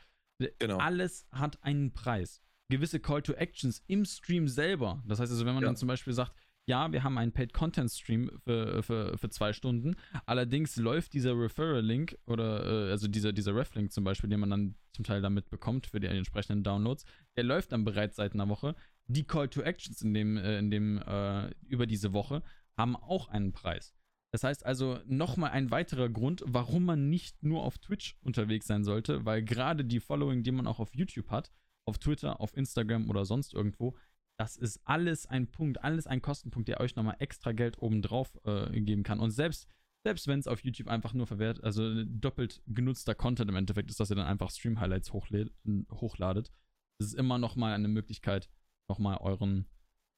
Genau. 0.58 0.78
Alles 0.78 1.26
hat 1.32 1.62
einen 1.62 1.92
Preis. 1.92 2.40
Gewisse 2.70 3.00
Call 3.00 3.20
to 3.22 3.34
Actions 3.34 3.82
im 3.88 4.04
Stream 4.04 4.48
selber. 4.48 5.02
Das 5.06 5.20
heißt 5.20 5.30
also, 5.30 5.44
wenn 5.44 5.54
man 5.54 5.62
ja. 5.62 5.68
dann 5.68 5.76
zum 5.76 5.88
Beispiel 5.88 6.14
sagt, 6.14 6.32
ja, 6.66 6.92
wir 6.92 7.02
haben 7.02 7.18
einen 7.18 7.32
Paid 7.32 7.52
Content 7.52 7.90
Stream 7.90 8.30
für, 8.44 8.82
für, 8.82 9.18
für 9.18 9.30
zwei 9.30 9.52
Stunden. 9.52 9.96
Allerdings 10.26 10.76
läuft 10.76 11.14
dieser 11.14 11.36
Referral-Link 11.36 12.16
oder 12.26 12.88
äh, 12.88 12.90
also 12.90 13.08
dieser, 13.08 13.32
dieser 13.32 13.54
Ref-Link 13.54 13.92
zum 13.92 14.04
Beispiel, 14.04 14.30
den 14.30 14.40
man 14.40 14.50
dann 14.50 14.74
zum 14.92 15.04
Teil 15.04 15.20
damit 15.20 15.50
bekommt 15.50 15.86
für 15.86 16.00
die 16.00 16.06
entsprechenden 16.06 16.62
Downloads, 16.62 17.04
der 17.36 17.44
läuft 17.44 17.72
dann 17.72 17.84
bereits 17.84 18.16
seit 18.16 18.34
einer 18.34 18.48
Woche. 18.48 18.74
Die 19.06 19.24
Call 19.24 19.48
to 19.48 19.62
Actions 19.62 20.02
in 20.02 20.14
dem, 20.14 20.36
äh, 20.36 20.58
in 20.58 20.70
dem, 20.70 20.98
äh, 20.98 21.50
über 21.66 21.86
diese 21.86 22.12
Woche 22.12 22.42
haben 22.76 22.96
auch 22.96 23.28
einen 23.28 23.52
Preis. 23.52 23.94
Das 24.32 24.44
heißt 24.44 24.64
also 24.64 25.00
nochmal 25.06 25.50
ein 25.50 25.70
weiterer 25.70 26.08
Grund, 26.08 26.44
warum 26.46 26.84
man 26.84 27.10
nicht 27.10 27.42
nur 27.42 27.64
auf 27.64 27.78
Twitch 27.78 28.16
unterwegs 28.22 28.66
sein 28.66 28.84
sollte, 28.84 29.24
weil 29.24 29.42
gerade 29.42 29.84
die 29.84 29.98
Following, 29.98 30.44
die 30.44 30.52
man 30.52 30.68
auch 30.68 30.78
auf 30.78 30.94
YouTube 30.94 31.30
hat, 31.30 31.50
auf 31.84 31.98
Twitter, 31.98 32.40
auf 32.40 32.56
Instagram 32.56 33.10
oder 33.10 33.24
sonst 33.24 33.54
irgendwo, 33.54 33.96
das 34.40 34.56
ist 34.56 34.80
alles 34.84 35.26
ein 35.26 35.48
Punkt, 35.48 35.84
alles 35.84 36.06
ein 36.06 36.22
Kostenpunkt, 36.22 36.66
der 36.66 36.80
euch 36.80 36.96
nochmal 36.96 37.16
extra 37.18 37.52
Geld 37.52 37.76
obendrauf 37.76 38.40
äh, 38.46 38.80
geben 38.80 39.02
kann. 39.02 39.20
Und 39.20 39.32
selbst, 39.32 39.68
selbst 40.02 40.28
wenn 40.28 40.38
es 40.38 40.46
auf 40.46 40.64
YouTube 40.64 40.88
einfach 40.88 41.12
nur 41.12 41.26
verwehrt, 41.26 41.62
also 41.62 42.04
doppelt 42.06 42.62
genutzter 42.66 43.14
Content 43.14 43.50
im 43.50 43.56
Endeffekt 43.56 43.90
ist, 43.90 44.00
dass 44.00 44.08
ihr 44.08 44.16
dann 44.16 44.24
einfach 44.24 44.50
Stream-Highlights 44.50 45.12
hochladet, 45.12 46.50
das 46.98 47.08
ist 47.08 47.14
immer 47.18 47.36
nochmal 47.36 47.74
eine 47.74 47.88
Möglichkeit, 47.88 48.48
nochmal 48.88 49.18
euren 49.18 49.68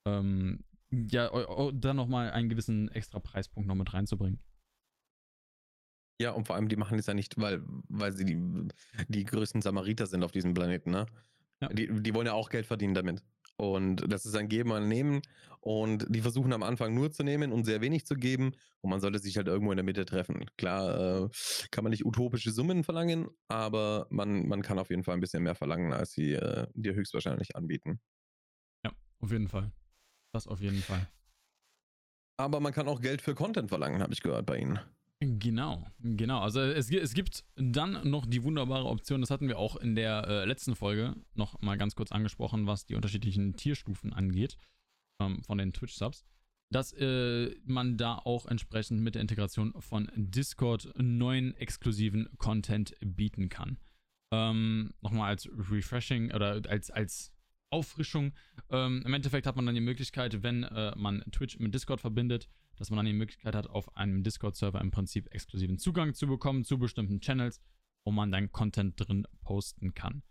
ähm, 0.06 0.62
ja, 0.92 1.28
dann 1.72 1.96
nochmal 1.96 2.30
einen 2.30 2.48
gewissen 2.48 2.92
extra 2.92 3.18
Preispunkt 3.18 3.66
noch 3.66 3.74
mit 3.74 3.92
reinzubringen. 3.92 4.38
Ja, 6.20 6.30
und 6.30 6.46
vor 6.46 6.54
allem, 6.54 6.68
die 6.68 6.76
machen 6.76 6.96
das 6.96 7.06
ja 7.06 7.14
nicht, 7.14 7.40
weil, 7.40 7.64
weil 7.88 8.12
sie 8.12 8.24
die, 8.24 8.68
die 9.08 9.24
größten 9.24 9.62
Samariter 9.62 10.06
sind 10.06 10.22
auf 10.22 10.30
diesem 10.30 10.54
Planeten, 10.54 10.92
ne? 10.92 11.06
Ja. 11.60 11.68
Die, 11.70 12.02
die 12.02 12.14
wollen 12.14 12.26
ja 12.26 12.34
auch 12.34 12.50
Geld 12.50 12.66
verdienen 12.66 12.94
damit. 12.94 13.24
Und 13.56 14.10
das 14.10 14.26
ist 14.26 14.36
ein 14.36 14.48
Geben 14.48 14.70
und 14.72 14.88
Nehmen. 14.88 15.22
Und 15.60 16.06
die 16.08 16.20
versuchen 16.20 16.52
am 16.52 16.64
Anfang 16.64 16.94
nur 16.94 17.12
zu 17.12 17.22
nehmen 17.22 17.52
und 17.52 17.64
sehr 17.64 17.80
wenig 17.80 18.04
zu 18.04 18.16
geben. 18.16 18.52
Und 18.80 18.90
man 18.90 19.00
sollte 19.00 19.20
sich 19.20 19.36
halt 19.36 19.46
irgendwo 19.46 19.70
in 19.70 19.76
der 19.76 19.84
Mitte 19.84 20.04
treffen. 20.04 20.44
Klar, 20.56 21.26
äh, 21.26 21.28
kann 21.70 21.84
man 21.84 21.92
nicht 21.92 22.04
utopische 22.04 22.50
Summen 22.50 22.82
verlangen, 22.82 23.28
aber 23.48 24.06
man, 24.10 24.48
man 24.48 24.62
kann 24.62 24.80
auf 24.80 24.90
jeden 24.90 25.04
Fall 25.04 25.14
ein 25.14 25.20
bisschen 25.20 25.44
mehr 25.44 25.54
verlangen, 25.54 25.92
als 25.92 26.12
sie 26.12 26.32
äh, 26.32 26.66
dir 26.74 26.94
höchstwahrscheinlich 26.94 27.54
anbieten. 27.54 28.00
Ja, 28.84 28.92
auf 29.20 29.30
jeden 29.30 29.48
Fall. 29.48 29.70
Das 30.32 30.48
auf 30.48 30.60
jeden 30.60 30.82
Fall. 30.82 31.08
Aber 32.38 32.58
man 32.58 32.72
kann 32.72 32.88
auch 32.88 33.00
Geld 33.00 33.22
für 33.22 33.34
Content 33.36 33.68
verlangen, 33.68 34.02
habe 34.02 34.12
ich 34.12 34.22
gehört 34.22 34.46
bei 34.46 34.58
Ihnen. 34.58 34.80
Genau, 35.24 35.86
genau. 36.00 36.40
Also 36.40 36.60
es, 36.60 36.90
es, 36.90 37.14
gibt 37.14 37.44
dann 37.54 38.10
noch 38.10 38.26
die 38.26 38.42
wunderbare 38.42 38.86
Option, 38.86 39.20
das 39.20 39.30
hatten 39.30 39.46
wir 39.46 39.56
auch 39.56 39.76
in 39.76 39.94
der 39.94 40.26
äh, 40.26 40.44
letzten 40.46 40.74
Folge 40.74 41.14
noch 41.34 41.60
mal 41.60 41.78
ganz 41.78 41.94
kurz 41.94 42.10
angesprochen, 42.10 42.66
was 42.66 42.86
die 42.86 42.96
unterschiedlichen 42.96 43.54
Tierstufen 43.54 44.12
angeht 44.12 44.56
ähm, 45.20 45.40
von 45.44 45.58
den 45.58 45.72
Twitch-Subs, 45.72 46.24
dass 46.70 46.92
äh, 46.94 47.54
man 47.64 47.96
da 47.96 48.16
auch 48.16 48.46
entsprechend 48.46 49.00
mit 49.02 49.14
der 49.14 49.22
Integration 49.22 49.72
von 49.80 50.10
Discord 50.16 50.92
neuen 50.96 51.56
exklusiven 51.56 52.28
Content 52.38 52.96
bieten 53.00 53.48
kann. 53.48 53.78
Ähm, 54.32 54.92
Nochmal 55.02 55.28
als 55.28 55.48
Refreshing 55.70 56.32
oder 56.32 56.62
als, 56.68 56.90
als 56.90 57.32
Auffrischung. 57.70 58.32
Ähm, 58.70 59.02
Im 59.06 59.14
Endeffekt 59.14 59.46
hat 59.46 59.54
man 59.54 59.66
dann 59.66 59.76
die 59.76 59.80
Möglichkeit, 59.80 60.42
wenn 60.42 60.64
äh, 60.64 60.92
man 60.96 61.22
Twitch 61.30 61.60
mit 61.60 61.72
Discord 61.72 62.00
verbindet, 62.00 62.48
dass 62.76 62.90
man 62.90 62.98
dann 62.98 63.06
die 63.06 63.12
Möglichkeit 63.12 63.54
hat, 63.54 63.68
auf 63.68 63.96
einem 63.96 64.22
Discord-Server 64.22 64.80
im 64.80 64.90
Prinzip 64.90 65.32
exklusiven 65.32 65.78
Zugang 65.78 66.14
zu 66.14 66.26
bekommen 66.26 66.64
zu 66.64 66.78
bestimmten 66.78 67.20
Channels, 67.20 67.60
wo 68.04 68.12
man 68.12 68.30
dann 68.30 68.50
Content 68.52 68.94
drin 68.96 69.26
posten 69.42 69.94
kann. 69.94 70.22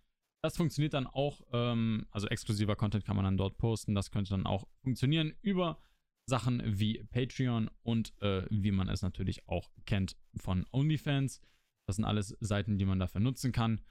Das 0.43 0.57
funktioniert 0.57 0.93
dann 0.93 1.07
auch, 1.07 1.41
ähm, 1.53 2.07
also 2.09 2.27
exklusiver 2.27 2.75
Content 2.75 3.05
kann 3.05 3.15
man 3.15 3.25
dann 3.25 3.37
dort 3.37 3.57
posten. 3.57 3.93
Das 3.93 4.09
könnte 4.09 4.31
dann 4.31 4.45
auch 4.45 4.67
funktionieren 4.81 5.33
über 5.41 5.79
Sachen 6.25 6.61
wie 6.65 7.03
Patreon 7.11 7.69
und 7.83 8.19
äh, 8.21 8.45
wie 8.49 8.71
man 8.71 8.89
es 8.89 9.01
natürlich 9.01 9.47
auch 9.47 9.69
kennt 9.85 10.17
von 10.35 10.65
OnlyFans. 10.71 11.41
Das 11.87 11.97
sind 11.97 12.05
alles 12.05 12.35
Seiten, 12.39 12.77
die 12.77 12.85
man 12.85 12.99
dafür 12.99 13.21
nutzen 13.21 13.51
kann. 13.51 13.81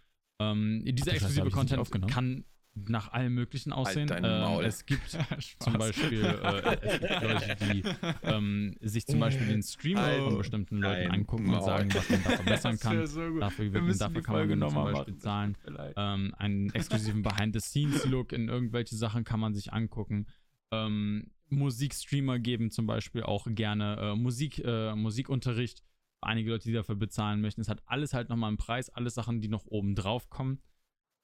Ähm, 0.41 0.83
dieser 0.85 1.13
exklusive 1.13 1.51
Content 1.51 2.09
kann 2.09 2.45
nach 2.75 3.13
allem 3.13 3.35
Möglichen 3.35 3.73
aussehen. 3.73 4.07
dein 4.07 4.25
Ähm, 4.25 4.61
es 4.65 4.87
gibt 4.87 5.09
zum 5.59 5.73
Beispiel 5.75 6.25
äh, 6.25 6.79
es 6.81 7.01
gibt 7.01 7.23
Leute, 7.23 7.57
die 7.73 7.83
ähm, 8.23 8.77
sich 8.81 9.07
zum 9.07 9.19
Beispiel 9.21 9.49
den 9.49 9.63
Stream 9.63 9.99
Halt 9.99 10.23
von 10.23 10.39
bestimmten 10.39 10.79
Leuten 10.79 11.11
angucken 11.11 11.47
und 11.47 11.51
Maul. 11.53 11.65
sagen, 11.65 11.93
was 11.95 12.09
man 12.09 12.23
da 12.23 12.31
verbessern 12.31 12.79
kann. 12.81 13.07
so 13.07 13.29
gut. 13.29 13.43
Dafür, 13.43 13.73
Wir 13.73 13.95
dafür 13.95 14.23
kann 14.23 14.49
man 14.49 14.71
zum 14.71 14.85
Beispiel 14.85 15.15
machen. 15.15 15.19
zahlen. 15.21 15.57
Ähm, 15.97 16.35
einen 16.39 16.71
exklusiven 16.71 17.23
Behind-the-Scenes-Look 17.23 18.33
in 18.33 18.49
irgendwelche 18.49 18.95
Sachen 18.97 19.25
kann 19.25 19.41
man 19.41 19.53
sich 19.55 19.73
angucken. 19.73 20.27
Ähm, 20.73 21.33
Musikstreamer 21.49 22.39
geben 22.39 22.71
zum 22.71 22.87
Beispiel 22.87 23.25
auch 23.25 23.47
gerne 23.51 23.97
äh, 23.99 24.15
Musik, 24.17 24.63
äh, 24.65 24.95
Musikunterricht. 24.95 25.83
Einige 26.23 26.51
Leute, 26.51 26.69
die 26.69 26.75
dafür 26.75 26.95
bezahlen 26.95 27.41
möchten. 27.41 27.61
Es 27.61 27.69
hat 27.69 27.83
alles 27.87 28.15
halt 28.15 28.29
nochmal 28.29 28.49
einen 28.49 28.59
Preis, 28.59 28.91
alles 28.91 29.15
Sachen, 29.15 29.41
die 29.41 29.49
noch 29.49 29.67
oben 29.67 29.95
drauf 29.97 30.31
kommen. 30.31 30.61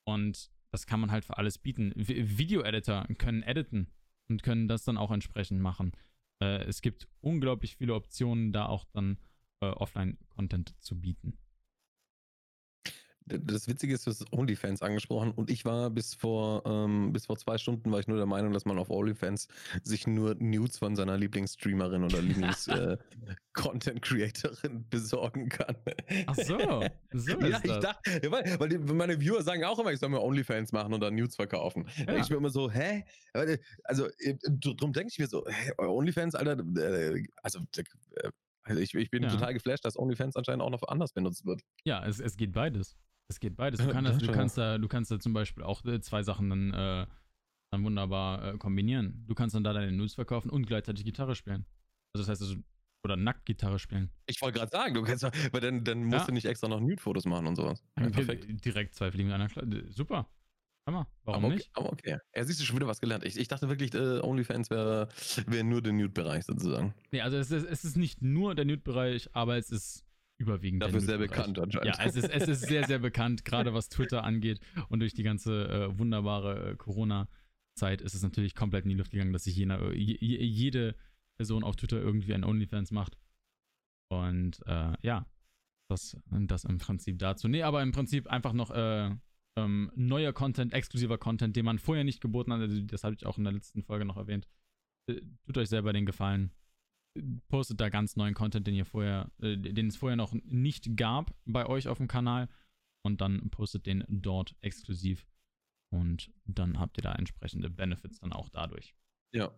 Und 0.05 0.51
das 0.77 0.87
kann 0.87 1.01
man 1.01 1.11
halt 1.11 1.24
für 1.24 1.39
alles 1.39 1.57
bieten. 1.57 1.95
Vi- 1.95 2.37
Video-Editor 2.37 3.07
können 3.16 3.43
editen 3.43 3.89
und 4.29 4.43
können 4.43 4.68
das 4.68 4.85
dann 4.85 4.99
auch 4.99 5.11
entsprechend 5.11 5.59
machen. 5.59 5.93
Äh, 6.43 6.64
es 6.64 6.83
gibt 6.83 7.09
unglaublich 7.22 7.77
viele 7.77 7.95
Optionen, 7.95 8.53
da 8.53 8.66
auch 8.66 8.85
dann 8.93 9.16
äh, 9.62 9.70
Offline-Content 9.70 10.74
zu 10.79 11.01
bieten. 11.01 11.39
Das 13.29 13.66
Witzige 13.66 13.93
ist, 13.93 14.07
du 14.07 14.12
hast 14.12 14.33
OnlyFans 14.33 14.83
angesprochen 14.83 15.33
und 15.33 15.51
ich 15.51 15.64
war 15.64 15.91
bis 15.91 16.14
vor, 16.14 16.62
ähm, 16.64 17.12
bis 17.12 17.27
vor 17.27 17.37
zwei 17.37 17.59
Stunden 17.59 17.91
war 17.91 17.99
ich 17.99 18.07
nur 18.07 18.18
der 18.18 18.27
Meinung, 18.27 18.53
dass 18.53 18.66
man 18.66 18.79
auf 18.79 18.89
OnlyFans 18.89 19.49
sich 19.83 20.07
nur 20.07 20.37
Nudes 20.39 20.79
von 20.79 20.95
seiner 20.95 21.16
Lieblingsstreamerin 21.18 22.05
oder 22.05 22.22
Lieblings-Content-Creatorin 22.22 24.87
besorgen 24.91 25.49
kann. 25.49 25.77
Ach 26.27 26.35
so, 26.37 26.85
so 27.12 27.31
ja, 27.41 27.57
ist 27.57 27.64
ich 27.64 27.70
das. 27.72 27.81
dachte, 27.81 28.20
ja, 28.22 28.31
weil, 28.31 28.61
weil 28.61 28.68
die, 28.68 28.79
meine 28.79 29.20
Viewer 29.20 29.43
sagen 29.43 29.64
auch 29.64 29.79
immer, 29.79 29.93
ich 29.93 29.99
soll 29.99 30.09
mir 30.11 30.22
OnlyFans 30.22 30.72
machen 30.72 30.93
und 30.95 31.01
dann 31.01 31.14
Nudes 31.14 31.37
verkaufen. 31.37 31.87
Ja. 31.97 32.05
denke 32.07 32.22
ich 32.22 32.31
mir 32.31 32.37
immer 32.37 32.51
so, 32.51 32.70
hä? 32.70 33.05
Äh, 33.33 33.59
Also, 33.85 34.07
äh, 34.18 34.35
drum 34.51 34.93
denke 34.93 35.11
ich 35.12 35.18
mir 35.18 35.27
so, 35.27 35.45
hä, 35.49 35.72
OnlyFans, 35.79 36.35
Alter, 36.35 36.59
äh, 36.81 37.22
also, 37.43 37.61
äh, 37.77 38.31
also 38.62 38.81
ich, 38.81 38.95
ich 38.95 39.11
bin 39.11 39.22
Ja. 39.22 39.31
total 39.31 39.55
geflasht, 39.55 39.85
dass 39.85 39.99
OnlyFans 39.99 40.37
anscheinend 40.37 40.62
auch 40.62 40.70
noch 40.70 40.83
anders 40.89 41.12
benutzt 41.12 41.47
wird. 41.47 41.61
Ja, 41.85 42.05
es, 42.07 42.20
es 42.20 42.37
geht 42.37 42.53
beides. 42.53 42.97
Es 43.29 43.41
geht 43.41 43.57
beides. 43.57 43.81
Du, 43.87 43.91
kannst, 43.93 44.22
du, 44.22 44.33
kannst 44.33 44.59
da, 44.59 44.79
du 44.79 44.89
kannst 44.89 45.11
da 45.11 45.18
zum 45.18 45.33
Beispiel 45.33 45.62
auch 45.64 45.85
äh, 45.85 46.01
zwei 46.01 46.22
Sachen 46.22 46.51
dann, 46.51 46.72
äh, 46.72 47.07
dann 47.70 47.85
wunderbar 47.85 48.55
äh, 48.55 48.59
kombinieren. 48.59 49.24
Du 49.27 49.35
kannst 49.35 49.55
dann 49.55 49.64
da 49.64 49.72
deine 49.72 49.93
Nudes 49.93 50.14
verkaufen 50.14 50.51
und 50.51 50.66
gleichzeitig 50.66 51.05
Gitarre 51.05 51.35
spielen. 51.35 51.66
Also 52.14 52.22
das 52.22 52.29
heißt, 52.29 52.43
also, 52.43 52.57
oder 53.05 53.16
nackt 53.16 53.47
Gitarre 53.47 53.79
spielen. 53.79 54.11
Ich 54.27 54.41
wollte 54.43 54.59
gerade 54.59 54.70
sagen, 54.70 54.95
du 54.95 55.03
kannst 55.03 55.22
weil 55.24 55.61
dann, 55.61 55.85
dann 55.85 56.05
musst 56.05 56.20
Ja. 56.20 56.27
du 56.27 56.33
nicht 56.33 56.47
extra 56.47 56.68
noch 56.68 56.81
Nude-Fotos 56.81 57.24
machen 57.27 57.47
und 57.47 57.57
sowas. 57.57 57.85
Ja, 57.99 58.11
perfekt. 58.11 58.47
Direkt 58.64 58.95
zwei 58.95 59.11
Fliegen 59.11 59.29
mit 59.29 59.35
einer 59.35 59.49
Klappe. 59.49 59.85
Super. 59.91 60.29
Hammer. 60.87 61.09
Warum 61.24 61.45
aber 61.45 61.47
okay, 61.49 61.57
nicht? 61.57 61.70
Aber 61.74 61.93
okay. 61.93 62.18
Ja, 62.35 62.45
siehst 62.45 62.61
du 62.61 62.64
schon 62.64 62.77
wieder 62.77 62.87
was 62.87 63.01
gelernt. 63.01 63.24
Ich, 63.24 63.37
ich 63.37 63.49
dachte 63.49 63.68
wirklich, 63.68 63.93
äh, 63.95 64.20
OnlyFans 64.20 64.70
wäre 64.70 65.09
wär 65.47 65.64
nur 65.64 65.83
der 65.83 65.93
Nude-Bereich 65.93 66.45
sozusagen. 66.45 66.95
Nee, 67.11 67.22
also 67.22 67.37
es 67.37 67.51
ist, 67.51 67.66
es 67.66 67.85
ist 67.85 67.97
nicht 67.97 68.22
nur 68.22 68.55
der 68.55 68.64
Nude-Bereich, 68.64 69.31
aber 69.33 69.57
es 69.57 69.70
ist 69.70 70.05
überwiegend 70.39 70.82
Dafür 70.82 71.01
sehr 71.01 71.18
bekannt 71.18 71.59
anscheinend. 71.59 71.97
Ja, 71.99 72.05
es 72.05 72.16
ist, 72.16 72.28
es 72.28 72.47
ist 72.49 72.62
sehr, 72.62 72.84
sehr 72.87 72.99
bekannt, 72.99 73.45
gerade 73.45 73.72
was 73.74 73.89
Twitter 73.89 74.22
angeht 74.24 74.61
und 74.89 75.01
durch 75.01 75.14
die 75.14 75.22
ganze 75.22 75.68
äh, 75.68 75.99
wunderbare 75.99 76.72
äh, 76.72 76.76
Corona-Zeit 76.76 78.03
ist 78.03 78.14
es 78.14 78.22
natürlich 78.22 78.55
komplett 78.55 78.84
in 78.84 78.91
die 78.91 78.97
Luft 78.97 79.12
gegangen, 79.12 79.32
dass 79.32 79.45
sich 79.45 79.57
jener, 79.57 79.93
je, 79.93 80.16
je- 80.20 80.43
jede 80.45 80.95
Person 81.39 81.64
auf 81.64 81.76
Twitter 81.76 82.01
irgendwie 82.01 82.34
ein 82.34 82.45
OnlyFans 82.45 82.91
macht. 82.93 83.16
Und 84.11 84.61
äh, 84.66 84.95
ja, 85.03 85.26
das, 85.91 86.16
das 86.30 86.64
im 86.64 86.78
Prinzip 86.78 87.18
dazu. 87.18 87.49
Nee, 87.49 87.62
aber 87.62 87.82
im 87.82 87.93
Prinzip 87.93 88.26
einfach 88.26 88.53
noch 88.53 88.70
äh, 88.70 89.11
ähm, 89.59 89.91
neuer 89.95 90.32
Content, 90.32 90.72
exklusiver 90.72 91.18
Content, 91.18 91.57
den 91.57 91.64
man 91.64 91.78
vorher 91.78 92.05
nicht 92.05 92.20
geboten 92.20 92.53
hat. 92.53 92.61
Also, 92.61 92.80
das 92.82 93.05
habe 93.05 93.14
ich 93.14 93.26
auch 93.26 93.39
in 93.39 93.45
der 93.45 93.53
letzten 93.53 93.82
Folge 93.82 94.05
noch 94.05 94.16
erwähnt. 94.16 94.47
Äh, 95.11 95.20
tut 95.47 95.59
euch 95.59 95.68
selber 95.68 95.93
den 95.93 96.07
Gefallen. 96.07 96.53
Postet 97.48 97.80
da 97.80 97.88
ganz 97.88 98.16
neuen 98.16 98.34
Content, 98.34 98.66
den 98.66 98.74
ihr 98.74 98.86
vorher, 98.86 99.30
äh, 99.40 99.56
den 99.56 99.88
es 99.88 99.96
vorher 99.96 100.16
noch 100.16 100.32
nicht 100.32 100.96
gab 100.96 101.34
bei 101.44 101.66
euch 101.66 101.88
auf 101.88 101.98
dem 101.98 102.08
Kanal. 102.08 102.48
Und 103.04 103.20
dann 103.20 103.50
postet 103.50 103.86
den 103.86 104.04
dort 104.08 104.56
exklusiv. 104.60 105.26
Und 105.92 106.32
dann 106.44 106.80
habt 106.80 106.98
ihr 106.98 107.02
da 107.02 107.14
entsprechende 107.14 107.70
Benefits 107.70 108.18
dann 108.18 108.32
auch 108.32 108.48
dadurch. 108.48 108.94
Ja. 109.32 109.52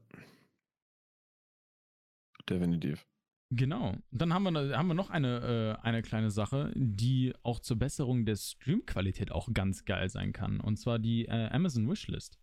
Definitiv. 2.49 3.07
Genau. 3.51 3.97
Dann 4.11 4.35
haben 4.35 4.43
wir, 4.43 4.77
haben 4.77 4.89
wir 4.89 4.95
noch 4.95 5.09
eine, 5.09 5.79
äh, 5.81 5.83
eine 5.83 6.03
kleine 6.03 6.31
Sache, 6.31 6.71
die 6.77 7.35
auch 7.43 7.61
zur 7.61 7.79
Besserung 7.79 8.27
der 8.27 8.37
Streamqualität 8.37 9.33
auch 9.33 9.49
ganz 9.55 9.87
geil 9.87 10.11
sein 10.11 10.35
kann. 10.35 10.61
Und 10.61 10.77
zwar 10.77 10.99
die 10.99 11.25
äh, 11.25 11.49
Amazon 11.49 11.89
Wishlist. 11.89 12.39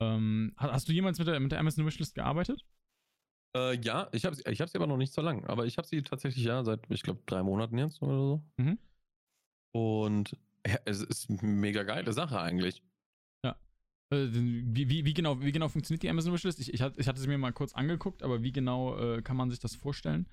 Ähm, 0.00 0.54
ha- 0.56 0.72
hast 0.72 0.88
du 0.88 0.92
jemals 0.92 1.18
mit 1.18 1.26
der, 1.26 1.40
mit 1.40 1.50
der 1.50 1.58
Amazon 1.58 1.84
Wishlist 1.86 2.14
gearbeitet? 2.14 2.64
Äh, 3.56 3.76
ja, 3.80 4.08
ich 4.12 4.24
habe 4.24 4.36
sie, 4.36 4.42
ich 4.48 4.60
hab 4.60 4.68
sie 4.68 4.76
aber 4.76 4.86
noch 4.86 4.96
nicht 4.96 5.12
so 5.12 5.22
lang. 5.22 5.44
Aber 5.46 5.66
ich 5.66 5.78
habe 5.78 5.86
sie 5.88 6.02
tatsächlich 6.02 6.44
ja 6.44 6.62
seit, 6.64 6.80
ich 6.90 7.02
glaube, 7.02 7.22
drei 7.26 7.42
Monaten 7.42 7.78
jetzt 7.78 8.02
oder 8.02 8.18
so. 8.18 8.42
Mhm. 8.56 8.78
Und 9.72 10.36
ja, 10.66 10.78
es 10.84 11.02
ist 11.02 11.30
eine 11.30 11.42
mega 11.42 11.82
geile 11.82 12.12
Sache 12.12 12.40
eigentlich. 12.40 12.82
Äh, 14.10 14.28
wie, 14.30 14.88
wie, 14.88 15.04
wie, 15.04 15.14
genau, 15.14 15.40
wie 15.42 15.52
genau 15.52 15.68
funktioniert 15.68 16.02
die 16.02 16.08
Amazon 16.08 16.32
Wishlist? 16.32 16.60
Ich, 16.60 16.72
ich, 16.72 16.80
hatte, 16.80 16.98
ich 17.00 17.08
hatte 17.08 17.20
sie 17.20 17.28
mir 17.28 17.36
mal 17.38 17.52
kurz 17.52 17.74
angeguckt, 17.74 18.22
aber 18.22 18.42
wie 18.42 18.52
genau 18.52 18.96
äh, 18.98 19.22
kann 19.22 19.36
man 19.36 19.50
sich 19.50 19.58
das 19.58 19.74
vorstellen? 19.74 20.26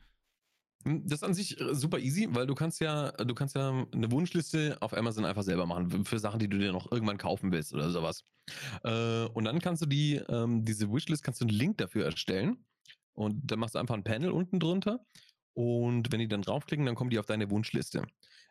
Hm, 0.85 1.03
Das 1.05 1.19
ist 1.19 1.23
an 1.23 1.33
sich 1.33 1.59
äh, 1.59 1.75
super 1.75 1.99
easy, 1.99 2.27
weil 2.31 2.47
du 2.47 2.55
kannst 2.55 2.79
ja, 2.79 3.11
du 3.11 3.33
kannst 3.35 3.55
ja 3.55 3.85
eine 3.91 4.11
Wunschliste 4.11 4.77
auf 4.79 4.95
Amazon 4.95 5.25
einfach 5.25 5.43
selber 5.43 5.65
machen 5.65 5.89
für- 5.89 6.05
für 6.05 6.19
Sachen, 6.19 6.39
die 6.39 6.47
du 6.47 6.57
dir 6.57 6.71
noch 6.71 6.89
irgendwann 6.91 7.17
kaufen 7.17 7.51
willst 7.51 7.73
oder 7.73 7.89
sowas. 7.89 8.23
Äh, 8.83 9.25
und 9.25 9.43
dann 9.43 9.59
kannst 9.59 9.81
du 9.81 9.87
die, 9.87 10.21
ähm, 10.29 10.63
diese 10.63 10.89
Wishlist, 10.91 11.23
kannst 11.23 11.41
du 11.41 11.45
einen 11.45 11.57
Link 11.57 11.77
dafür 11.77 12.05
erstellen 12.05 12.65
und 13.15 13.41
dann 13.51 13.59
machst 13.59 13.75
du 13.75 13.79
einfach 13.79 13.95
ein 13.95 14.03
Panel 14.03 14.31
unten 14.31 14.59
drunter 14.59 15.05
und 15.55 16.11
wenn 16.11 16.19
die 16.19 16.27
dann 16.27 16.41
draufklicken, 16.41 16.85
dann 16.85 16.95
kommen 16.95 17.09
die 17.09 17.19
auf 17.19 17.25
deine 17.25 17.49
Wunschliste. 17.49 18.03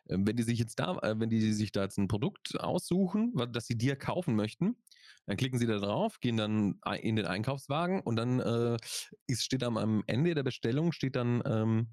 Ähm, 0.09 0.25
wenn 0.27 0.35
die 0.35 0.43
sich 0.43 0.57
jetzt 0.57 0.79
da, 0.79 0.97
äh, 1.03 1.19
wenn 1.19 1.29
die 1.29 1.53
sich 1.53 1.71
da 1.71 1.83
jetzt 1.83 1.97
ein 1.97 2.07
Produkt 2.07 2.59
aussuchen, 2.59 3.33
das 3.51 3.67
sie 3.67 3.77
dir 3.77 3.95
kaufen 3.95 4.35
möchten, 4.35 4.75
dann 5.27 5.37
klicken 5.37 5.59
sie 5.59 5.67
da 5.67 5.77
drauf, 5.77 6.19
gehen 6.19 6.37
dann 6.37 6.79
in 7.01 7.15
den 7.15 7.27
Einkaufswagen 7.27 8.01
und 8.01 8.15
dann 8.15 8.39
äh, 8.39 8.77
ist, 9.27 9.43
steht 9.43 9.63
am, 9.63 10.03
Ende 10.07 10.33
der 10.33 10.43
Bestellung 10.43 10.91
steht 10.91 11.15
dann 11.15 11.43
ähm, 11.45 11.89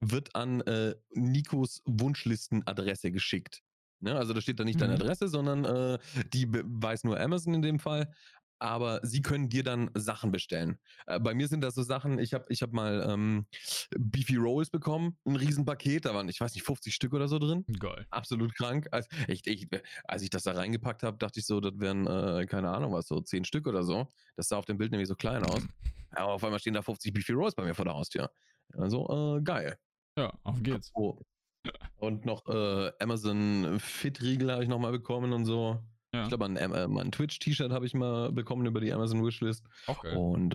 wird 0.00 0.36
an 0.36 0.60
äh, 0.60 0.94
Nikos 1.10 1.82
Wunschlistenadresse 1.84 3.10
geschickt. 3.10 3.62
Ne? 4.00 4.14
Also 4.14 4.32
da 4.32 4.40
steht 4.40 4.60
da 4.60 4.64
nicht 4.64 4.80
deine 4.80 4.94
Mhm. 4.94 5.02
Adresse, 5.02 5.28
sondern 5.28 5.64
äh, 5.64 5.98
die 6.32 6.46
weiß 6.48 7.02
nur 7.02 7.18
Amazon 7.18 7.54
in 7.54 7.62
dem 7.62 7.80
Fall. 7.80 8.12
Aber 8.58 9.00
sie 9.02 9.22
können 9.22 9.48
dir 9.48 9.62
dann 9.62 9.90
Sachen 9.94 10.32
bestellen. 10.32 10.78
Äh, 11.06 11.20
bei 11.20 11.34
mir 11.34 11.48
sind 11.48 11.60
das 11.60 11.74
so 11.74 11.82
Sachen, 11.82 12.18
ich 12.18 12.34
habe 12.34 12.44
ich 12.48 12.62
hab 12.62 12.72
mal 12.72 13.06
ähm, 13.08 13.46
Beefy 13.96 14.36
Rolls 14.36 14.70
bekommen, 14.70 15.16
ein 15.24 15.36
Riesenpaket, 15.36 16.04
da 16.04 16.14
waren, 16.14 16.28
ich 16.28 16.40
weiß 16.40 16.54
nicht, 16.54 16.64
50 16.64 16.94
Stück 16.94 17.12
oder 17.12 17.28
so 17.28 17.38
drin. 17.38 17.64
Geil. 17.78 18.06
Absolut 18.10 18.54
krank. 18.54 18.88
Als, 18.90 19.08
echt, 19.28 19.46
ich, 19.46 19.68
als 20.04 20.22
ich 20.22 20.30
das 20.30 20.42
da 20.42 20.52
reingepackt 20.52 21.02
habe, 21.02 21.18
dachte 21.18 21.40
ich 21.40 21.46
so, 21.46 21.60
das 21.60 21.78
wären, 21.78 22.06
äh, 22.06 22.46
keine 22.46 22.70
Ahnung 22.70 22.92
was, 22.92 23.06
so 23.06 23.20
10 23.20 23.44
Stück 23.44 23.66
oder 23.66 23.82
so. 23.82 24.08
Das 24.36 24.48
sah 24.48 24.56
auf 24.56 24.64
dem 24.64 24.78
Bild 24.78 24.90
nämlich 24.90 25.08
so 25.08 25.14
klein 25.14 25.44
aus. 25.44 25.62
Aber 26.10 26.32
auf 26.32 26.44
einmal 26.44 26.58
stehen 26.58 26.74
da 26.74 26.82
50 26.82 27.12
Beefy 27.12 27.32
Rolls 27.32 27.54
bei 27.54 27.64
mir 27.64 27.74
vor 27.74 27.84
der 27.84 27.94
Haustür. 27.94 28.30
Also, 28.74 29.36
äh, 29.36 29.42
geil. 29.42 29.76
Ja, 30.16 30.32
auf 30.42 30.62
geht's. 30.62 30.90
Oh. 30.94 31.18
Und 31.96 32.24
noch 32.24 32.46
äh, 32.48 32.92
Amazon 32.98 33.78
Fit-Riegel 33.78 34.50
habe 34.52 34.62
ich 34.62 34.68
nochmal 34.68 34.92
bekommen 34.92 35.32
und 35.32 35.44
so. 35.44 35.82
Ja, 36.14 36.22
Ich 36.22 36.28
glaube, 36.28 36.46
ein, 36.46 36.56
äh, 36.56 36.64
ein 36.64 37.12
Twitch-T-Shirt 37.12 37.70
habe 37.70 37.86
ich 37.86 37.94
mal 37.94 38.32
bekommen 38.32 38.64
über 38.66 38.80
die 38.80 38.92
Amazon 38.92 39.24
Wishlist. 39.24 39.64
geil. 40.02 40.16
Und 40.16 40.54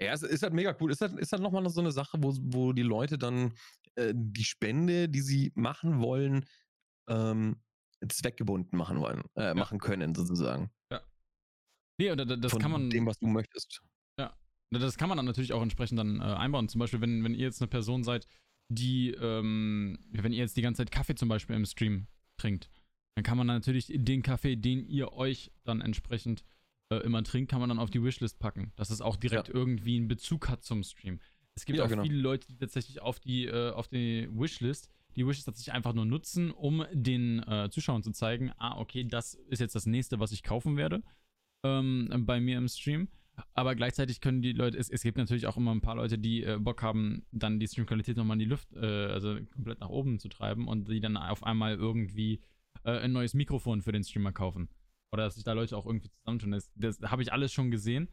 ja, 0.00 0.12
es 0.12 0.22
ist 0.22 0.42
halt 0.42 0.52
mega 0.52 0.76
cool. 0.80 0.90
Ist 0.92 1.00
halt, 1.00 1.18
ist 1.18 1.32
halt 1.32 1.42
nochmal 1.42 1.68
so 1.70 1.80
eine 1.80 1.90
Sache, 1.92 2.18
wo, 2.20 2.34
wo 2.40 2.72
die 2.72 2.82
Leute 2.82 3.18
dann 3.18 3.54
äh, 3.96 4.12
die 4.14 4.44
Spende, 4.44 5.08
die 5.08 5.20
sie 5.22 5.52
machen 5.54 6.00
wollen, 6.00 6.44
ähm, 7.08 7.56
zweckgebunden 8.06 8.78
machen 8.78 9.00
wollen, 9.00 9.22
äh, 9.36 9.54
machen 9.54 9.78
können, 9.78 10.14
sozusagen. 10.14 10.70
Nee, 11.98 12.10
und 12.10 12.18
da- 12.18 12.24
das 12.36 12.52
Von 12.52 12.60
kann 12.60 12.70
man. 12.72 12.90
dem, 12.90 13.06
was 13.06 13.18
du 13.18 13.26
möchtest. 13.26 13.80
Das 14.72 14.98
kann 14.98 15.08
man 15.08 15.16
dann 15.16 15.26
natürlich 15.26 15.52
auch 15.52 15.62
entsprechend 15.62 15.96
dann 15.98 16.20
äh, 16.20 16.24
einbauen. 16.24 16.68
Zum 16.68 16.80
Beispiel, 16.80 17.00
wenn, 17.00 17.22
wenn 17.22 17.34
ihr 17.34 17.46
jetzt 17.46 17.62
eine 17.62 17.68
Person 17.68 18.02
seid, 18.02 18.26
die, 18.68 19.12
ähm, 19.12 19.96
wenn 20.10 20.32
ihr 20.32 20.40
jetzt 20.40 20.56
die 20.56 20.60
ganze 20.62 20.78
Zeit 20.82 20.90
Kaffee 20.90 21.14
zum 21.14 21.28
Beispiel 21.28 21.54
im 21.54 21.64
Stream 21.64 22.08
trinkt, 22.36 22.68
dann 23.16 23.24
kann 23.24 23.38
man 23.38 23.46
natürlich 23.46 23.90
den 23.92 24.22
Kaffee, 24.22 24.56
den 24.56 24.86
ihr 24.86 25.14
euch 25.14 25.50
dann 25.64 25.80
entsprechend 25.80 26.44
äh, 26.90 26.96
immer 26.96 27.24
trinkt, 27.24 27.50
kann 27.50 27.60
man 27.60 27.70
dann 27.70 27.78
auf 27.78 27.90
die 27.90 28.02
Wishlist 28.02 28.38
packen, 28.38 28.72
dass 28.76 28.90
es 28.90 29.00
auch 29.00 29.16
direkt 29.16 29.48
irgendwie 29.48 29.96
einen 29.96 30.06
Bezug 30.06 30.48
hat 30.50 30.62
zum 30.62 30.82
Stream. 30.82 31.18
Es 31.54 31.64
gibt 31.64 31.78
Ja, 31.78 31.86
auch 31.86 31.88
genau. 31.88 32.02
viele 32.02 32.18
Leute, 32.18 32.46
die 32.46 32.58
tatsächlich 32.58 33.00
auf 33.00 33.18
die, 33.18 33.46
äh, 33.46 33.70
auf 33.70 33.88
die 33.88 34.28
Wishlist, 34.30 34.90
die 35.16 35.26
Wishlist 35.26 35.46
tatsächlich 35.46 35.72
einfach 35.72 35.94
nur 35.94 36.04
nutzen, 36.04 36.50
um 36.50 36.84
den 36.92 37.42
äh, 37.44 37.70
Zuschauern 37.70 38.02
zu 38.02 38.12
zeigen, 38.12 38.52
ah, 38.58 38.76
okay, 38.78 39.04
das 39.04 39.32
ist 39.32 39.60
jetzt 39.60 39.74
das 39.74 39.86
nächste, 39.86 40.20
was 40.20 40.32
ich 40.32 40.42
kaufen 40.42 40.76
werde 40.76 41.02
ähm, 41.64 42.10
bei 42.26 42.38
mir 42.38 42.58
im 42.58 42.68
Stream. 42.68 43.08
Aber 43.54 43.74
gleichzeitig 43.74 44.20
können 44.20 44.42
die 44.42 44.52
Leute, 44.52 44.76
es, 44.76 44.90
es 44.90 45.02
gibt 45.02 45.16
natürlich 45.16 45.46
auch 45.46 45.56
immer 45.56 45.74
ein 45.74 45.80
paar 45.80 45.96
Leute, 45.96 46.18
die 46.18 46.42
äh, 46.42 46.58
Bock 46.60 46.82
haben, 46.82 47.24
dann 47.32 47.58
die 47.58 47.66
Streamqualität 47.66 48.18
nochmal 48.18 48.34
in 48.34 48.40
die 48.40 48.44
Luft, 48.44 48.74
äh, 48.74 49.06
also 49.06 49.38
komplett 49.54 49.80
nach 49.80 49.88
oben 49.88 50.18
zu 50.18 50.28
treiben 50.28 50.68
und 50.68 50.88
die 50.88 51.00
dann 51.00 51.16
auf 51.16 51.42
einmal 51.42 51.76
irgendwie 51.76 52.40
äh, 52.86 53.00
ein 53.00 53.12
neues 53.12 53.34
Mikrofon 53.34 53.82
für 53.82 53.92
den 53.92 54.04
Streamer 54.04 54.32
kaufen. 54.32 54.68
oder 55.12 55.24
dass 55.24 55.34
sich 55.36 55.44
da 55.44 55.52
Leute 55.52 55.76
auch 55.76 55.86
irgendwie 55.86 56.10
zusammentun. 56.10 56.50
Das, 56.52 56.70
das 56.74 57.00
habe 57.10 57.22
ich 57.22 57.32
alles 57.32 57.52
schon 57.52 57.70
gesehen. 57.70 58.08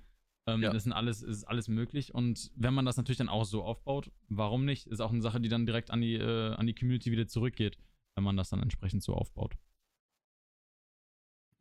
Ähm, 0.47 0.61
Ja. 0.61 0.71
Das 0.71 0.84
sind 0.84 0.93
alles, 0.93 1.21
ist 1.24 1.43
alles 1.45 1.67
möglich. 1.67 2.13
Und 2.13 2.51
wenn 2.55 2.74
man 2.74 2.86
das 2.86 2.97
natürlich 2.97 3.17
dann 3.17 3.30
auch 3.30 3.45
so 3.45 3.63
aufbaut, 3.63 4.11
warum 4.30 4.63
nicht? 4.65 4.88
Ist 4.88 4.99
auch 4.99 5.11
eine 5.11 5.21
Sache, 5.21 5.41
die 5.41 5.49
dann 5.49 5.65
direkt 5.65 5.89
an 5.91 6.01
die, 6.01 6.15
äh, 6.15 6.53
an 6.53 6.67
die 6.67 6.76
Community 6.76 7.11
wieder 7.11 7.28
zurückgeht, 7.28 7.78
wenn 8.15 8.24
man 8.24 8.38
das 8.38 8.49
dann 8.49 8.61
entsprechend 8.61 9.03
so 9.03 9.13
aufbaut. 9.15 9.55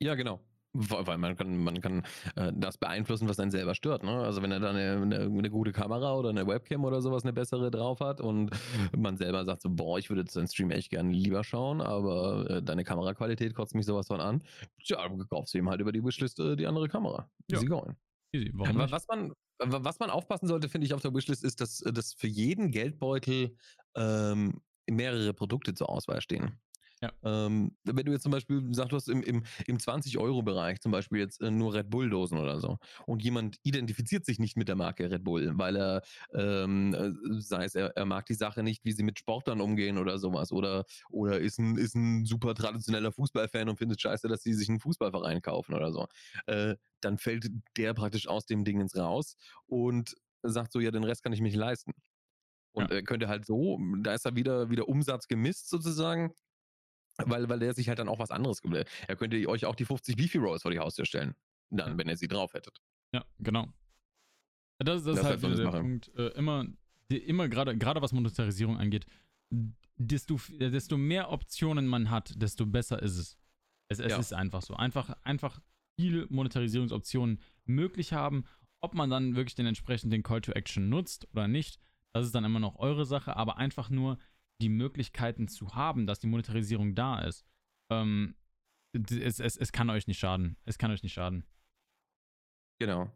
Ja, 0.01 0.15
genau. 0.15 0.41
Weil 0.75 1.19
man 1.19 1.37
kann, 1.37 1.63
man 1.63 1.81
kann 1.83 2.03
äh, 2.37 2.51
das 2.55 2.79
beeinflussen, 2.79 3.29
was 3.29 3.39
einen 3.39 3.51
selber 3.51 3.75
stört. 3.75 4.05
Ne? 4.05 4.11
Also 4.11 4.41
wenn 4.41 4.53
er 4.53 4.61
da 4.61 4.71
eine, 4.71 5.03
eine, 5.03 5.21
eine 5.21 5.51
gute 5.51 5.73
Kamera 5.73 6.15
oder 6.15 6.31
eine 6.31 6.47
Webcam 6.47 6.85
oder 6.85 7.03
sowas 7.03 7.25
eine 7.25 7.35
bessere 7.35 7.71
drauf 7.71 8.01
hat 8.01 8.21
und 8.23 8.51
man 8.97 9.19
selber 9.19 9.45
sagt 9.45 9.63
so, 9.63 9.69
boah, 9.71 9.99
ich 9.99 10.09
würde 10.09 10.23
jetzt 10.23 10.35
deinen 10.35 10.49
Stream 10.49 10.71
echt 10.71 10.91
gerne 10.91 11.13
lieber 11.13 11.45
schauen, 11.45 11.83
aber 11.83 12.49
äh, 12.49 12.63
deine 12.63 12.85
Kameraqualität 12.85 13.55
kotzt 13.55 13.75
mich 13.75 13.85
sowas 13.85 14.07
von 14.07 14.21
an. 14.21 14.43
Tja, 14.83 15.07
du 15.09 15.27
kaufst 15.27 15.55
ihm 15.55 15.69
halt 15.69 15.81
über 15.81 15.93
die 15.93 16.03
Wishlist 16.03 16.41
äh, 16.41 16.57
die 16.57 16.67
andere 16.67 16.89
Kamera. 16.89 17.29
Ja. 17.51 17.59
Easy 17.59 17.67
going. 17.67 17.95
Easy, 18.33 18.51
warum 18.55 18.71
Aber 18.71 18.85
nicht? 18.85 18.93
was 18.93 19.07
man, 19.09 19.33
was 19.59 19.99
man 19.99 20.09
aufpassen 20.09 20.47
sollte, 20.47 20.71
finde 20.71 20.87
ich, 20.87 20.95
auf 20.95 21.03
der 21.03 21.15
Wishlist 21.15 21.45
ist, 21.45 21.61
dass, 21.61 21.79
dass 21.81 22.15
für 22.15 22.29
jeden 22.29 22.71
Geldbeutel 22.71 23.57
ähm, 23.95 24.61
mehrere 24.91 25.35
Produkte 25.35 25.75
zur 25.75 25.91
Auswahl 25.91 26.21
stehen. 26.23 26.59
Ja. 27.03 27.13
Ähm, 27.25 27.77
wenn 27.85 28.05
du 28.05 28.13
jetzt 28.13 28.23
zum 28.23 28.33
Beispiel 28.33 28.63
sagst, 28.75 28.93
du 28.93 28.97
hast 28.97 29.09
im, 29.09 29.23
im, 29.23 29.45
im 29.67 29.79
20-Euro-Bereich 29.79 30.81
zum 30.81 30.91
Beispiel 30.93 31.21
jetzt 31.21 31.41
äh, 31.41 31.51
nur 31.53 31.73
Red 31.75 31.89
Bull-Dosen 31.89 32.37
oder 32.39 32.61
so 32.61 32.79
und 33.07 33.23
jemand 33.23 33.59
identifiziert 33.63 34.25
sich 34.27 34.39
nicht 34.41 34.57
mit 34.57 34.69
der 34.69 34.75
Marke 34.77 35.11
Red 35.11 35.23
Bull, 35.25 35.53
weil 35.55 35.77
er, 35.77 36.03
ähm, 36.35 36.95
äh, 36.95 37.13
sei 37.41 37.65
es, 37.65 37.75
er, 37.77 37.97
er 37.97 38.07
mag 38.07 38.27
die 38.27 38.35
Sache 38.35 38.63
nicht, 38.65 38.85
wie 38.85 38.93
sie 38.93 39.05
mit 39.05 39.19
Sportlern 39.21 39.61
umgehen 39.61 39.99
oder 39.99 40.19
sowas 40.19 40.51
oder, 40.53 40.85
oder 41.11 41.39
ist, 41.41 41.59
ein, 41.59 41.77
ist 41.77 41.95
ein 41.95 42.25
super 42.25 42.55
traditioneller 42.55 43.13
Fußballfan 43.13 43.69
und 43.69 43.77
findet 43.79 44.01
scheiße, 44.01 44.27
dass 44.29 44.43
sie 44.43 44.55
sich 44.55 44.69
einen 44.69 44.81
Fußballverein 44.81 45.43
kaufen 45.43 45.75
oder 45.75 45.93
so. 45.93 46.07
Äh, 46.47 46.77
dann 47.01 47.19
fällt 47.19 47.49
der 47.77 47.95
praktisch 47.95 48.29
aus 48.29 48.47
dem 48.47 48.65
Ding 48.65 48.81
ins 48.81 48.97
Raus 48.97 49.37
und 49.67 50.15
sagt 50.43 50.73
so, 50.73 50.81
ja, 50.81 50.91
den 50.91 51.05
Rest 51.05 51.23
kann 51.23 51.33
ich 51.33 51.41
mir 51.41 51.49
nicht 51.49 51.57
leisten. 51.57 51.93
Und 52.73 52.91
Ja. 52.91 52.91
er 52.91 53.03
könnte 53.03 53.29
halt 53.29 53.45
so, 53.47 53.79
da 54.03 54.15
ist 54.15 54.25
er 54.25 54.35
wieder, 54.37 54.71
wieder 54.71 54.89
Umsatz 54.89 55.29
gemisst 55.29 55.69
sozusagen, 55.69 56.33
weil, 57.19 57.49
weil 57.49 57.59
der 57.59 57.75
sich 57.75 57.89
halt 57.89 57.99
dann 57.99 58.09
auch 58.09 58.19
was 58.19 58.31
anderes, 58.31 58.63
ge- 58.63 58.85
er 59.09 59.17
könnte 59.17 59.47
euch 59.49 59.65
auch 59.67 59.75
die 59.75 59.85
50 59.85 60.17
Beefy 60.17 60.39
Rolls 60.39 60.63
vor 60.63 60.71
die 60.71 60.79
Haustür 60.79 61.05
stellen. 61.07 61.35
Dann, 61.71 61.97
wenn 61.99 62.09
ihr 62.09 62.17
sie 62.17 62.29
drauf 62.29 62.53
hättet. 62.55 62.79
Ja, 63.15 63.25
genau. 63.39 63.69
Das, 64.79 65.05
das, 65.05 65.17
Das 65.17 65.19
ist 65.19 65.25
halt 65.25 65.39
wieder 65.41 65.51
das 65.51 65.59
der 65.59 65.67
machen. 65.67 65.81
Punkt. 65.83 66.11
Äh, 66.19 66.29
immer, 66.39 66.67
immer 67.09 67.49
gerade, 67.49 67.77
gerade 67.79 68.03
was 68.03 68.13
Monetarisierung 68.13 68.77
angeht, 68.79 69.07
desto, 69.97 70.41
desto 70.59 70.97
mehr 70.97 71.31
Optionen 71.31 71.87
man 71.87 72.11
hat, 72.11 72.33
desto 72.41 72.67
besser 72.67 73.01
ist 73.03 73.17
es. 73.19 73.39
Es, 73.89 73.99
es 74.01 74.11
Ja. 74.13 74.19
ist 74.19 74.33
einfach 74.33 74.63
so. 74.63 74.75
Einfach, 74.75 75.11
einfach 75.23 75.61
viele 75.99 76.27
Monetarisierungsoptionen 76.31 77.41
möglich 77.65 78.13
haben. 78.13 78.45
Ob 78.81 78.95
man 78.95 79.11
dann 79.11 79.37
wirklich 79.37 79.55
den 79.55 79.67
entsprechenden 79.67 80.23
Call 80.23 80.41
to 80.41 80.53
Action 80.53 80.89
nutzt 80.89 81.29
oder 81.33 81.47
nicht, 81.47 81.79
das 82.13 82.27
ist 82.27 82.35
dann 82.35 82.45
immer 82.45 82.59
noch 82.61 82.77
eure 82.77 83.05
Sache, 83.07 83.37
aber 83.37 83.59
einfach 83.59 83.89
nur 83.91 84.19
die 84.63 84.69
Möglichkeiten 84.69 85.49
zu 85.49 85.75
haben, 85.75 86.07
dass 86.07 86.21
die 86.21 86.29
Monetarisierung 86.29 86.95
da 86.95 87.19
ist. 87.21 87.45
Ähm, 87.91 88.35
es, 88.93 89.41
es, 89.41 89.57
es 89.57 89.73
kann 89.73 89.91
euch 89.91 90.07
nicht 90.07 90.19
schaden. 90.19 90.57
Es 90.65 90.79
kann 90.79 90.91
euch 90.91 91.03
nicht 91.03 91.13
schaden. 91.15 91.45
Genau. 92.79 93.11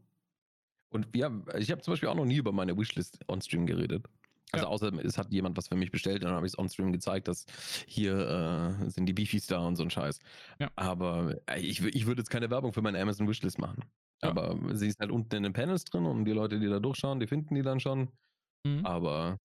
Und 0.90 1.14
ja, 1.16 1.30
ich 1.58 1.70
habe 1.70 1.82
zum 1.82 1.92
Beispiel 1.92 2.08
auch 2.08 2.14
noch 2.14 2.24
nie 2.24 2.36
über 2.36 2.52
meine 2.52 2.76
Wishlist 2.76 3.18
on-stream 3.28 3.66
geredet. 3.66 4.06
Also 4.52 4.66
Ja. 4.66 4.70
außer 4.70 4.92
es 5.04 5.18
hat 5.18 5.32
jemand 5.32 5.56
was 5.56 5.68
für 5.68 5.74
mich 5.74 5.90
bestellt, 5.90 6.22
dann 6.22 6.30
habe 6.32 6.46
ich 6.46 6.52
es 6.52 6.58
on-stream 6.58 6.92
gezeigt, 6.92 7.26
dass 7.28 7.46
hier 7.86 8.78
äh, 8.80 8.88
sind 8.90 9.06
die 9.06 9.12
Beefies 9.12 9.46
da 9.46 9.58
und 9.58 9.76
so 9.76 9.82
ein 9.82 9.90
Scheiß. 9.90 10.20
Ja. 10.60 10.70
Aber 10.76 11.36
äh, 11.46 11.60
ich, 11.60 11.82
ich 11.82 12.06
würde 12.06 12.20
jetzt 12.20 12.30
keine 12.30 12.48
Werbung 12.50 12.72
für 12.72 12.82
meine 12.82 13.00
Amazon 13.00 13.28
Wishlist 13.28 13.58
machen. 13.58 13.84
Ja. 14.22 14.30
Aber 14.30 14.56
sie 14.74 14.86
ist 14.88 15.00
halt 15.00 15.10
unten 15.10 15.34
in 15.34 15.42
den 15.42 15.52
Panels 15.52 15.84
drin 15.84 16.06
und 16.06 16.24
die 16.24 16.32
Leute, 16.32 16.58
die 16.60 16.68
da 16.68 16.78
durchschauen, 16.78 17.20
die 17.20 17.26
finden 17.26 17.54
die 17.54 17.62
dann 17.62 17.80
schon. 17.80 18.08
Mhm. 18.64 18.86
Aber 18.86 19.38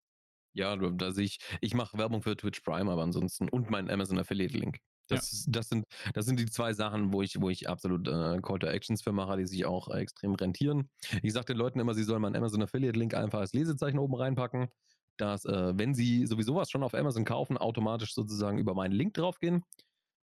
ja, 0.53 0.77
da 0.77 1.13
sehe 1.13 1.25
ich, 1.25 1.39
ich 1.61 1.75
mache 1.75 1.97
Werbung 1.99 2.23
für 2.23 2.37
Twitch 2.37 2.61
Prime, 2.61 2.91
aber 2.91 3.03
ansonsten 3.03 3.49
und 3.49 3.71
meinen 3.71 3.91
Amazon 3.91 4.19
Affiliate 4.19 4.57
Link. 4.57 4.79
Das, 5.09 5.33
ist- 5.33 5.47
das, 5.51 5.69
sind, 5.69 5.85
das 6.15 6.25
sind 6.27 6.39
die 6.39 6.47
zwei 6.47 6.73
Sachen, 6.73 7.13
wo 7.13 7.21
ich, 7.23 7.41
wo 7.41 7.51
ich 7.51 7.69
absolut 7.69 8.07
äh, 8.07 8.41
Call 8.43 8.59
to 8.61 8.67
Actions 8.69 9.03
für 9.03 9.13
mache, 9.13 9.37
die 9.37 9.47
sich 9.47 9.65
auch 9.67 9.89
äh, 9.89 9.99
extrem 10.01 10.35
rentieren. 10.35 10.89
Ich 11.23 11.33
sage 11.33 11.47
den 11.47 11.57
Leuten 11.57 11.81
immer, 11.81 11.95
sie 11.95 12.05
sollen 12.05 12.23
meinen 12.23 12.37
Amazon 12.37 12.63
Affiliate 12.63 12.99
Link 12.99 13.15
einfach 13.15 13.41
als 13.41 13.53
Lesezeichen 13.53 13.99
oben 13.99 14.15
reinpacken, 14.15 14.69
dass, 15.17 15.45
äh, 15.45 15.73
wenn 15.77 15.95
sie 15.95 16.27
sowieso 16.27 16.55
was 16.55 16.71
schon 16.71 16.83
auf 16.85 16.95
Amazon 16.95 17.25
kaufen, 17.25 17.59
automatisch 17.59 18.15
sozusagen 18.15 18.59
über 18.59 18.75
meinen 18.75 18.93
Link 18.93 19.15
draufgehen, 19.15 19.65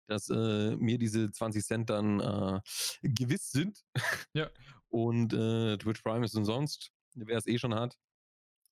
dass 0.07 0.29
äh, 0.29 0.75
mir 0.77 0.99
diese 0.99 1.31
20 1.31 1.63
Cent 1.65 1.89
dann 1.89 2.19
äh, 2.19 2.61
gewiss 3.01 3.49
sind. 3.51 3.79
Ja. 4.33 4.49
Und 4.89 5.33
äh, 5.33 5.77
Twitch 5.77 6.01
Prime 6.03 6.23
ist 6.25 6.35
umsonst, 6.35 6.91
wer 7.15 7.37
es 7.37 7.47
eh 7.47 7.57
schon 7.57 7.73
hat. 7.73 7.95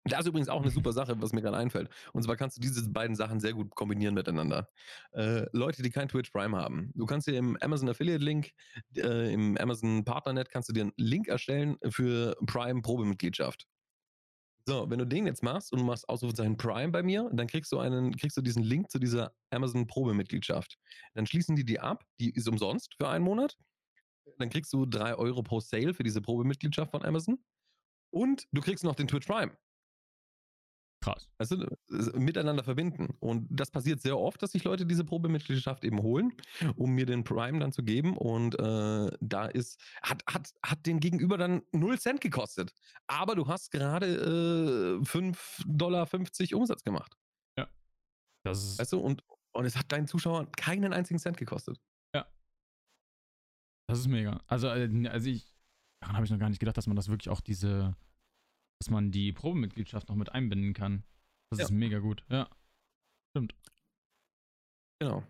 Da 0.06 0.20
ist 0.20 0.28
übrigens 0.28 0.50
auch 0.50 0.62
eine 0.62 0.72
super 0.72 0.92
Sache, 0.92 1.22
was 1.22 1.32
mir 1.32 1.42
gerade 1.42 1.56
einfällt. 1.56 1.90
Und 2.12 2.24
zwar 2.24 2.36
kannst 2.36 2.58
du 2.58 2.62
diese 2.62 2.90
beiden 2.90 3.16
Sachen 3.16 3.40
sehr 3.40 3.54
gut 3.54 3.74
kombinieren 3.74 4.14
miteinander. 4.14 4.68
Äh, 5.14 5.46
Leute, 5.54 5.82
die 5.82 5.92
kein 5.92 6.10
Twitch 6.10 6.30
Prime 6.32 6.58
haben, 6.58 6.92
du 6.94 7.06
kannst 7.06 7.28
dir 7.28 7.38
im 7.38 7.58
Amazon 7.62 7.88
Affiliate 7.88 8.24
Link, 8.24 8.52
äh, 8.98 9.34
im 9.34 9.58
Amazon 9.58 10.04
Partnernet, 10.04 10.50
kannst 10.50 10.68
du 10.68 10.74
dir 10.74 10.82
einen 10.82 10.94
Link 10.98 11.30
erstellen 11.30 11.78
für 11.90 12.36
Prime 12.46 12.82
Probemitgliedschaft. 12.82 13.66
So, 14.66 14.90
wenn 14.90 15.00
du 15.00 15.06
den 15.06 15.26
jetzt 15.26 15.44
machst 15.44 15.74
und 15.74 15.80
du 15.80 15.86
machst 15.86 16.08
Ausrufezeichen 16.08 16.56
Prime 16.56 16.92
bei 16.92 17.04
mir, 17.04 17.30
dann 17.34 17.48
kriegst 17.48 17.72
du 17.72 17.80
einen, 17.80 18.16
kriegst 18.16 18.38
du 18.38 18.42
diesen 18.42 18.64
Link 18.64 18.90
zu 18.90 18.98
dieser 18.98 19.34
Amazon 19.50 19.88
Probemitgliedschaft. 19.88 20.78
Dann 21.14 21.26
schließen 21.26 21.56
die 21.56 21.66
die 21.66 21.82
ab, 21.82 22.06
die 22.20 22.32
ist 22.34 22.48
umsonst 22.48 22.96
für 22.96 23.10
einen 23.10 23.26
Monat. 23.26 23.58
Dann 24.38 24.50
kriegst 24.50 24.72
du 24.72 24.86
drei 24.86 25.16
Euro 25.16 25.44
pro 25.44 25.60
Sale 25.60 25.94
für 25.94 26.04
diese 26.04 26.22
Probemitgliedschaft 26.22 26.92
von 26.92 27.04
Amazon. 27.04 27.44
Und 28.10 28.46
du 28.54 28.62
kriegst 28.62 28.86
noch 28.86 28.96
den 28.96 29.08
Twitch 29.08 29.28
Prime. 29.28 29.58
Krass. 31.04 31.30
Äh, 31.40 32.18
miteinander 32.18 32.64
verbinden. 32.64 33.16
Und 33.20 33.46
das 33.50 33.72
passiert 33.72 34.02
sehr 34.02 34.18
oft, 34.18 34.42
dass 34.42 34.54
sich 34.54 34.64
Leute 34.64 34.86
diese 34.86 35.04
Probemitgliedschaft 35.04 35.84
eben 35.84 36.02
holen, 36.02 36.32
um 36.76 36.92
mir 36.92 37.06
den 37.06 37.26
Prime 37.26 37.60
dann 37.60 37.74
zu 37.74 37.84
geben. 37.84 38.16
Und 38.16 38.58
äh, 38.58 39.12
da 39.20 39.46
ist, 39.48 39.82
hat, 40.02 40.24
hat, 40.28 40.54
hat 40.66 40.86
den 40.86 41.02
Gegenüber 41.02 41.38
dann 41.38 41.62
0 41.74 42.00
Cent 42.00 42.22
gekostet. 42.22 42.74
Aber 43.08 43.36
du 43.36 43.48
hast 43.48 43.72
gerade 43.72 44.08
äh, 44.08 45.04
5,50 45.04 45.66
Dollar 45.68 46.08
Umsatz 46.54 46.84
gemacht. 46.84 47.18
Das 48.46 48.64
ist, 48.64 48.80
Weißt 48.80 48.94
du, 48.94 49.00
und, 49.00 49.24
und 49.54 49.66
es 49.66 49.76
hat 49.76 49.92
deinen 49.92 50.08
Zuschauern 50.08 50.52
keinen 50.54 50.94
einzigen 50.94 51.20
Cent 51.20 51.38
gekostet. 51.38 51.82
das 53.88 54.00
ist 54.00 54.08
mega. 54.08 54.42
Also, 54.48 54.68
äh, 54.68 55.08
also 55.10 55.30
ich, 55.30 55.54
daran 56.02 56.16
habe 56.16 56.26
ich 56.26 56.32
noch 56.32 56.40
gar 56.40 56.50
nicht 56.50 56.60
gedacht, 56.60 56.78
dass 56.78 56.88
man 56.88 56.96
das 56.96 57.10
wirklich 57.10 57.30
auch 57.30 57.42
diese, 57.42 57.96
dass 58.84 58.90
man 58.90 59.12
die 59.12 59.32
Probemitgliedschaft 59.32 60.10
noch 60.10 60.16
mit 60.18 60.34
einbinden 60.34 60.74
kann. 60.74 61.04
Das 61.50 61.60
Ja. 61.60 61.66
ist 61.66 61.72
mega 61.72 62.00
gut. 62.00 62.26
Ja. 62.30 62.50
Stimmt. 63.32 63.56
Genau. 65.00 65.24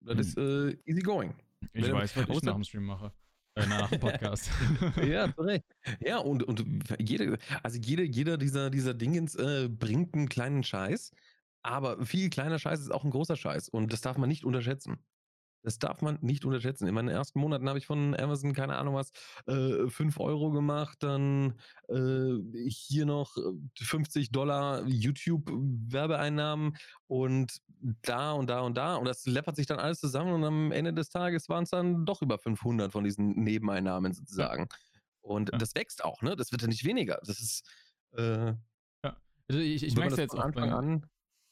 Das 0.00 0.14
Hm. 0.14 0.20
ist 0.20 0.36
äh, 0.38 0.76
easy 0.84 1.00
going. 1.00 1.34
Ich 1.72 1.82
Wenn- 1.86 1.92
weiß, 1.92 2.16
was 2.16 2.28
ich 2.28 2.42
nach 2.42 2.54
dem 2.54 2.62
Stream 2.62 2.84
mache. 2.84 3.12
Äh, 3.56 3.66
nach 3.66 3.90
dem 3.90 3.98
Podcast. 4.00 4.48
ja. 5.04 5.34
Ja, 6.00 6.18
und, 6.18 6.44
und 6.44 6.64
jede, 7.00 7.38
also 7.64 7.78
jede, 7.80 8.04
jeder 8.04 8.36
dieser, 8.38 8.70
dieser 8.70 8.94
Dingens 8.94 9.34
äh, 9.34 9.68
bringt 9.68 10.14
einen 10.14 10.28
kleinen 10.28 10.62
Scheiß, 10.62 11.10
aber 11.62 12.04
viel 12.06 12.30
kleiner 12.30 12.58
Scheiß 12.60 12.78
ist 12.80 12.92
auch 12.92 13.02
ein 13.04 13.10
großer 13.10 13.36
Scheiß 13.36 13.68
und 13.70 13.92
das 13.92 14.02
darf 14.02 14.18
man 14.18 14.28
nicht 14.28 14.44
unterschätzen. 14.44 14.98
Das 15.64 15.78
darf 15.78 16.02
man 16.02 16.18
nicht 16.20 16.44
unterschätzen. 16.44 16.86
In 16.86 16.94
meinen 16.94 17.08
ersten 17.08 17.40
Monaten 17.40 17.68
habe 17.68 17.78
ich 17.78 17.86
von 17.86 18.14
Amazon, 18.14 18.52
keine 18.52 18.76
Ahnung 18.76 18.94
was, 18.94 19.10
äh, 19.46 19.88
5 19.88 20.20
Euro 20.20 20.50
gemacht, 20.52 20.98
dann 21.02 21.54
äh, 21.88 22.34
hier 22.68 23.06
noch 23.06 23.36
äh, 23.38 23.40
50 23.82 24.30
Dollar 24.30 24.86
YouTube-Werbeeinnahmen 24.86 26.76
und 27.06 27.58
da 28.02 28.32
und 28.32 28.50
da 28.50 28.60
und 28.60 28.76
da. 28.76 28.96
Und 28.96 29.06
das 29.06 29.26
läppert 29.26 29.56
sich 29.56 29.66
dann 29.66 29.78
alles 29.80 30.00
zusammen 30.00 30.34
und 30.34 30.44
am 30.44 30.70
Ende 30.70 30.92
des 30.92 31.08
Tages 31.08 31.48
waren 31.48 31.64
es 31.64 31.70
dann 31.70 32.04
doch 32.04 32.20
über 32.22 32.38
500 32.38 32.92
von 32.92 33.02
diesen 33.04 33.30
Nebeneinnahmen 33.42 34.12
sozusagen. 34.12 34.68
Und 35.22 35.50
Ja. 35.50 35.58
das 35.58 35.74
wächst 35.74 36.04
auch, 36.04 36.20
ne? 36.20 36.36
Das 36.36 36.52
wird 36.52 36.60
ja 36.62 36.68
nicht 36.68 36.84
weniger. 36.84 37.20
Das 37.24 37.40
ist, 37.40 37.66
äh, 38.12 38.52
Also 39.48 39.60
ich 39.60 39.82
ich 39.82 39.96
merke 39.96 40.12
es 40.12 40.18
jetzt 40.18 40.32
von 40.32 40.40
auch 40.40 40.44
Anfang 40.44 40.72
an. 40.72 41.06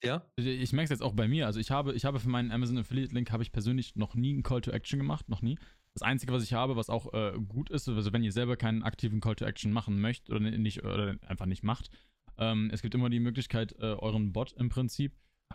Ja? 0.05 0.27
ich 0.37 0.73
merke 0.73 0.85
es 0.85 0.91
jetzt 0.91 1.03
auch 1.03 1.15
bei 1.15 1.29
mir. 1.29 1.47
Also 1.47 1.61
ich 1.61 1.71
habe, 1.71 1.93
ich 1.95 2.05
habe 2.05 2.19
für 2.21 2.29
meinen 2.29 2.51
Amazon 2.51 2.79
Affiliate 2.79 3.15
Link 3.15 3.31
habe 3.31 3.43
ich 3.43 3.53
persönlich 3.53 3.97
noch 3.97 4.15
nie 4.15 4.33
einen 4.33 4.43
Call 4.43 4.61
to 4.61 4.71
Action 4.71 4.99
gemacht, 4.99 5.29
noch 5.29 5.43
nie. 5.43 5.59
Das 5.95 6.03
Einzige, 6.03 6.33
was 6.33 6.43
ich 6.43 6.55
habe, 6.55 6.77
was 6.77 6.89
auch 6.89 7.13
äh, 7.13 7.33
gut 7.49 7.71
ist, 7.71 7.89
also 7.89 8.13
wenn 8.13 8.25
ihr 8.25 8.33
selber 8.33 8.57
keinen 8.57 8.83
aktiven 8.83 9.21
Call 9.21 9.37
to 9.37 9.45
Action 9.45 9.73
machen 9.73 10.01
möchtet 10.01 10.31
oder 10.31 10.41
nicht 10.41 10.83
oder 10.85 11.17
einfach 11.27 11.47
nicht 11.47 11.63
macht, 11.63 11.91
ähm, 12.39 12.71
es 12.73 12.83
gibt 12.83 12.95
immer 12.95 13.11
die 13.11 13.21
Möglichkeit, 13.21 13.73
äh, 13.79 13.95
euren 13.95 14.33
Bot 14.33 14.53
im 14.53 14.69
Prinzip 14.71 15.13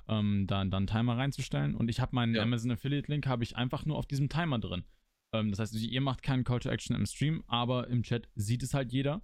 ähm, 0.07 0.45
da 0.47 0.63
dann 0.63 0.73
einen 0.73 0.87
Timer 0.87 1.17
reinzustellen. 1.17 1.75
Und 1.75 1.89
ich 1.89 1.99
habe 1.99 2.15
meinen 2.15 2.35
Ja. 2.35 2.43
Amazon 2.43 2.71
Affiliate 2.71 3.11
Link 3.11 3.25
habe 3.27 3.43
ich 3.43 3.55
einfach 3.55 3.85
nur 3.85 3.97
auf 3.97 4.05
diesem 4.05 4.29
Timer 4.29 4.59
drin. 4.59 4.83
Ähm, 5.33 5.49
das 5.49 5.59
heißt, 5.59 5.75
ihr 5.75 6.01
macht 6.01 6.21
keinen 6.21 6.43
Call 6.43 6.59
to 6.59 6.69
Action 6.69 6.95
im 6.95 7.05
Stream, 7.05 7.43
aber 7.47 7.87
im 7.87 8.03
Chat 8.03 8.29
sieht 8.35 8.63
es 8.63 8.73
halt 8.73 8.91
jeder. 8.91 9.21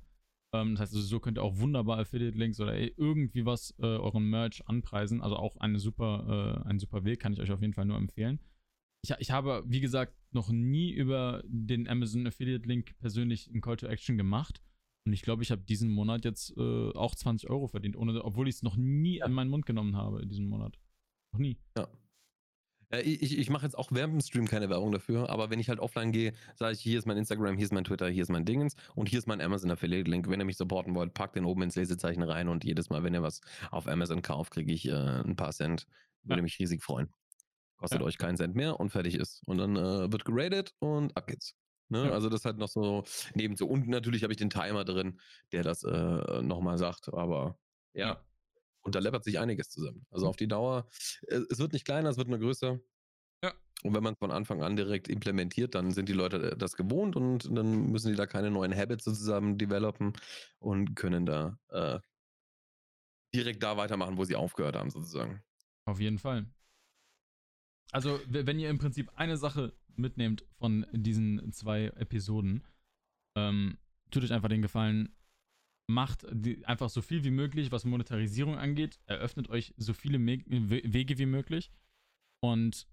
Ähm, 0.53 0.75
das 0.75 0.81
heißt, 0.81 0.95
also 0.95 1.07
so 1.07 1.19
könnt 1.19 1.37
ihr 1.37 1.43
auch 1.43 1.57
wunderbar 1.57 1.99
Affiliate-Links 1.99 2.59
oder 2.59 2.77
irgendwie 2.77 3.45
was 3.45 3.73
äh, 3.79 3.85
euren 3.85 4.29
Merch 4.29 4.67
anpreisen. 4.67 5.21
Also 5.21 5.35
auch 5.35 5.57
eine 5.57 5.79
super, 5.79 6.61
äh, 6.63 6.69
ein 6.69 6.79
super 6.79 7.03
Weg, 7.03 7.19
kann 7.19 7.33
ich 7.33 7.41
euch 7.41 7.51
auf 7.51 7.61
jeden 7.61 7.73
Fall 7.73 7.85
nur 7.85 7.97
empfehlen. 7.97 8.39
Ich, 9.03 9.13
ich 9.17 9.31
habe, 9.31 9.63
wie 9.67 9.81
gesagt, 9.81 10.13
noch 10.31 10.49
nie 10.49 10.91
über 10.91 11.43
den 11.45 11.87
Amazon 11.89 12.27
Affiliate 12.27 12.67
Link 12.67 12.97
persönlich 12.99 13.49
einen 13.49 13.61
Call 13.61 13.77
to 13.77 13.87
Action 13.87 14.17
gemacht. 14.17 14.61
Und 15.05 15.13
ich 15.13 15.21
glaube, 15.21 15.43
ich 15.43 15.51
habe 15.51 15.61
diesen 15.63 15.91
Monat 15.91 16.23
jetzt 16.23 16.55
äh, 16.55 16.91
auch 16.93 17.13
20 17.13 17.49
Euro 17.49 17.67
verdient, 17.67 17.97
ohne, 17.97 18.23
obwohl 18.23 18.47
ich 18.47 18.55
es 18.55 18.63
noch 18.63 18.77
nie 18.77 19.17
ja. 19.17 19.25
in 19.25 19.33
meinen 19.33 19.49
Mund 19.49 19.65
genommen 19.65 19.97
habe 19.97 20.21
in 20.21 20.29
diesem 20.29 20.45
Monat. 20.45 20.79
Noch 21.33 21.39
nie. 21.39 21.57
Ja. 21.77 21.89
Ja 22.93 22.99
ich 22.99 23.37
ich 23.37 23.49
mache 23.49 23.65
jetzt 23.65 23.77
auch 23.77 23.91
während 23.91 24.13
dem 24.13 24.21
Stream 24.21 24.47
keine 24.47 24.69
Werbung 24.69 24.91
dafür, 24.91 25.29
aber 25.29 25.49
wenn 25.49 25.59
ich 25.59 25.69
halt 25.69 25.79
offline 25.79 26.11
gehe, 26.11 26.33
sage 26.55 26.73
ich, 26.73 26.81
hier 26.81 26.99
ist 26.99 27.05
mein 27.05 27.17
Instagram, 27.17 27.55
hier 27.55 27.65
ist 27.65 27.73
mein 27.73 27.83
Twitter, 27.83 28.07
hier 28.09 28.23
ist 28.23 28.29
mein 28.29 28.45
Dingens 28.45 28.75
und 28.95 29.09
hier 29.09 29.19
ist 29.19 29.27
mein 29.27 29.41
Amazon 29.41 29.71
Affiliate 29.71 30.09
Link. 30.09 30.29
Wenn 30.29 30.39
ihr 30.39 30.45
mich 30.45 30.57
supporten 30.57 30.95
wollt, 30.95 31.13
packt 31.13 31.35
den 31.35 31.45
oben 31.45 31.63
ins 31.63 31.75
Lesezeichen 31.75 32.23
rein 32.23 32.47
und 32.47 32.63
jedes 32.63 32.89
Mal, 32.89 33.03
wenn 33.03 33.13
ihr 33.13 33.23
was 33.23 33.41
auf 33.71 33.87
Amazon 33.87 34.21
kauft, 34.21 34.53
kriege 34.53 34.71
ich 34.71 34.87
äh, 34.87 34.93
ein 34.93 35.35
paar 35.35 35.51
Cent. 35.51 35.87
Würde 36.23 36.39
ja. 36.39 36.43
mich 36.43 36.57
riesig 36.59 36.81
freuen. 36.81 37.09
Kostet 37.77 37.99
ja. 37.99 38.05
euch 38.05 38.17
keinen 38.17 38.37
Cent 38.37 38.55
mehr 38.55 38.79
und 38.79 38.91
fertig 38.91 39.15
ist. 39.15 39.41
Und 39.45 39.57
dann 39.57 39.75
äh, 39.75 40.11
wird 40.11 40.23
geradet 40.23 40.73
und 40.79 41.17
ab 41.17 41.27
geht's. 41.27 41.55
Ne? 41.89 42.05
Ja. 42.05 42.11
Also 42.11 42.29
das 42.29 42.45
halt 42.45 42.57
noch 42.57 42.69
so 42.69 43.03
nebenzu. 43.35 43.67
Und 43.67 43.87
natürlich 43.87 44.23
habe 44.23 44.31
ich 44.31 44.37
den 44.37 44.49
Timer 44.49 44.85
drin, 44.85 45.19
der 45.51 45.63
das 45.63 45.83
äh, 45.83 46.41
nochmal 46.41 46.77
sagt. 46.77 47.13
Aber 47.13 47.57
ja. 47.93 48.23
Und 48.83 48.95
da 48.95 48.99
läppert 48.99 49.23
sich 49.23 49.39
einiges 49.39 49.69
zusammen. 49.69 50.05
Also 50.11 50.27
auf 50.27 50.35
die 50.35 50.47
Dauer, 50.47 50.87
äh, 51.27 51.41
es 51.49 51.59
wird 51.59 51.73
nicht 51.73 51.85
kleiner, 51.85 52.09
es 52.09 52.17
wird 52.17 52.27
nur 52.27 52.39
größer. 52.39 52.79
Ja. 53.43 53.53
Und 53.83 53.93
wenn 53.95 54.03
man 54.03 54.15
von 54.15 54.31
Anfang 54.31 54.61
an 54.61 54.75
direkt 54.75 55.07
implementiert, 55.07 55.75
dann 55.75 55.91
sind 55.91 56.09
die 56.09 56.13
Leute 56.13 56.51
äh, 56.51 56.57
das 56.57 56.75
gewohnt 56.75 57.15
und 57.15 57.49
dann 57.55 57.91
müssen 57.91 58.09
die 58.09 58.17
da 58.17 58.27
keine 58.27 58.51
neuen 58.51 58.75
Habits 58.75 59.05
sozusagen 59.05 59.57
developen 59.57 60.13
und 60.59 60.95
können 60.95 61.25
da 61.25 61.57
äh, 61.69 61.99
direkt 63.33 63.63
da 63.63 63.77
weitermachen, 63.77 64.17
wo 64.17 64.25
sie 64.25 64.35
aufgehört 64.35 64.75
haben, 64.75 64.89
sozusagen. 64.89 65.41
Auf 65.85 65.99
jeden 65.99 66.19
Fall. 66.19 66.45
Also, 67.91 68.19
wenn 68.27 68.59
ihr 68.59 68.69
im 68.69 68.79
Prinzip 68.79 69.11
eine 69.15 69.37
Sache 69.37 69.73
mitnehmt 69.95 70.45
von 70.57 70.85
diesen 70.91 71.51
zwei 71.51 71.85
Episoden, 71.95 72.65
ähm, 73.35 73.77
tut 74.09 74.23
euch 74.23 74.33
einfach 74.33 74.49
den 74.49 74.61
Gefallen, 74.61 75.15
macht 75.93 76.25
die, 76.31 76.65
einfach 76.65 76.89
so 76.89 77.01
viel 77.01 77.23
wie 77.23 77.31
möglich, 77.31 77.71
was 77.71 77.85
Monetarisierung 77.85 78.57
angeht, 78.57 78.99
eröffnet 79.05 79.49
euch 79.49 79.73
so 79.77 79.93
viele 79.93 80.19
Me 80.19 80.39
Wege 80.47 81.17
wie 81.17 81.25
möglich 81.25 81.71
und 82.41 82.87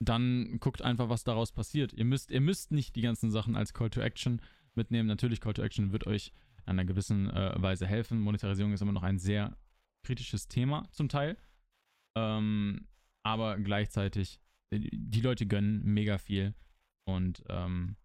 dann 0.00 0.58
guckt 0.60 0.82
einfach, 0.82 1.08
was 1.08 1.24
daraus 1.24 1.52
passiert. 1.52 1.92
Ihr 1.92 2.04
müsst, 2.04 2.30
ihr 2.30 2.40
müsst 2.40 2.72
nicht 2.72 2.96
die 2.96 3.00
ganzen 3.02 3.30
Sachen 3.30 3.56
als 3.56 3.72
Call 3.72 3.90
to 3.90 4.00
Action 4.00 4.40
mitnehmen. 4.74 5.08
Natürlich, 5.08 5.40
Call 5.40 5.54
to 5.54 5.62
Action 5.62 5.92
wird 5.92 6.06
euch 6.06 6.32
in 6.66 6.70
einer 6.70 6.84
gewissen 6.84 7.30
äh, 7.30 7.54
Weise 7.60 7.86
helfen. 7.86 8.20
Monetarisierung 8.20 8.72
ist 8.72 8.82
immer 8.82 8.92
noch 8.92 9.02
ein 9.02 9.18
sehr 9.18 9.56
kritisches 10.02 10.48
Thema 10.48 10.88
zum 10.90 11.08
Teil. 11.08 11.36
Ähm, 12.16 12.86
aber 13.22 13.58
gleichzeitig, 13.58 14.40
äh, 14.70 14.78
die 14.80 15.20
Leute 15.20 15.46
gönnen 15.46 15.82
mega 15.84 16.18
viel 16.18 16.54
und 17.04 17.44
ähm, 17.48 17.96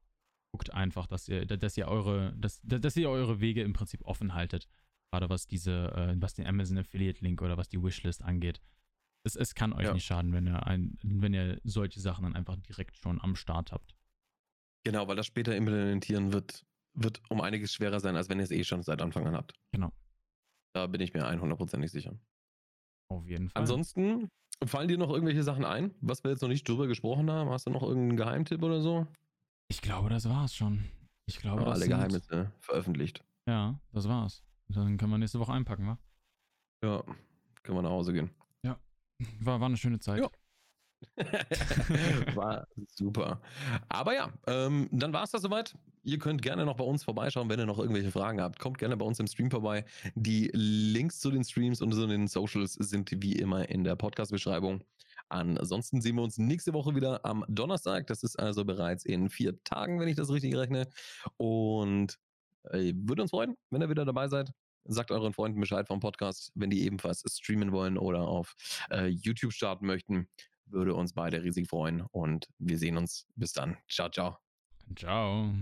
guckt 0.52 0.74
einfach, 0.74 1.08
dass 1.08 1.28
ihr, 1.28 1.46
dass 1.46 1.78
ihr 1.78 1.88
eure, 1.88 2.34
dass, 2.38 2.62
dass 2.64 2.96
ihr 2.96 3.10
eure 3.10 3.40
Wege 3.40 3.64
im 3.64 3.74
Prinzip 3.74 4.04
offen 4.06 4.34
haltet. 4.34 4.68
Gerade 5.12 5.30
was 5.30 5.48
diese, 5.48 5.92
äh, 5.96 6.16
was 6.22 6.34
den 6.34 6.46
Amazon 6.46 6.78
Affiliate 6.78 7.24
Link 7.24 7.42
oder 7.42 7.58
was 7.58 7.70
die 7.70 7.82
Wishlist 7.82 8.24
angeht. 8.24 8.62
Es, 9.24 9.36
es 9.36 9.56
kann 9.56 9.74
euch 9.74 9.86
ja. 9.86 9.94
nicht 9.94 10.06
schaden, 10.06 10.34
wenn 10.34 10.48
ihr 10.48 10.66
ein, 10.66 10.98
wenn 11.04 11.34
ihr 11.34 11.60
solche 11.64 12.00
Sachen 12.00 12.24
dann 12.24 12.36
einfach 12.36 12.58
direkt 12.58 12.96
schon 12.96 13.20
am 13.22 13.36
Start 13.36 13.72
habt. 13.72 13.96
Genau, 14.86 15.08
weil 15.08 15.16
das 15.16 15.26
später 15.26 15.56
implementieren 15.56 16.32
wird, 16.32 16.64
wird 16.94 17.22
um 17.30 17.42
einiges 17.42 17.74
schwerer 17.74 18.00
sein, 18.00 18.16
als 18.16 18.30
wenn 18.30 18.40
ihr 18.40 18.44
es 18.44 18.52
eh 18.52 18.64
schon 18.64 18.82
seit 18.82 19.02
Anfang 19.02 19.28
an 19.28 19.36
habt. 19.36 19.54
Genau. 19.72 19.92
Da 20.74 20.88
bin 20.88 21.02
ich 21.02 21.14
mir 21.14 21.26
100%ig 21.26 21.92
sicher. 21.92 22.18
Auf 23.10 23.28
jeden 23.28 23.50
Fall. 23.50 23.62
Ansonsten 23.62 24.30
fallen 24.66 24.88
dir 24.88 24.98
noch 24.98 25.10
irgendwelche 25.10 25.44
Sachen 25.44 25.66
ein, 25.66 25.94
was 26.02 26.24
wir 26.24 26.32
jetzt 26.32 26.42
noch 26.42 26.50
nicht 26.50 26.68
drüber 26.68 26.88
gesprochen 26.88 27.30
haben? 27.32 27.50
Hast 27.50 27.66
du 27.66 27.72
noch 27.72 27.84
irgendeinen 27.84 28.18
Geheimtipp 28.18 28.62
oder 28.62 28.82
so? 28.82 29.08
Ich 29.72 29.82
glaube, 29.82 30.10
das 30.10 30.28
war's 30.28 30.56
schon. 30.56 30.86
Ich 31.28 31.38
glaube, 31.40 31.62
ja, 31.62 31.68
alle 31.68 31.80
sind... 31.80 31.90
Geheimnisse 31.90 32.52
veröffentlicht. 32.60 33.24
Ja, 33.48 33.80
das 33.94 34.10
war's. 34.10 34.44
Dann 34.68 34.98
können 34.98 35.12
wir 35.12 35.18
nächste 35.18 35.40
Woche 35.40 35.54
einpacken, 35.54 35.88
wa? 35.88 35.98
Ja, 36.84 37.04
können 37.64 37.78
wir 37.78 37.82
nach 37.84 37.92
Hause 37.92 38.14
gehen. 38.14 38.32
Ja, 38.64 38.80
war, 39.40 39.60
war 39.60 39.68
eine 39.68 39.78
schöne 39.78 40.00
Zeit. 40.00 40.22
Ja. 40.22 40.30
War 42.36 42.68
super. 42.94 43.42
Aber 43.88 44.14
ja, 44.14 44.34
ähm, 44.48 44.90
dann 44.92 45.14
war 45.14 45.24
es 45.24 45.32
das 45.32 45.42
soweit. 45.42 45.74
Ihr 46.04 46.20
könnt 46.20 46.42
gerne 46.42 46.66
noch 46.66 46.76
bei 46.76 46.84
uns 46.84 47.06
vorbeischauen, 47.06 47.50
wenn 47.50 47.58
ihr 47.58 47.66
noch 47.66 47.80
irgendwelche 47.80 48.12
Fragen 48.12 48.42
habt. 48.42 48.60
Kommt 48.60 48.80
gerne 48.80 48.98
bei 48.98 49.06
uns 49.06 49.18
im 49.20 49.28
Stream 49.28 49.50
vorbei. 49.50 49.86
Die 50.16 50.50
Links 50.54 51.20
zu 51.20 51.32
den 51.32 51.46
Streams 51.46 51.82
und 51.82 51.94
zu 51.94 52.06
den 52.06 52.28
Socials 52.28 52.74
sind 52.74 53.12
wie 53.24 53.34
immer 53.34 53.70
in 53.70 53.86
der 53.86 53.96
Podcast-Beschreibung. 53.96 54.84
Ansonsten 55.30 56.02
sehen 56.02 56.16
wir 56.16 56.24
uns 56.24 56.38
nächste 56.38 56.74
Woche 56.74 56.96
wieder 56.96 57.24
am 57.24 57.46
Donnerstag. 57.48 58.08
Das 58.08 58.24
ist 58.24 58.38
also 58.38 58.66
bereits 58.66 59.06
in 59.06 59.30
vier 59.30 59.64
Tagen, 59.64 60.00
wenn 60.00 60.08
ich 60.08 60.16
das 60.16 60.32
richtig 60.32 60.56
rechne. 60.56 60.90
Und 61.38 62.18
äh, 62.64 62.94
würde 62.96 63.22
uns 63.22 63.32
freuen, 63.32 63.56
wenn 63.70 63.82
ihr 63.82 63.90
wieder 63.90 64.06
dabei 64.06 64.28
seid. 64.28 64.52
Sagt 64.86 65.12
euren 65.12 65.34
Freunden 65.34 65.60
Bescheid 65.60 65.88
vom 65.88 66.00
Podcast, 66.00 66.52
wenn 66.56 66.70
die 66.70 66.84
ebenfalls 66.84 67.24
streamen 67.28 67.72
wollen 67.72 67.98
oder 67.98 68.28
auf 68.28 68.56
äh, 68.90 69.08
YouTube 69.08 69.54
starten 69.54 69.86
möchten. 69.86 70.28
Würde 70.66 70.96
uns 70.96 71.14
beide 71.14 71.44
riesig 71.44 71.68
freuen 71.68 72.02
und 72.12 72.48
wir 72.58 72.78
sehen 72.78 72.98
uns. 72.98 73.28
Bis 73.36 73.54
dann. 73.54 73.78
Ciao, 73.88 74.10
ciao. 74.10 74.38
Ciao. 74.96 75.54